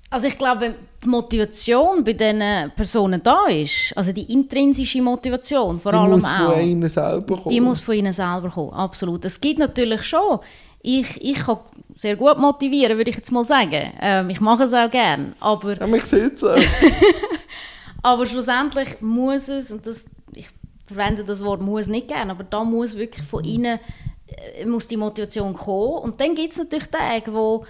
Also 0.09 0.27
ich 0.27 0.37
glaube, 0.37 0.75
die 1.01 1.07
Motivation 1.07 2.03
bei 2.03 2.11
diesen 2.11 2.71
Personen 2.75 3.23
da 3.23 3.45
ist, 3.47 3.95
also 3.95 4.11
die 4.11 4.31
intrinsische 4.33 5.01
Motivation 5.01 5.79
vor 5.79 5.93
die 5.93 5.97
allem 5.97 6.11
muss 6.11 6.25
auch, 6.25 6.51
von 6.51 6.61
ihnen 6.61 6.89
selber 6.89 7.37
kommen. 7.37 7.49
die 7.49 7.61
muss 7.61 7.79
von 7.79 7.95
ihnen 7.95 8.11
selber 8.11 8.49
kommen, 8.49 8.73
absolut. 8.73 9.23
Es 9.23 9.39
gibt 9.39 9.57
natürlich 9.57 10.03
schon, 10.03 10.39
ich, 10.83 11.23
ich 11.23 11.39
kann 11.39 11.59
sehr 11.97 12.15
gut 12.15 12.37
motivieren, 12.37 12.97
würde 12.97 13.09
ich 13.09 13.15
jetzt 13.15 13.31
mal 13.31 13.45
sagen. 13.45 13.93
Ähm, 14.01 14.29
ich 14.29 14.41
mache 14.41 14.63
es 14.63 14.73
auch 14.73 14.89
gerne, 14.89 15.33
aber... 15.39 15.79
Ja, 15.79 15.87
mich 15.87 16.03
sieht 16.03 16.41
aber 18.01 18.25
schlussendlich 18.25 19.01
muss 19.01 19.47
es, 19.47 19.71
und 19.71 19.85
das, 19.85 20.09
ich 20.33 20.47
verwende 20.87 21.23
das 21.23 21.43
Wort 21.43 21.61
muss 21.61 21.87
nicht 21.87 22.07
gerne, 22.07 22.31
aber 22.31 22.43
da 22.43 22.63
muss 22.63 22.97
wirklich 22.97 23.25
von 23.25 23.43
ihnen 23.43 23.79
äh, 24.27 24.65
muss 24.65 24.87
die 24.87 24.97
Motivation 24.97 25.53
kommen. 25.53 26.03
Und 26.03 26.19
dann 26.19 26.35
gibt 26.35 26.51
es 26.51 26.57
natürlich 26.57 26.87
Tage, 26.87 27.33
wo 27.33 27.65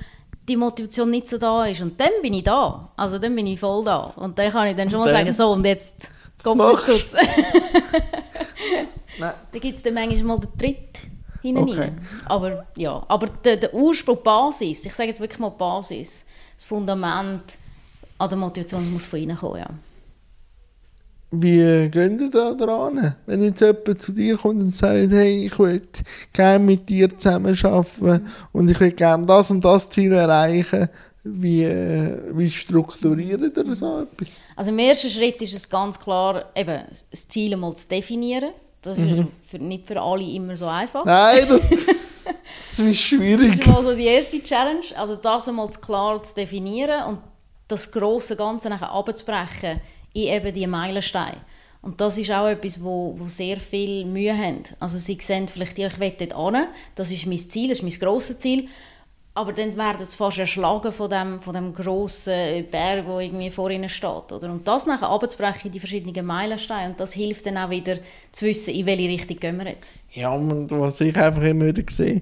die 0.47 0.55
Motivation 0.55 1.09
nicht 1.09 1.27
so 1.27 1.37
da 1.37 1.65
ist. 1.65 1.81
Und 1.81 1.99
dann 1.99 2.11
bin 2.21 2.33
ich 2.33 2.43
da. 2.43 2.91
Also 2.95 3.19
dann 3.19 3.35
bin 3.35 3.47
ich 3.47 3.59
voll 3.59 3.83
da. 3.83 4.13
Und 4.15 4.39
dann 4.39 4.51
kann 4.51 4.67
ich 4.67 4.75
dann 4.75 4.89
schon 4.89 4.99
mal 4.99 5.09
sagen, 5.09 5.31
so 5.33 5.51
und 5.51 5.65
jetzt 5.65 6.11
kommt 6.43 6.61
der 6.61 6.77
Stutz. 6.77 7.11
da 9.19 9.59
gibt 9.59 9.77
es 9.77 9.83
dann 9.83 9.93
manchmal 9.93 10.23
mal 10.23 10.39
den 10.39 10.57
Tritt 10.57 11.10
hinein. 11.41 11.69
Okay. 11.69 11.91
Aber 12.25 12.65
ja, 12.75 13.03
aber 13.07 13.27
der, 13.43 13.57
der 13.57 13.73
Ursprung, 13.73 14.17
die 14.17 14.23
Basis, 14.23 14.85
ich 14.85 14.93
sage 14.93 15.09
jetzt 15.09 15.21
wirklich 15.21 15.39
mal 15.39 15.49
die 15.49 15.57
Basis, 15.57 16.25
das 16.55 16.63
Fundament 16.63 17.57
an 18.17 18.29
der 18.29 18.37
Motivation 18.37 18.91
muss 18.91 19.05
von 19.05 19.19
innen 19.19 19.37
kommen, 19.37 19.59
ja. 19.59 19.69
Wie 21.33 21.87
gehen 21.89 22.19
ihr 22.19 22.29
da 22.29 22.53
dran? 22.53 23.15
Wenn 23.25 23.43
jetzt 23.43 23.61
jemand 23.61 24.01
zu 24.01 24.11
dir 24.11 24.37
kommt 24.37 24.61
und 24.61 24.75
sagt, 24.75 25.11
hey, 25.11 25.45
ich 25.45 25.57
will 25.57 25.81
gerne 26.33 26.63
mit 26.63 26.89
dir 26.89 27.17
zusammen 27.17 27.57
arbeiten 27.63 28.27
und 28.51 28.69
ich 28.69 28.79
will 28.79 28.91
gerne 28.91 29.25
das 29.25 29.49
und 29.49 29.63
das 29.63 29.87
Ziel 29.87 30.11
erreichen, 30.11 30.89
wie, 31.23 31.65
wie 32.33 32.49
strukturiert 32.49 33.41
ihr 33.41 33.75
so 33.75 34.01
etwas? 34.01 34.39
Also 34.57 34.71
im 34.71 34.79
ersten 34.79 35.09
Schritt 35.09 35.41
ist 35.41 35.53
es 35.53 35.69
ganz 35.69 35.97
klar, 35.97 36.45
eben, 36.53 36.81
das 37.09 37.27
Ziel 37.27 37.55
mal 37.55 37.75
zu 37.75 37.87
definieren. 37.87 38.49
Das 38.81 38.97
ist 38.97 39.05
mhm. 39.05 39.27
für, 39.43 39.59
nicht 39.59 39.87
für 39.87 40.01
alle 40.01 40.23
immer 40.23 40.55
so 40.55 40.65
einfach. 40.65 41.05
Nein, 41.05 41.45
das, 41.47 41.69
das 42.69 42.79
ist 42.79 42.99
schwierig. 42.99 43.57
Das 43.57 43.67
ist 43.67 43.67
mal 43.67 43.83
so 43.83 43.93
die 43.93 44.05
erste 44.05 44.41
Challenge, 44.41 44.85
also 44.95 45.15
das 45.15 45.47
einmal 45.47 45.69
klar 45.69 46.21
zu 46.21 46.33
definieren 46.35 47.03
und 47.05 47.19
das 47.67 47.91
große 47.91 48.35
Ganze 48.35 48.69
nachher 48.69 48.91
abzubrechen 48.91 49.79
in 50.13 50.23
eben 50.23 50.53
die 50.53 50.67
Meilensteine. 50.67 51.37
Und 51.81 51.99
das 51.99 52.17
ist 52.17 52.31
auch 52.31 52.47
etwas, 52.47 52.83
wo, 52.83 53.15
wo 53.17 53.27
sehr 53.27 53.57
viel 53.57 54.05
Mühe 54.05 54.35
haben. 54.37 54.63
Also 54.79 54.97
sie 54.97 55.17
sehen 55.19 55.47
vielleicht, 55.47 55.77
ja, 55.79 55.87
ich 55.87 55.99
will 55.99 56.13
dort 56.17 56.55
hin, 56.55 56.67
das 56.95 57.11
ist 57.11 57.25
mein 57.25 57.39
Ziel, 57.39 57.69
das 57.69 57.79
ist 57.79 57.83
mein 57.83 57.99
grosses 57.99 58.37
Ziel, 58.37 58.67
aber 59.33 59.53
dann 59.53 59.75
werden 59.77 60.05
sie 60.05 60.17
fast 60.17 60.39
erschlagen 60.39 60.91
von 60.91 61.09
dem, 61.09 61.39
von 61.39 61.53
dem 61.53 61.73
grossen 61.73 62.65
Berg, 62.69 63.05
der 63.05 63.19
irgendwie 63.19 63.49
vor 63.49 63.69
ihnen 63.69 63.87
steht. 63.87 64.31
Oder? 64.31 64.51
Und 64.51 64.67
das 64.67 64.85
nachher 64.85 65.09
abzubrechen 65.09 65.67
in 65.67 65.71
die 65.71 65.79
verschiedenen 65.79 66.25
Meilensteine, 66.25 66.89
und 66.89 66.99
das 66.99 67.13
hilft 67.13 67.45
dann 67.45 67.57
auch 67.57 67.69
wieder 67.69 67.97
zu 68.31 68.45
wissen, 68.45 68.73
in 68.73 68.85
welche 68.85 69.07
Richtung 69.07 69.37
gehen 69.37 69.57
wir 69.57 69.67
jetzt. 69.67 69.93
Ja, 70.13 70.31
und 70.31 70.69
was 70.71 70.99
ich 70.99 71.15
einfach 71.15 71.43
immer 71.43 71.67
wieder 71.67 71.83
sehe, 71.89 72.21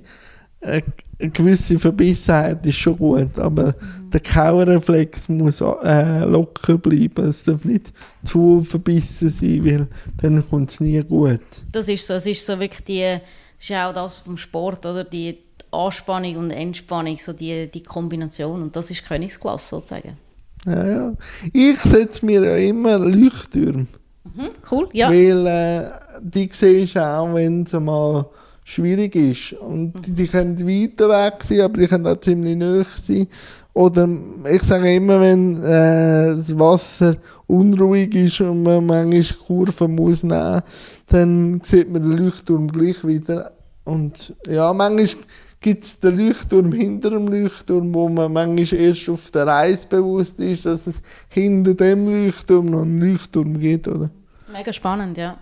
eine 0.62 0.84
gewisse 1.32 1.80
Verbissenheit 1.80 2.65
ist 2.65 2.78
schon 2.78 2.98
gut, 2.98 3.39
aber 3.39 3.76
mhm. 3.80 4.10
der 4.12 4.19
Kauerreflex 4.19 5.30
muss 5.30 5.62
äh, 5.62 6.26
locker 6.26 6.78
bleiben. 6.78 7.28
Es 7.28 7.43
darf 7.43 7.63
nicht 7.63 7.93
zu 8.24 8.62
verbissen 8.62 9.30
sein, 9.30 9.65
weil 9.65 9.88
dann 10.22 10.48
kommt 10.50 10.72
es 10.72 10.80
nie 10.80 11.02
gut. 11.02 11.41
Das 11.72 11.88
ist 11.88 12.06
so. 12.06 12.15
Es 12.15 12.26
ist 12.26 12.45
so 12.45 12.60
wirklich 12.60 12.84
die, 12.84 13.19
das 13.58 13.69
ist 13.69 13.72
auch 13.72 13.93
das 13.93 14.19
vom 14.19 14.38
Sport, 14.38 14.86
oder? 14.86 15.04
Die 15.06 15.38
Anspannung 15.72 16.38
und 16.38 16.52
Entspannung, 16.52 17.18
so 17.18 17.34
die, 17.34 17.68
die 17.68 17.84
Kombination. 17.84 18.62
Und 18.62 18.76
das 18.76 18.92
ist 18.92 19.08
Königsklasse 19.08 19.76
sozusagen. 19.76 20.18
Ja, 20.66 20.88
ja. 20.88 21.14
Ich 21.54 21.80
setze 21.80 22.26
mir 22.26 22.44
ja 22.44 22.56
immer 22.58 22.98
Leuchttürme. 22.98 23.88
Mhm, 24.24 24.50
cool, 24.72 24.90
ja. 24.94 25.10
Weil 25.10 25.48
äh, 25.48 25.90
die 26.22 26.50
siehst 26.52 26.96
du 26.96 27.06
auch, 27.06 27.34
wenn 27.34 27.64
es 27.64 27.74
mal 27.74 28.26
schwierig 28.64 29.16
ist. 29.16 29.54
Und 29.54 29.94
die, 30.06 30.14
die 30.14 30.28
können 30.28 30.60
weiter 30.60 31.10
weg 31.10 31.44
sein, 31.44 31.62
aber 31.62 31.80
die 31.80 31.88
können 31.88 32.08
auch 32.08 32.20
ziemlich 32.20 32.58
nahe 32.58 32.86
sein. 32.96 33.28
Oder 33.74 34.10
ich 34.52 34.64
sage 34.64 34.96
immer, 34.96 35.22
wenn 35.22 35.64
äh, 35.64 36.36
das 36.36 36.58
Wasser 36.58 37.16
unruhig 37.48 38.14
ist 38.16 38.42
und 38.42 38.64
man 38.64 38.86
manchmal 38.86 39.46
Kurven 39.46 39.96
muss 39.96 40.24
nehmen, 40.24 40.62
dann 41.08 41.62
sieht 41.64 41.90
man 41.90 42.04
den 42.04 42.18
Leuchtturm 42.18 42.68
gleich 42.70 43.06
wieder. 43.06 43.52
Und 43.86 44.36
ja, 44.46 44.74
manchmal 44.74 45.24
gibt 45.62 45.84
es 45.84 46.00
den 46.00 46.17
Leuchtturm 46.17 46.72
hinter 46.72 47.12
dem 47.12 47.28
Leuchtturm, 47.28 47.93
wo 47.93 48.08
man 48.08 48.32
manchmal 48.32 48.80
erst 48.80 49.10
auf 49.10 49.32
der 49.32 49.48
Reise 49.48 49.88
bewusst 49.88 50.39
ist, 50.39 50.65
dass 50.65 50.88
es 50.88 51.02
hinter 51.30 51.74
dem 51.74 52.08
Leuchtturm 52.08 52.67
noch 52.67 52.82
einen 52.82 53.00
Leuchtturm 53.00 53.60
gibt, 53.60 53.88
oder? 53.88 54.10
Mega 54.52 54.72
spannend, 54.72 55.17
ja. 55.17 55.38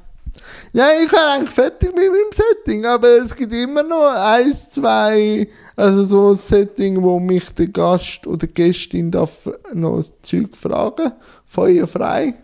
Ja, 0.74 0.86
ich 1.02 1.10
bin 1.10 1.20
eigentlich 1.20 1.54
fertig 1.54 1.96
mit 1.96 2.12
meinem 2.12 2.32
Setting, 2.32 2.86
aber 2.86 3.08
es 3.08 3.36
gibt 3.36 3.54
immer 3.54 3.84
noch 3.84 4.08
eins, 4.14 4.70
zwei, 4.70 5.48
also 5.76 6.04
so 6.04 6.30
ein 6.30 6.36
Setting, 6.36 7.02
wo 7.02 7.20
mich 7.20 7.50
der 7.56 7.68
Gast 7.68 8.28
oder 8.28 8.46
die 8.46 8.54
Gästin 8.54 9.10
darf 9.10 9.50
noch 9.74 10.04
Zeug 10.22 10.56
fragen. 10.56 11.12
Feuer 11.46 11.88
frei. 11.88 12.36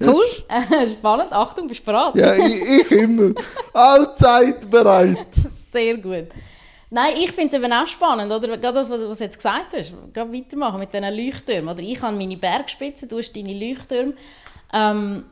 Cool, 0.00 0.24
spannend. 0.98 1.32
Achtung, 1.32 1.68
bist 1.68 1.80
du 1.80 1.84
bereit? 1.86 2.14
Ja, 2.16 2.34
ich, 2.34 2.62
ich 2.80 2.90
immer. 2.92 3.32
Allzeit 3.72 4.68
bereit. 4.70 5.28
Sehr 5.70 5.96
gut. 5.96 6.28
Nein, 6.94 7.14
ich 7.18 7.32
finde 7.32 7.56
es 7.56 7.72
auch 7.72 7.88
spannend, 7.88 8.30
oder? 8.30 8.56
Gerade 8.56 8.72
das, 8.72 8.88
was, 8.88 9.00
du 9.00 9.24
jetzt 9.24 9.36
gesagt 9.36 9.74
hast. 9.76 9.92
Gerade 10.12 10.32
weitermachen 10.32 10.78
mit 10.78 10.94
diesen 10.94 11.12
Leuchttürmen. 11.12 11.74
Oder 11.74 11.82
ich 11.82 12.00
habe 12.00 12.16
meine 12.16 12.36
Bergspitze, 12.36 13.08
du 13.08 13.18
hast 13.18 13.32
deine 13.32 13.52
Leuchttürme. 13.52 14.12
Ähm, 14.72 15.24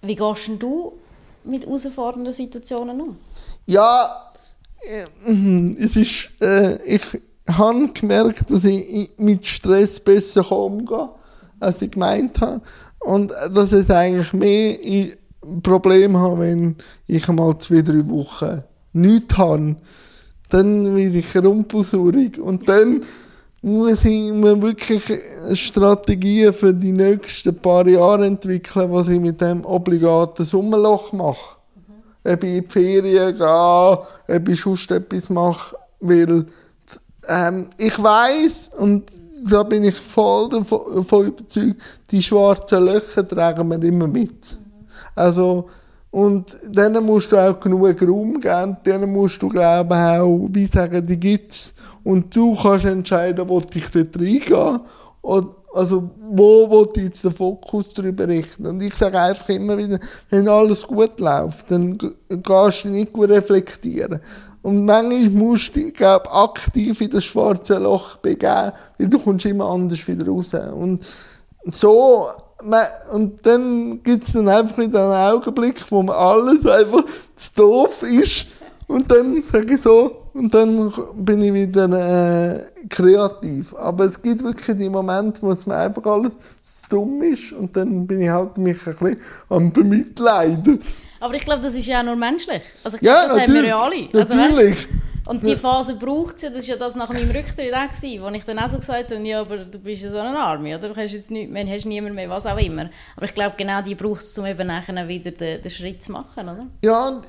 wie 0.00 0.16
gehst 0.16 0.50
du 0.58 0.98
mit 1.44 1.66
herausfordernden 1.66 2.32
Situationen 2.32 2.98
um? 2.98 3.18
Ja, 3.66 4.32
äh, 4.80 5.04
es 5.78 5.96
ist, 5.96 6.30
äh, 6.40 6.82
ich 6.86 7.02
habe 7.46 7.88
gemerkt, 7.88 8.50
dass 8.50 8.64
ich 8.64 9.10
mit 9.18 9.46
Stress 9.46 10.00
besser 10.00 10.50
umgehe, 10.50 11.10
als 11.60 11.82
ich 11.82 11.90
gemeint 11.90 12.40
habe. 12.40 12.62
Und 13.00 13.32
dass 13.54 13.74
ich 13.74 13.90
eigentlich 13.90 14.32
mehr 14.32 15.14
Probleme 15.62 16.18
habe, 16.18 16.40
wenn 16.40 16.76
ich 17.06 17.28
mal 17.28 17.58
zwei, 17.58 17.82
drei 17.82 18.08
Wochen 18.08 18.64
nichts 18.94 19.36
habe. 19.36 19.76
Dann 20.48 20.94
werde 20.94 21.18
ich 21.18 21.36
rumpelsurig. 21.36 22.38
Und 22.38 22.68
dann 22.68 23.02
muss 23.62 24.04
ich 24.04 24.32
mir 24.32 24.60
wirklich 24.62 25.02
Strategien 25.54 26.52
für 26.52 26.72
die 26.72 26.92
nächsten 26.92 27.54
paar 27.56 27.86
Jahre 27.88 28.26
entwickeln, 28.26 28.92
was 28.92 29.08
ich 29.08 29.20
mit 29.20 29.40
dem 29.40 29.64
obligaten 29.64 30.44
Sommerloch 30.44 31.12
mache. 31.12 31.56
Mhm. 31.74 32.32
Ob 32.32 32.44
ich 32.44 32.56
in 32.56 32.62
die 32.62 32.68
Ferien 32.68 33.36
gehe, 33.36 34.36
ob 34.36 34.48
ich 34.48 34.60
sonst 34.60 34.90
etwas 34.90 35.30
mache, 35.30 35.76
weil 36.00 36.46
ähm, 37.28 37.70
ich 37.76 38.00
weiß 38.00 38.70
und 38.78 39.10
da 39.44 39.62
bin 39.62 39.84
ich 39.84 39.96
voll 39.96 40.48
davon, 40.48 40.92
überzeugt, 40.92 41.42
die 42.10 42.22
schwarzen 42.22 42.84
Löcher 42.84 43.26
tragen 43.26 43.68
wir 43.68 43.82
immer 43.82 44.06
mit. 44.06 44.56
Also, 45.14 45.68
und 46.10 46.56
denen 46.62 47.04
musst 47.04 47.32
du 47.32 47.36
auch 47.36 47.60
genug 47.60 48.00
Raum 48.02 48.40
geben, 48.40 48.76
denen 48.84 49.12
musst 49.12 49.42
du 49.42 49.48
glauben 49.48 49.92
auch, 49.92 50.48
wie 50.50 50.66
sagen, 50.66 51.06
die 51.06 51.20
gibt's. 51.20 51.74
Und 52.04 52.34
du 52.34 52.54
kannst 52.54 52.84
entscheiden, 52.84 53.48
wo 53.48 53.60
ich 53.74 53.90
dort 53.90 54.16
reingehen 54.16 54.80
also 55.76 56.10
wo 56.30 56.70
will 56.70 56.88
ich 56.96 57.02
jetzt 57.02 57.24
den 57.24 57.32
Fokus 57.32 57.92
darüber 57.92 58.26
richten? 58.26 58.66
Und 58.66 58.82
ich 58.82 58.94
sage 58.94 59.20
einfach 59.20 59.48
immer 59.50 59.76
wieder, 59.76 59.98
wenn 60.30 60.48
alles 60.48 60.86
gut 60.86 61.20
läuft, 61.20 61.70
dann 61.70 61.98
gehst 61.98 62.84
du 62.84 62.88
nicht 62.88 63.12
gut 63.12 63.28
reflektieren. 63.28 64.20
Und 64.62 64.84
manchmal 64.84 65.28
musst 65.28 65.76
du 65.76 65.80
dich, 65.80 65.94
glaub, 65.94 66.34
aktiv 66.34 67.00
in 67.00 67.10
das 67.10 67.24
schwarze 67.24 67.78
Loch 67.78 68.16
begeben, 68.16 68.72
weil 68.98 69.08
du 69.08 69.18
kommst 69.18 69.44
immer 69.44 69.66
anders 69.66 70.08
wieder 70.08 70.26
raus. 70.26 70.54
Und 70.54 71.06
so, 71.74 72.28
und 73.12 73.46
dann 73.46 74.02
gibt 74.02 74.26
es 74.26 74.32
dann 74.32 74.48
einfach 74.48 74.78
wieder 74.78 75.04
einen 75.04 75.34
Augenblick, 75.34 75.84
wo 75.90 76.02
man 76.02 76.16
alles 76.16 76.66
einfach 76.66 77.04
zu 77.34 77.50
doof 77.54 78.02
ist. 78.02 78.46
Und 78.86 79.10
dann 79.10 79.42
sage 79.42 79.74
ich 79.74 79.82
so, 79.82 80.22
und 80.32 80.54
dann 80.54 80.92
bin 81.14 81.42
ich 81.42 81.52
wieder 81.52 81.88
äh, 81.88 82.66
kreativ. 82.88 83.74
Aber 83.74 84.04
es 84.04 84.20
gibt 84.20 84.44
wirklich 84.44 84.76
die 84.76 84.88
Momente, 84.88 85.42
wo 85.42 85.50
es 85.50 85.66
mir 85.66 85.76
einfach 85.76 86.04
alles 86.04 86.36
zu 86.62 86.90
dumm 86.90 87.22
ist 87.22 87.52
und 87.52 87.76
dann 87.76 88.06
bin 88.06 88.20
ich 88.20 88.28
halt 88.28 88.56
mich 88.58 88.86
ein 88.86 88.94
bisschen 88.94 89.20
am 89.48 89.72
Bemitleiden. 89.72 90.80
Aber 91.20 91.34
ich 91.34 91.44
glaube, 91.44 91.62
das 91.62 91.74
ist 91.74 91.86
ja 91.86 92.00
auch 92.00 92.04
nur 92.04 92.16
menschlich. 92.16 92.62
Also 92.84 92.96
ich 92.96 93.00
glaube, 93.00 93.16
ja, 93.16 93.28
das 93.28 93.40
haben 93.40 93.54
wir 93.54 93.66
ja 93.66 93.78
alle. 93.78 94.08
Also, 94.14 94.34
natürlich. 94.34 94.88
Und 95.26 95.46
die 95.46 95.56
Phase 95.56 95.96
braucht 95.96 96.36
es 96.36 96.42
ja, 96.42 96.50
das 96.50 96.68
war 96.68 96.74
ja 96.74 96.76
das 96.76 96.94
nach 96.96 97.12
meinem 97.12 97.30
Rücktritt 97.30 97.74
auch, 97.74 97.92
gewesen, 97.92 98.22
wo 98.22 98.28
ich 98.28 98.44
dann 98.44 98.58
auch 98.58 98.68
so 98.68 98.78
gesagt 98.78 99.12
habe, 99.12 99.26
ja, 99.26 99.40
aber 99.40 99.58
du 99.58 99.78
bist 99.78 100.02
ja 100.02 100.10
so 100.10 100.18
eine 100.18 100.38
Army, 100.38 100.74
oder? 100.74 100.88
Du 100.88 100.96
hast 100.96 101.12
jetzt 101.12 101.30
nicht, 101.30 101.50
man 101.50 101.68
hast 101.68 101.84
niemand 101.84 102.14
mehr, 102.14 102.30
was 102.30 102.46
auch 102.46 102.58
immer. 102.58 102.90
Aber 103.16 103.26
ich 103.26 103.34
glaube, 103.34 103.54
genau 103.56 103.82
die 103.82 103.94
braucht 103.94 104.22
es, 104.22 104.38
um 104.38 104.46
eben 104.46 104.66
nachher 104.66 105.08
wieder 105.08 105.30
den, 105.32 105.60
den 105.60 105.70
Schritt 105.70 106.02
zu 106.02 106.12
machen, 106.12 106.48
oder? 106.48 106.66
Ja, 106.82 107.08
und 107.08 107.26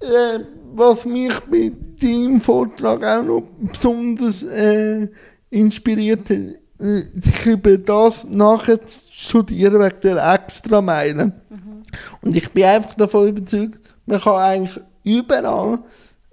äh, 0.00 0.44
was 0.74 1.04
mich 1.04 1.38
bei 1.50 1.72
deinem 2.00 2.40
Vortrag 2.40 3.02
auch 3.02 3.22
noch 3.22 3.42
besonders 3.58 4.42
äh, 4.42 5.08
inspiriert 5.50 6.30
hat, 6.30 6.36
äh, 6.80 7.02
sich 7.14 7.46
über 7.46 7.78
das 7.78 8.24
nachher 8.24 8.84
zu 8.86 9.06
studieren, 9.10 9.80
wegen 9.80 10.00
der 10.02 10.34
Extrameilen. 10.34 11.32
Mhm. 11.48 11.82
Und 12.22 12.36
ich 12.36 12.50
bin 12.50 12.64
einfach 12.64 12.94
davon 12.94 13.28
überzeugt, 13.28 13.80
man 14.06 14.20
kann 14.20 14.34
eigentlich 14.34 14.80
überall 15.04 15.78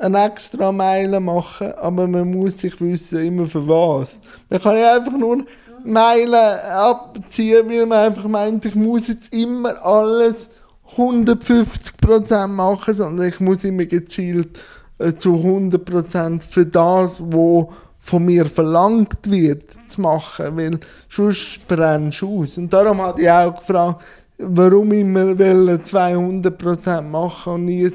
eine 0.02 0.26
extra 0.26 0.72
Meile 0.72 1.20
machen, 1.20 1.74
aber 1.74 2.08
man 2.08 2.32
muss 2.32 2.58
sich 2.58 2.80
wissen, 2.82 3.24
immer 3.24 3.46
für 3.46 3.68
was. 3.68 4.20
Man 4.50 4.62
kann 4.62 4.78
ja 4.78 4.96
einfach 4.96 5.18
nur 5.18 5.46
Meilen 5.84 6.34
abziehen, 6.34 7.70
weil 7.70 7.86
man 7.86 8.08
einfach 8.08 8.28
meint, 8.28 8.66
ich 8.66 8.76
muss 8.76 9.08
jetzt 9.08 9.34
immer 9.34 9.84
alles 9.84 10.50
150% 10.98 12.48
machen, 12.48 12.94
sondern 12.94 13.28
ich 13.28 13.40
muss 13.40 13.64
immer 13.64 13.86
gezielt 13.86 14.60
äh, 14.98 15.14
zu 15.14 15.36
100% 15.36 16.42
für 16.42 16.66
das, 16.66 17.22
was 17.22 17.68
von 18.00 18.26
mir 18.26 18.46
verlangt 18.48 19.30
wird, 19.30 19.76
zu 19.88 20.02
machen, 20.02 20.58
weil 20.58 20.80
sonst 21.08 21.68
brennst 21.68 22.22
du 22.22 22.42
aus. 22.42 22.58
Und 22.58 22.74
darum 22.74 23.00
habe 23.00 23.22
ich 23.22 23.30
auch 23.30 23.56
gefragt, 23.56 24.02
warum 24.40 24.92
immer 24.92 25.22
200% 25.22 27.02
machen 27.04 27.54
und 27.54 27.66
nie 27.66 27.90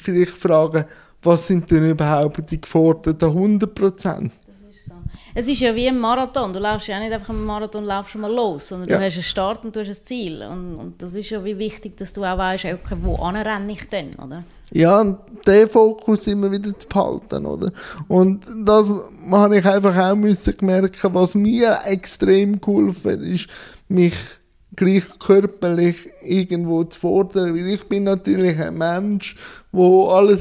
vielleicht 0.00 0.38
fragen, 0.38 0.84
was 1.28 1.46
sind 1.46 1.70
denn 1.70 1.90
überhaupt 1.90 2.50
die 2.50 2.60
geforderten 2.60 3.60
100%? 3.60 4.30
Es 5.34 5.46
ist 5.46 5.60
ja 5.60 5.74
wie 5.74 5.86
ein 5.86 5.98
Marathon. 5.98 6.52
Du 6.52 6.58
laufst 6.58 6.88
ja 6.88 6.98
nicht 6.98 7.12
einfach 7.12 7.30
einen 7.30 7.44
Marathon 7.44 7.84
laufst 7.84 8.12
schon 8.12 8.22
mal 8.22 8.32
los, 8.32 8.68
sondern 8.68 8.88
ja. 8.88 8.98
du 8.98 9.04
hast 9.04 9.14
einen 9.14 9.22
Start 9.22 9.64
und 9.64 9.76
du 9.76 9.80
hast 9.80 9.88
ein 9.88 10.04
Ziel. 10.04 10.42
Und, 10.42 10.76
und 10.76 11.02
das 11.02 11.14
ist 11.14 11.30
ja 11.30 11.44
wie 11.44 11.58
wichtig, 11.58 11.96
dass 11.96 12.12
du 12.12 12.24
auch 12.24 12.38
weißt, 12.38 12.64
okay, 12.64 12.96
wo 13.02 13.14
renne 13.14 13.70
ich 13.70 13.88
denn, 13.88 14.14
oder? 14.14 14.42
Ja, 14.72 15.00
und 15.00 15.18
den 15.46 15.68
Fokus 15.68 16.26
immer 16.26 16.50
wieder 16.50 16.76
zu 16.76 16.88
behalten, 16.88 17.46
oder? 17.46 17.70
Und 18.08 18.44
das 18.64 18.88
habe 19.30 19.58
ich 19.58 19.64
einfach 19.64 19.96
auch 19.96 20.16
müssen 20.16 20.56
merken, 20.60 21.14
was 21.14 21.34
mir 21.34 21.78
extrem 21.84 22.60
geholfen 22.60 23.12
hat, 23.12 23.20
ist, 23.20 23.46
mich 23.88 24.14
gleich 24.78 25.02
körperlich 25.18 26.08
irgendwo 26.22 26.84
zu 26.84 27.00
fordern, 27.00 27.52
weil 27.54 27.66
ich 27.66 27.88
bin 27.88 28.04
natürlich 28.04 28.58
ein 28.60 28.78
Mensch, 28.78 29.34
wo 29.72 30.06
alles 30.08 30.40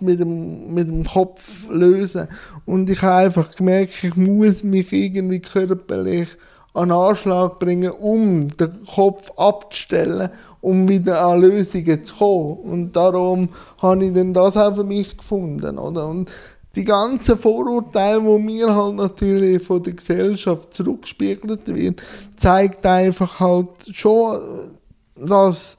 mit 0.00 0.20
dem, 0.20 0.72
mit 0.72 0.86
dem 0.86 1.04
Kopf 1.04 1.68
lösen 1.68 2.28
und 2.66 2.88
ich 2.88 3.02
habe 3.02 3.26
einfach 3.26 3.54
gemerkt, 3.56 3.92
ich 4.02 4.14
muss 4.14 4.62
mich 4.62 4.92
irgendwie 4.92 5.40
körperlich 5.40 6.28
an 6.72 6.90
Anschlag 6.92 7.58
bringen, 7.58 7.90
um 7.90 8.56
den 8.56 8.84
Kopf 8.86 9.30
abzustellen, 9.36 10.28
um 10.60 10.88
wieder 10.88 11.24
an 11.24 11.40
Lösungen 11.40 12.04
zu 12.04 12.16
kommen. 12.16 12.58
Und 12.58 12.92
darum 12.96 13.48
habe 13.80 14.04
ich 14.04 14.12
dann 14.12 14.34
das 14.34 14.56
auch 14.56 14.74
für 14.74 14.82
mich 14.82 15.16
gefunden, 15.16 15.78
oder? 15.78 16.08
Und 16.08 16.30
die 16.74 16.84
ganzen 16.84 17.36
Vorurteile, 17.36 18.20
die 18.20 18.42
mir 18.42 18.74
halt 18.74 18.96
natürlich 18.96 19.62
von 19.62 19.82
der 19.82 19.92
Gesellschaft 19.92 20.74
zurückgespiegelt 20.74 21.68
werden, 21.68 21.96
zeigt 22.36 22.84
einfach 22.84 23.38
halt 23.40 23.68
schon, 23.92 24.40
dass, 25.16 25.76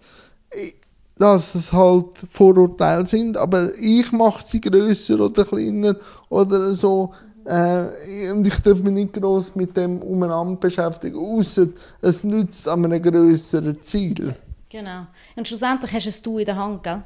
dass 1.18 1.56
es 1.56 1.74
halt 1.74 2.08
Vorurteile 2.30 3.06
sind, 3.06 3.38
aber 3.38 3.76
ich 3.78 4.12
mache 4.12 4.44
sie 4.46 4.62
größer 4.62 5.20
oder 5.20 5.44
kleiner 5.44 5.96
oder 6.30 6.74
so. 6.74 7.14
Äh, 7.46 8.32
und 8.32 8.48
ich 8.48 8.60
darf 8.60 8.80
mich 8.80 8.94
nicht 8.94 9.14
groß 9.14 9.56
mit 9.56 9.78
dem 9.78 10.02
umeinander 10.02 10.60
beschäftigen, 10.60 11.18
außer 11.18 11.68
es 12.02 12.24
nützt 12.24 12.68
an 12.68 12.86
einem 12.86 13.02
größeren 13.02 13.80
Ziel. 13.82 14.36
Genau. 14.76 15.08
Und 15.38 15.48
schlussendlich 15.48 15.94
hast 15.94 16.06
es 16.06 16.22
du 16.22 16.38
in 16.38 16.44
der 16.44 16.58
Hand, 16.58 16.84
gell? 16.84 17.02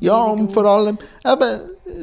Ja, 0.00 0.12
ja 0.16 0.22
und 0.24 0.52
vor 0.52 0.64
allem 0.64 0.98
eben 1.24 1.60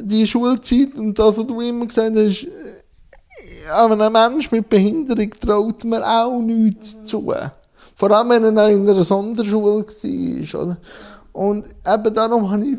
die 0.08 0.26
Schulzeit 0.26 0.94
und 0.94 1.18
das, 1.18 1.36
was 1.36 1.46
du 1.46 1.60
immer 1.60 1.84
gesagt 1.84 2.16
hast, 2.16 2.44
äh, 2.44 3.70
aber 3.70 4.02
ein 4.02 4.12
Mensch 4.12 4.50
mit 4.50 4.66
Behinderung 4.70 5.30
traut 5.38 5.84
mir 5.84 6.02
auch 6.02 6.40
nichts 6.40 6.96
mhm. 6.96 7.04
zu. 7.04 7.34
Vor 7.96 8.10
allem, 8.10 8.30
wenn 8.30 8.56
er 8.56 8.70
in 8.70 8.88
einer 8.88 9.04
Sonderschule 9.04 9.84
war. 9.84 10.62
Oder? 10.62 10.78
Und 11.32 11.66
eben 11.86 12.14
darum 12.14 12.50
habe 12.50 12.64
ich 12.64 12.78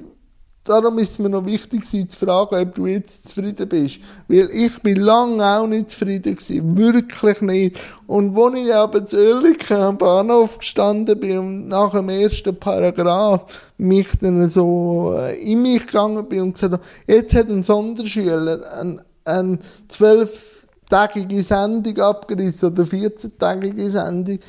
darum 0.63 0.99
ist 0.99 1.19
mir 1.19 1.29
noch 1.29 1.45
wichtig, 1.45 1.85
zu 1.85 2.17
fragen, 2.17 2.55
ob 2.55 2.75
du 2.75 2.85
jetzt 2.85 3.29
zufrieden 3.29 3.67
bist. 3.67 3.99
Weil 4.27 4.49
ich 4.51 4.81
bin 4.81 4.97
lange 4.97 5.45
auch 5.45 5.67
nicht 5.67 5.89
zufrieden 5.89 6.35
gewesen. 6.35 6.77
Wirklich 6.77 7.41
nicht. 7.41 7.79
Und 8.07 8.37
als 8.37 8.55
ich 8.55 8.73
aber 8.73 9.05
zu 9.05 9.17
Oerlikon 9.17 9.77
am 9.77 9.97
Bahnhof 9.97 10.59
gestanden 10.59 11.19
bin 11.19 11.37
und 11.37 11.67
nach 11.67 11.91
dem 11.91 12.09
ersten 12.09 12.55
Paragraph 12.55 13.69
mich 13.77 14.07
dann 14.19 14.49
so 14.49 15.15
äh, 15.17 15.39
in 15.41 15.61
mich 15.61 15.85
gegangen 15.85 16.27
bin 16.27 16.41
und 16.41 16.53
gesagt 16.53 16.73
habe, 16.73 16.83
jetzt 17.07 17.33
hat 17.33 17.49
ein 17.49 17.63
Sonderschüler 17.63 18.71
eine 18.79 19.03
ein 19.25 19.59
zwölftägige 19.87 21.43
Sendung 21.43 21.99
abgerissen 21.99 22.71
oder 22.71 22.83
14-tägige 22.83 23.89
Sendung. 23.89 24.39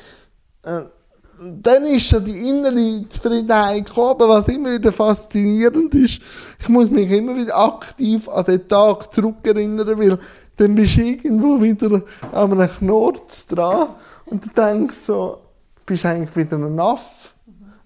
Dann 1.61 1.85
ist 1.85 2.05
schon 2.05 2.23
die 2.23 2.49
innere 2.49 3.07
Zufriedenheit 3.09 3.85
gekommen. 3.85 4.29
Was 4.29 4.47
immer 4.47 4.73
wieder 4.73 4.91
faszinierend 4.91 5.93
ist, 5.95 6.19
ich 6.59 6.69
muss 6.69 6.89
mich 6.89 7.09
immer 7.11 7.35
wieder 7.35 7.57
aktiv 7.57 8.29
an 8.29 8.45
den 8.45 8.67
Tag 8.67 9.13
zurückerinnern, 9.13 9.99
weil 9.99 10.19
dann 10.57 10.75
bist 10.75 10.97
du 10.97 11.01
irgendwo 11.01 11.61
wieder 11.61 12.01
an 12.31 12.51
einem 12.51 12.69
Knorz 12.69 13.47
dran 13.47 13.89
und 14.25 14.45
du 14.45 14.49
denkst 14.49 14.97
so, 14.97 15.39
bist 15.85 16.05
eigentlich 16.05 16.35
wieder 16.35 16.57
ein 16.57 16.79
Aff. 16.79 17.33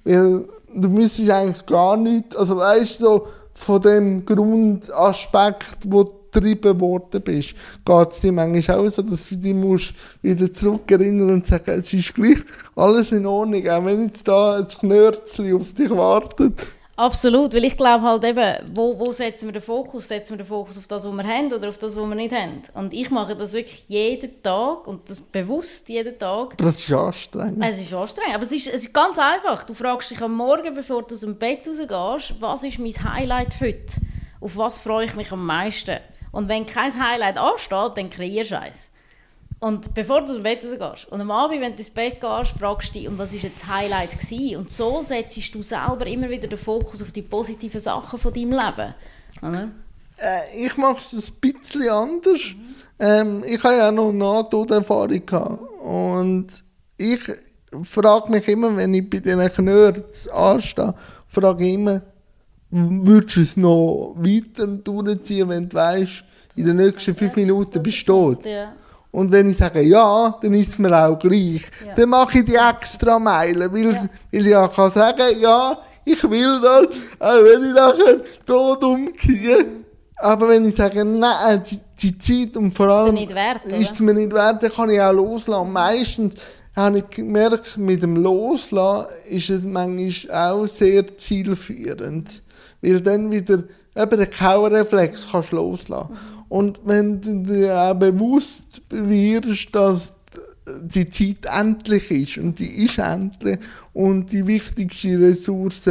Weil 0.04 0.46
du 0.74 0.90
müsstest 0.90 1.30
eigentlich 1.30 1.66
gar 1.66 1.98
nicht, 1.98 2.36
also 2.36 2.58
weißt 2.58 3.00
so 3.00 3.28
von 3.54 3.82
dem 3.82 4.26
Grundaspekt, 4.26 5.78
wo 5.86 6.04
getrieben 6.40 6.80
worden 6.80 7.22
bist, 7.22 7.56
geht 7.86 8.12
es 8.12 8.22
dir 8.22 8.32
manchmal 8.32 8.78
auch 8.78 8.90
so, 8.90 9.02
dass 9.02 9.30
du 9.30 9.36
dich 9.36 9.54
musst 9.54 9.94
wieder 10.22 10.52
zurückerinnern 10.54 11.32
und 11.32 11.48
sagen, 11.48 11.72
es 11.72 11.94
ist 11.94 12.14
gleich 12.14 12.38
alles 12.76 13.12
in 13.12 13.26
Ordnung, 13.26 13.68
auch 13.68 13.86
wenn 13.86 14.06
jetzt 14.06 14.28
da 14.28 14.58
ein 14.58 14.68
Knörzchen 14.68 15.56
auf 15.56 15.74
dich 15.74 15.90
wartet. 15.90 16.68
Absolut, 16.98 17.54
weil 17.54 17.64
ich 17.64 17.78
glaube 17.78 18.04
halt 18.04 18.24
eben, 18.24 18.72
wo, 18.74 18.98
wo 18.98 19.12
setzen 19.12 19.48
wir 19.48 19.54
den 19.54 19.62
Fokus? 19.62 20.08
Setzen 20.08 20.32
wir 20.34 20.38
den 20.38 20.48
Fokus 20.48 20.80
auf 20.80 20.88
das, 20.88 21.06
was 21.06 21.14
wir 21.14 21.24
haben 21.28 21.54
oder 21.54 21.70
auf 21.70 21.78
das, 21.78 21.96
was 21.96 22.04
wir 22.04 22.16
nicht 22.16 22.34
haben? 22.34 22.64
Und 22.74 22.92
ich 22.92 23.12
mache 23.12 23.36
das 23.36 23.54
wirklich 23.54 23.84
jeden 23.88 24.42
Tag 24.42 24.88
und 24.88 25.08
das 25.08 25.20
bewusst 25.20 25.88
jeden 25.90 26.18
Tag. 26.18 26.54
Aber 26.54 26.64
das 26.64 26.80
ist 26.80 26.92
anstrengend. 26.92 27.64
Es 27.64 27.80
ist 27.80 27.94
anstrengend, 27.94 28.34
aber 28.34 28.44
es 28.44 28.52
ist, 28.52 28.68
es 28.68 28.86
ist 28.86 28.94
ganz 28.96 29.20
einfach. 29.20 29.62
Du 29.62 29.76
fragst 29.76 30.10
dich 30.10 30.20
am 30.24 30.34
Morgen, 30.34 30.74
bevor 30.74 31.04
du 31.04 31.14
aus 31.14 31.22
dem 31.22 31.36
Bett 31.36 31.68
rausgehst, 31.68 32.42
was 32.42 32.64
ist 32.64 32.80
mein 32.80 32.92
Highlight 32.92 33.62
heute? 33.62 34.02
Auf 34.42 34.58
was 34.58 34.80
freue 34.80 35.06
ich 35.06 35.14
mich 35.14 35.32
am 35.32 35.46
meisten? 35.46 35.98
Und 36.32 36.48
wenn 36.50 36.66
kein 36.66 36.94
Highlight 36.94 37.38
ansteht, 37.38 37.92
dann 37.96 38.10
kreierst 38.10 38.52
du 38.52 38.60
eins. 38.60 38.92
Und 39.60 39.94
bevor 39.96 40.22
du 40.22 40.34
ins 40.34 40.44
Bett 40.44 40.64
rausgehst 40.64 41.12
und 41.12 41.20
am 41.20 41.32
Abend, 41.32 41.62
wenn 41.62 41.72
du 41.72 41.80
ins 41.80 41.90
Bett 41.90 42.22
gehst, 42.22 42.54
fragst 42.60 42.90
du 42.90 43.00
dich, 43.00 43.08
und 43.08 43.18
was 43.18 43.34
war 43.34 43.40
jetzt 43.40 43.64
das 43.64 43.68
Highlight 43.68 44.20
gewesen? 44.20 44.58
Und 44.58 44.72
so 44.72 45.02
setzt 45.02 45.56
du 45.56 45.64
selber 45.64 46.06
immer 46.06 46.30
wieder 46.30 46.48
den 46.48 46.60
Fokus 46.60 47.02
auf 47.02 47.12
die 47.12 47.24
positiven 47.24 47.80
Sachen 47.80 48.20
von 48.20 48.34
deinem 48.34 48.52
Leben. 48.52 48.94
Oder? 49.42 49.70
Äh, 50.18 50.66
ich 50.66 50.78
mache 50.78 51.00
es 51.00 51.14
ein 51.14 51.34
bisschen 51.42 51.90
anders. 51.90 52.56
Ähm, 53.00 53.44
ich 53.48 53.64
habe 53.64 53.78
ja 53.78 53.92
noch 53.92 54.12
Nahtoderfahrung 54.12 55.26
gehabt. 55.26 55.60
Und 55.82 56.48
ich 56.98 57.22
frage 57.84 58.32
mich 58.32 58.48
immer, 58.48 58.76
wenn 58.78 58.94
ich 58.94 59.10
bei 59.10 59.20
diesen 59.20 59.66
Nerds 59.66 60.28
anstehe, 60.28 60.94
frage 61.28 61.66
ich 61.66 61.74
immer, 61.74 62.02
würdest 62.70 63.36
du 63.38 63.42
es 63.42 63.58
noch 63.58 64.16
weiter 64.18 64.68
durchziehen, 64.68 65.50
wenn 65.50 65.70
du 65.70 65.76
weißt, 65.76 66.24
in 66.56 66.66
den 66.66 66.78
nächsten 66.78 67.16
fünf 67.16 67.36
Minuten 67.36 67.82
bist 67.82 68.08
du 68.08 68.34
tot? 68.34 68.46
Ja. 68.46 68.74
Und 69.12 69.32
wenn 69.32 69.50
ich 69.52 69.58
sage 69.58 69.82
ja, 69.82 70.38
dann 70.42 70.54
ist 70.54 70.70
es 70.70 70.80
mir 70.80 70.94
auch 70.96 71.18
gleich. 71.18 71.64
Ja. 71.86 71.96
Dann 71.96 72.10
mache 72.10 72.40
ich 72.40 72.46
die 72.46 72.56
extra 72.56 73.18
Meile, 73.18 73.72
weil, 73.72 73.94
Ja. 73.94 74.02
weil 74.32 74.42
ich 74.42 74.46
ja 74.46 74.68
kann 74.68 74.92
sagen, 74.92 75.40
ja, 75.40 75.78
ich 76.04 76.24
will 76.30 76.62
das, 76.62 76.88
auch 77.20 77.44
wenn 77.44 77.70
ich 77.70 77.76
nachher 77.76 78.22
tot 78.46 78.84
umgehe. 78.84 79.66
Aber 80.20 80.50
wenn 80.50 80.68
ich 80.68 80.76
sage, 80.76 81.06
nein, 81.06 81.62
die, 81.70 81.80
die 82.00 82.18
Zeit 82.18 82.58
und 82.58 82.74
vor 82.74 82.88
allem 82.88 83.14
nicht 83.14 83.34
wert, 83.34 83.66
ist 83.68 83.92
es 83.92 84.00
mir 84.00 84.14
nicht 84.14 84.34
wert, 84.34 84.64
dann 84.64 84.72
kann 84.72 84.90
ich 84.90 85.00
auch 85.00 85.14
loslassen. 85.14 85.72
Meistens 85.72 86.34
habe 86.76 87.00
ich 87.00 87.10
gemerkt, 87.10 87.78
mit 87.78 88.02
dem 88.02 88.18
Loslassen 88.18 89.08
ist 89.30 89.50
es 89.50 89.64
manchmal 89.64 90.52
auch 90.52 90.66
sehr 90.68 91.18
zielführend. 91.18 92.42
Weil 92.82 93.02
dann 93.02 93.32
wieder 93.32 93.64
eben 93.96 94.20
den 94.20 94.30
Kauerreflex 94.30 95.28
kannst 95.32 95.52
loslassen. 95.52 96.16
Und 96.50 96.80
wenn 96.86 97.20
du 97.22 97.44
dir 97.44 97.76
auch 97.76 97.94
bewusst 97.94 98.82
wirst, 98.90 99.76
dass 99.76 100.14
die 100.82 101.10
Zeit 101.10 101.46
endlich 101.46 102.12
ist 102.12 102.38
und 102.38 102.60
die 102.60 102.84
ist 102.84 102.98
endlich 102.98 103.58
und 103.94 104.32
die 104.32 104.46
wichtigste 104.46 105.20
Ressource 105.20 105.84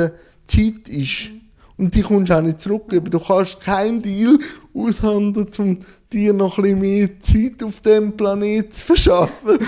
Zeit 0.47 0.89
ist. 0.89 1.30
Und 1.78 1.95
die 1.95 2.03
kommst 2.03 2.30
du 2.30 2.37
auch 2.37 2.43
nicht 2.43 2.61
zurückgeben. 2.61 3.11
Du 3.11 3.20
kannst 3.20 3.61
keinen 3.61 4.01
Deal 4.01 4.39
aushandeln, 4.74 5.49
um 5.59 5.78
dir 6.12 6.32
noch 6.32 6.57
ein 6.59 6.62
bisschen 6.62 6.80
mehr 6.80 7.20
Zeit 7.20 7.62
auf 7.62 7.80
dem 7.80 8.16
Planeten 8.16 8.72
zu 8.72 8.82
verschaffen. 8.82 9.59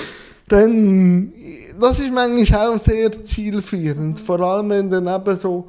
Dann, 0.49 1.33
das 1.79 2.01
ist 2.01 2.13
manchmal 2.13 2.69
auch 2.69 2.79
sehr 2.79 3.23
zielführend. 3.23 4.19
Vor 4.19 4.41
allem, 4.41 4.71
wenn 4.71 4.91
dann 4.91 5.07
eben 5.07 5.37
so 5.37 5.69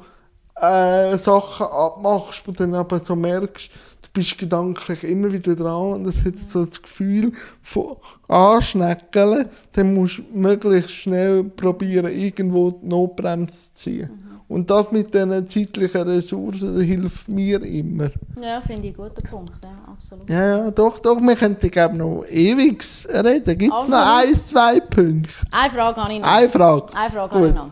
äh, 0.60 1.16
Sachen 1.18 1.66
abmachst, 1.66 2.42
wo 2.46 2.52
du 2.52 2.66
dann 2.66 2.80
eben 2.80 3.04
so 3.04 3.16
merkst, 3.16 3.70
du 4.02 4.08
bist 4.12 4.38
gedanklich 4.38 5.04
immer 5.04 5.32
wieder 5.32 5.54
dran 5.54 5.92
und 5.92 6.06
es 6.06 6.24
hat 6.24 6.38
so 6.38 6.64
das 6.64 6.80
Gefühl 6.80 7.32
von 7.62 7.96
Anschneckeln, 8.28 9.48
dann 9.72 9.94
musst 9.94 10.18
du 10.18 10.22
möglichst 10.32 10.90
schnell 10.90 11.44
probieren, 11.44 12.12
irgendwo 12.12 12.70
die 12.70 12.86
Notbremse 12.86 13.52
zu 13.52 13.74
ziehen. 13.74 14.10
Und 14.50 14.68
das 14.68 14.90
mit 14.90 15.14
diesen 15.14 15.46
zeitlichen 15.46 16.02
Ressourcen 16.02 16.74
das 16.74 16.82
hilft 16.82 17.28
mir 17.28 17.62
immer. 17.62 18.10
Ja, 18.42 18.60
finde 18.60 18.88
ich 18.88 18.98
einen 18.98 19.08
guten 19.08 19.22
Punkt, 19.22 19.52
ja, 19.62 19.68
absolut. 19.92 20.28
Ja, 20.28 20.58
ja, 20.58 20.70
doch, 20.72 20.98
doch, 20.98 21.20
wir 21.20 21.36
könnten 21.36 21.70
glaube 21.70 21.96
noch 21.96 22.24
ewig 22.28 22.84
reden. 23.08 23.58
Gibt 23.58 23.72
es 23.72 23.86
noch 23.86 24.18
ein, 24.18 24.34
zwei 24.34 24.80
Punkte? 24.80 25.30
Eine 25.52 25.70
Frage 25.70 26.02
habe 26.02 26.12
ich 26.14 26.20
noch. 26.20 26.28
Eine 26.28 26.48
Frage. 26.48 26.96
Eine 26.96 27.10
Frage 27.12 27.28
Gut. 27.28 27.38
habe 27.38 27.46
ich 27.46 27.54
noch. 27.54 27.70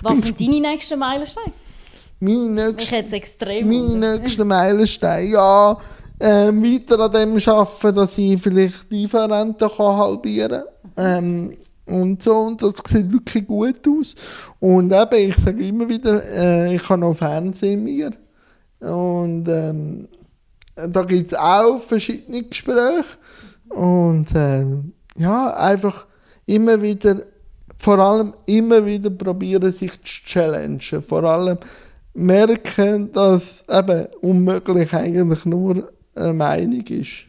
Was 0.00 0.22
sind 0.22 0.40
deine 0.40 0.60
nächsten 0.60 0.98
Meilensteine? 0.98 1.52
Meine 2.20 2.72
Mich 2.72 2.76
nächste 2.76 2.96
hat 2.98 3.06
es 3.06 3.12
extrem 3.12 3.66
Meine 3.66 3.92
wundert. 3.94 4.22
nächsten 4.22 4.46
Meilensteine, 4.46 5.30
ja, 5.30 5.78
ähm, 6.20 6.62
weiter 6.62 7.00
an 7.00 7.12
dem 7.12 7.38
arbeiten, 7.48 7.96
dass 7.96 8.18
ich 8.18 8.40
vielleicht 8.40 8.92
die 8.92 8.96
Lieferrente 8.96 9.70
kann 9.74 9.96
halbieren 9.96 10.62
kann. 10.94 11.16
Ähm, 11.24 11.56
und 11.86 12.22
so, 12.22 12.36
und 12.36 12.62
das 12.62 12.74
sieht 12.86 13.10
wirklich 13.10 13.46
gut 13.46 13.80
aus. 13.88 14.14
Und 14.60 14.92
eben, 14.92 15.30
ich 15.30 15.36
sage 15.36 15.66
immer 15.66 15.88
wieder, 15.88 16.22
äh, 16.24 16.76
ich 16.76 16.88
habe 16.88 17.00
noch 17.00 17.14
Fernsehen 17.14 17.82
mir. 17.82 18.12
Und 18.80 19.48
ähm, 19.48 20.08
da 20.74 21.02
gibt 21.02 21.32
es 21.32 21.38
auch 21.38 21.78
verschiedene 21.80 22.44
Gespräche. 22.44 23.16
Und 23.70 24.26
ähm, 24.34 24.92
ja, 25.16 25.54
einfach 25.56 26.06
immer 26.46 26.80
wieder, 26.80 27.22
vor 27.78 27.98
allem 27.98 28.34
immer 28.46 28.84
wieder 28.84 29.10
probieren, 29.10 29.72
sich 29.72 29.92
zu 30.02 30.24
challengen. 30.24 30.80
Vor 31.02 31.24
allem 31.24 31.58
merken, 32.14 33.12
dass 33.12 33.64
eben 33.68 34.06
unmöglich 34.20 34.92
eigentlich 34.92 35.44
nur 35.44 35.90
eine 36.14 36.32
Meinung 36.32 36.86
ist. 36.86 37.26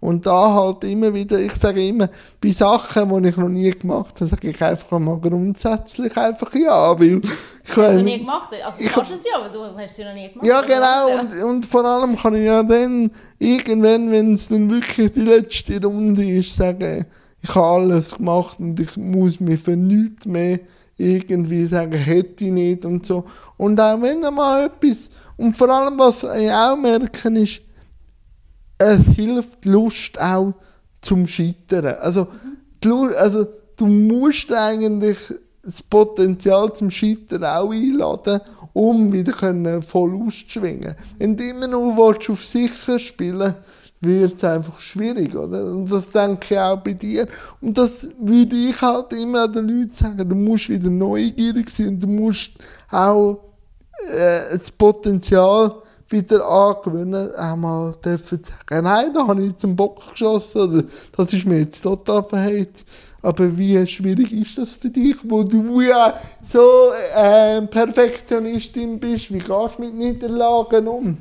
Und 0.00 0.26
da 0.26 0.52
halt 0.52 0.82
immer 0.82 1.14
wieder, 1.14 1.38
ich 1.38 1.52
sage 1.52 1.86
immer, 1.86 2.08
bei 2.42 2.50
Sachen, 2.50 3.22
die 3.22 3.28
ich 3.28 3.36
noch 3.36 3.48
nie 3.48 3.70
gemacht 3.70 4.16
habe, 4.16 4.26
sage 4.26 4.48
ich 4.50 4.60
einfach 4.60 4.98
mal 4.98 5.16
grundsätzlich 5.20 6.16
einfach 6.16 6.52
ja, 6.56 6.98
weil 6.98 7.20
ich 7.64 7.76
weiss- 7.76 8.02
nie 8.02 8.18
gemacht? 8.18 8.48
Also 8.64 8.78
du 8.80 8.84
Ich- 8.84 8.92
kannst 8.92 9.12
es 9.12 9.24
ja, 9.24 9.38
aber 9.38 9.48
du 9.48 9.60
hast 9.78 9.92
es 9.92 9.96
ja 9.98 10.08
noch 10.08 10.14
nie 10.20 10.28
gemacht. 10.32 10.44
ja, 10.44 10.58
Also, 10.58 10.66
genau. 10.74 11.20
Und, 11.20 11.42
und 11.54 11.66
vor 11.66 11.84
allem 11.84 12.16
kann 12.16 12.34
ich 12.34 12.46
ja 12.46 12.64
dann 12.64 13.12
irgendwann, 13.38 14.10
wenn 14.10 14.34
es 14.34 14.48
dann 14.48 14.68
wirklich 14.68 15.12
die 15.12 15.20
letzte 15.20 15.80
Runde 15.80 16.28
ist, 16.28 16.56
sagen, 16.56 17.06
ich 17.40 17.54
habe 17.54 17.64
alles 17.82 18.16
gemacht 18.16 18.58
und 18.58 18.80
ich 18.80 18.96
muss 18.96 19.38
mir 19.38 19.56
für 19.58 19.76
nichts 19.76 20.26
mehr 20.26 20.58
irgendwie 21.02 21.66
sagen, 21.66 21.92
hätte 21.92 22.44
ich 22.44 22.52
nicht 22.52 22.84
und 22.84 23.04
so. 23.04 23.24
Und 23.56 23.80
auch 23.80 24.00
wenn 24.00 24.24
einmal 24.24 24.66
etwas, 24.66 25.10
und 25.36 25.56
vor 25.56 25.68
allem, 25.68 25.98
was 25.98 26.22
ich 26.22 26.50
auch 26.50 26.76
merke, 26.76 27.28
ist, 27.30 27.62
es 28.78 29.06
hilft 29.16 29.64
Lust 29.64 30.20
auch 30.20 30.54
zum 31.00 31.26
Scheitern. 31.26 31.96
Also, 32.00 32.28
die 32.82 32.88
Lu- 32.88 33.14
also 33.16 33.46
du 33.76 33.86
musst 33.86 34.52
eigentlich 34.52 35.18
das 35.62 35.82
Potenzial 35.82 36.72
zum 36.72 36.90
Scheitern 36.90 37.44
auch 37.44 37.72
einladen, 37.72 38.40
um 38.72 39.12
wieder 39.12 39.82
voll 39.82 40.14
auszuschwingen. 40.14 40.94
Wenn 41.18 41.36
du 41.36 41.44
immer 41.44 41.68
nur 41.68 41.96
willst, 41.96 42.30
auf 42.30 42.44
sicher 42.44 42.98
spielen 42.98 43.54
wird 44.02 44.34
es 44.34 44.44
einfach 44.44 44.80
schwierig, 44.80 45.34
oder? 45.36 45.64
Und 45.64 45.90
das 45.90 46.10
denke 46.10 46.54
ich 46.54 46.58
auch 46.60 46.78
bei 46.78 46.92
dir. 46.92 47.28
Und 47.60 47.78
das 47.78 48.08
würde 48.18 48.56
ich 48.56 48.80
halt 48.82 49.12
immer 49.12 49.48
den 49.48 49.68
Leuten 49.68 49.92
sagen, 49.92 50.28
du 50.28 50.34
musst 50.34 50.68
wieder 50.68 50.90
neugierig 50.90 51.70
sein 51.70 51.98
du 52.00 52.06
musst 52.08 52.52
auch 52.90 53.38
äh, 54.08 54.58
das 54.58 54.70
Potenzial 54.72 55.82
wieder 56.08 56.46
angewöhnen, 56.46 57.34
einmal 57.36 57.94
dürfen 58.04 58.42
zu 58.42 58.50
sagen, 58.50 58.84
nein, 58.84 59.14
da 59.14 59.26
habe 59.26 59.42
ich 59.42 59.50
jetzt 59.52 59.64
einen 59.64 59.76
Bock 59.76 60.10
geschossen, 60.10 60.60
oder 60.60 60.84
das 61.16 61.32
ist 61.32 61.46
mir 61.46 61.60
jetzt 61.60 61.80
total 61.82 62.22
verheilt. 62.24 62.84
Aber 63.22 63.56
wie 63.56 63.86
schwierig 63.86 64.32
ist 64.32 64.58
das 64.58 64.70
für 64.72 64.90
dich, 64.90 65.16
wo 65.24 65.44
du 65.44 65.80
ja 65.80 66.20
so 66.46 66.92
äh, 67.16 67.62
Perfektionistin 67.66 68.98
bist? 68.98 69.32
Wie 69.32 69.38
gehst 69.38 69.78
du 69.78 69.82
mit 69.82 69.94
Niederlagen 69.94 70.88
um? 70.88 71.18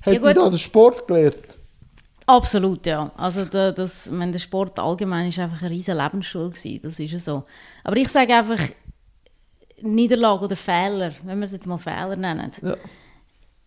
Hat 0.00 0.12
Ja, 0.14 0.20
dir 0.20 0.34
da 0.34 0.48
der 0.48 0.58
Sport 0.58 1.06
gelehrt? 1.08 1.59
Absolut, 2.36 2.86
ja. 2.86 3.10
Also 3.16 3.44
der, 3.44 3.72
das, 3.72 4.10
meine, 4.10 4.32
der 4.32 4.38
Sport 4.38 4.78
allgemein 4.78 5.28
ist 5.28 5.38
einfach 5.38 5.60
eine 5.62 5.70
riesige 5.70 5.96
Lebensschule 5.96 6.50
gewesen. 6.50 6.80
Das 6.82 6.98
ist 7.00 7.10
ja 7.12 7.18
so. 7.18 7.42
Aber 7.84 7.96
ich 7.96 8.08
sage 8.08 8.34
einfach, 8.34 8.58
Niederlage 9.82 10.44
oder 10.44 10.56
Fehler, 10.56 11.12
wenn 11.24 11.38
wir 11.38 11.44
es 11.44 11.52
jetzt 11.52 11.66
mal 11.66 11.78
Fehler 11.78 12.16
nennen. 12.16 12.50
Ja. 12.62 12.76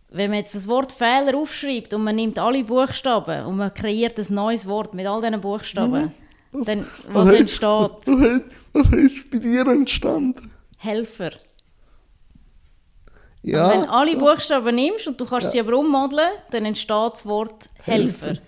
Wenn 0.10 0.30
man 0.30 0.40
jetzt 0.40 0.54
das 0.54 0.68
Wort 0.68 0.92
Fehler 0.92 1.36
aufschreibt 1.36 1.94
und 1.94 2.04
man 2.04 2.16
nimmt 2.16 2.38
alle 2.38 2.64
Buchstaben 2.64 3.46
und 3.46 3.58
man 3.58 3.74
kreiert 3.74 4.18
ein 4.20 4.34
neues 4.36 4.68
Wort 4.68 4.94
mit 4.94 5.08
all 5.08 5.22
diesen 5.22 5.42
Buchstaben, 5.42 6.12
dann 6.52 6.86
was 7.10 7.30
hat- 7.30 7.36
entsteht? 7.36 7.62
Was, 8.06 8.42
was 8.74 8.94
ist 8.94 9.32
bei 9.32 9.40
dir 9.40 9.66
entstanden? 9.68 10.52
Helfer. 10.78 11.32
Ja, 13.42 13.66
Und 13.66 13.72
wenn 13.74 13.82
du 13.88 13.92
alle 13.92 14.16
Buchstaben 14.18 14.76
nimmst 14.76 15.08
und 15.08 15.20
du 15.20 15.26
kannst 15.26 15.52
sie 15.52 15.60
aber 15.60 15.78
ummodeln, 15.78 16.30
dann 16.52 16.64
entsteht 16.66 17.12
das 17.14 17.26
Wort 17.26 17.68
Helfer. 17.82 18.28
Helfer. 18.28 18.42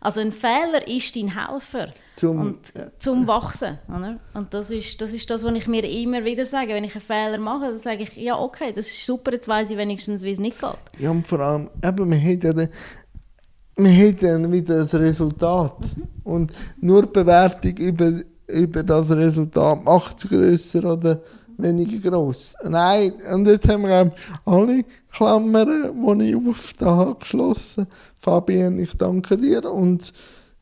Also 0.00 0.20
ein 0.20 0.32
Fehler 0.32 0.86
ist 0.86 1.16
dein 1.16 1.34
Helfer 1.34 1.92
Zum- 2.16 2.40
und 2.40 2.72
zum 2.98 3.26
Wachsen. 3.26 3.78
Oder? 3.88 4.18
Und 4.34 4.54
das 4.54 4.70
ist, 4.70 5.00
das 5.00 5.12
ist 5.12 5.28
das, 5.30 5.44
was 5.44 5.54
ich 5.54 5.66
mir 5.66 5.84
immer 5.84 6.24
wieder 6.24 6.46
sage. 6.46 6.74
Wenn 6.74 6.84
ich 6.84 6.94
einen 6.94 7.02
Fehler 7.02 7.38
mache, 7.38 7.66
dann 7.66 7.78
sage 7.78 8.04
ich, 8.04 8.16
ja 8.16 8.38
okay, 8.38 8.72
das 8.72 8.86
ist 8.86 9.04
super, 9.04 9.32
jetzt 9.32 9.48
weiß 9.48 9.70
ich 9.70 9.76
wenigstens, 9.76 10.22
wie 10.22 10.32
es 10.32 10.38
nicht 10.38 10.60
geht. 10.60 11.00
Ja, 11.00 11.10
und 11.10 11.26
vor 11.26 11.40
allem, 11.40 11.70
eben, 11.84 12.08
man 12.08 12.20
hat 12.20 12.44
ja 12.44 12.52
dann, 12.52 12.68
man 13.76 13.96
hat 13.96 14.22
dann 14.22 14.52
wieder 14.52 14.78
das 14.78 14.94
Resultat. 14.94 15.76
Und 16.24 16.52
nur 16.80 17.02
die 17.02 17.12
Bewertung 17.12 17.76
über, 17.76 18.20
über 18.46 18.82
das 18.82 19.10
Resultat 19.10 19.84
macht 19.84 20.18
es 20.18 20.28
grösser 20.28 20.92
oder 20.92 21.20
weniger 21.58 22.10
gross. 22.10 22.54
Nein, 22.62 23.12
und 23.32 23.46
jetzt 23.46 23.68
haben 23.68 23.82
wir 23.82 24.12
alle 24.44 24.84
Klammern, 25.12 26.18
die 26.18 26.30
ich 26.30 26.36
auf 26.36 26.72
da 26.78 26.86
habe, 26.86 27.14
geschlossen. 27.16 27.86
Fabian, 28.20 28.78
ich 28.78 28.96
danke 28.96 29.36
dir 29.36 29.64
und 29.70 30.12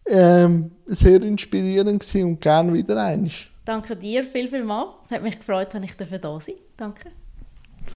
ähm, 0.07 0.71
sehr 0.87 1.23
inspirierend 1.23 2.01
gewesen 2.01 2.25
und 2.25 2.41
gerne 2.41 2.73
wieder 2.73 3.03
eins. 3.03 3.47
Danke 3.65 3.97
dir 3.97 4.23
viel, 4.25 4.49
viel 4.49 4.65
mal. 4.65 4.95
Es 5.05 5.11
hat 5.11 5.23
mich 5.23 5.39
gefreut, 5.39 5.75
dass 5.75 5.83
ich 5.85 5.97
da 5.97 6.41
sein. 6.41 6.55
Danke. 6.77 7.11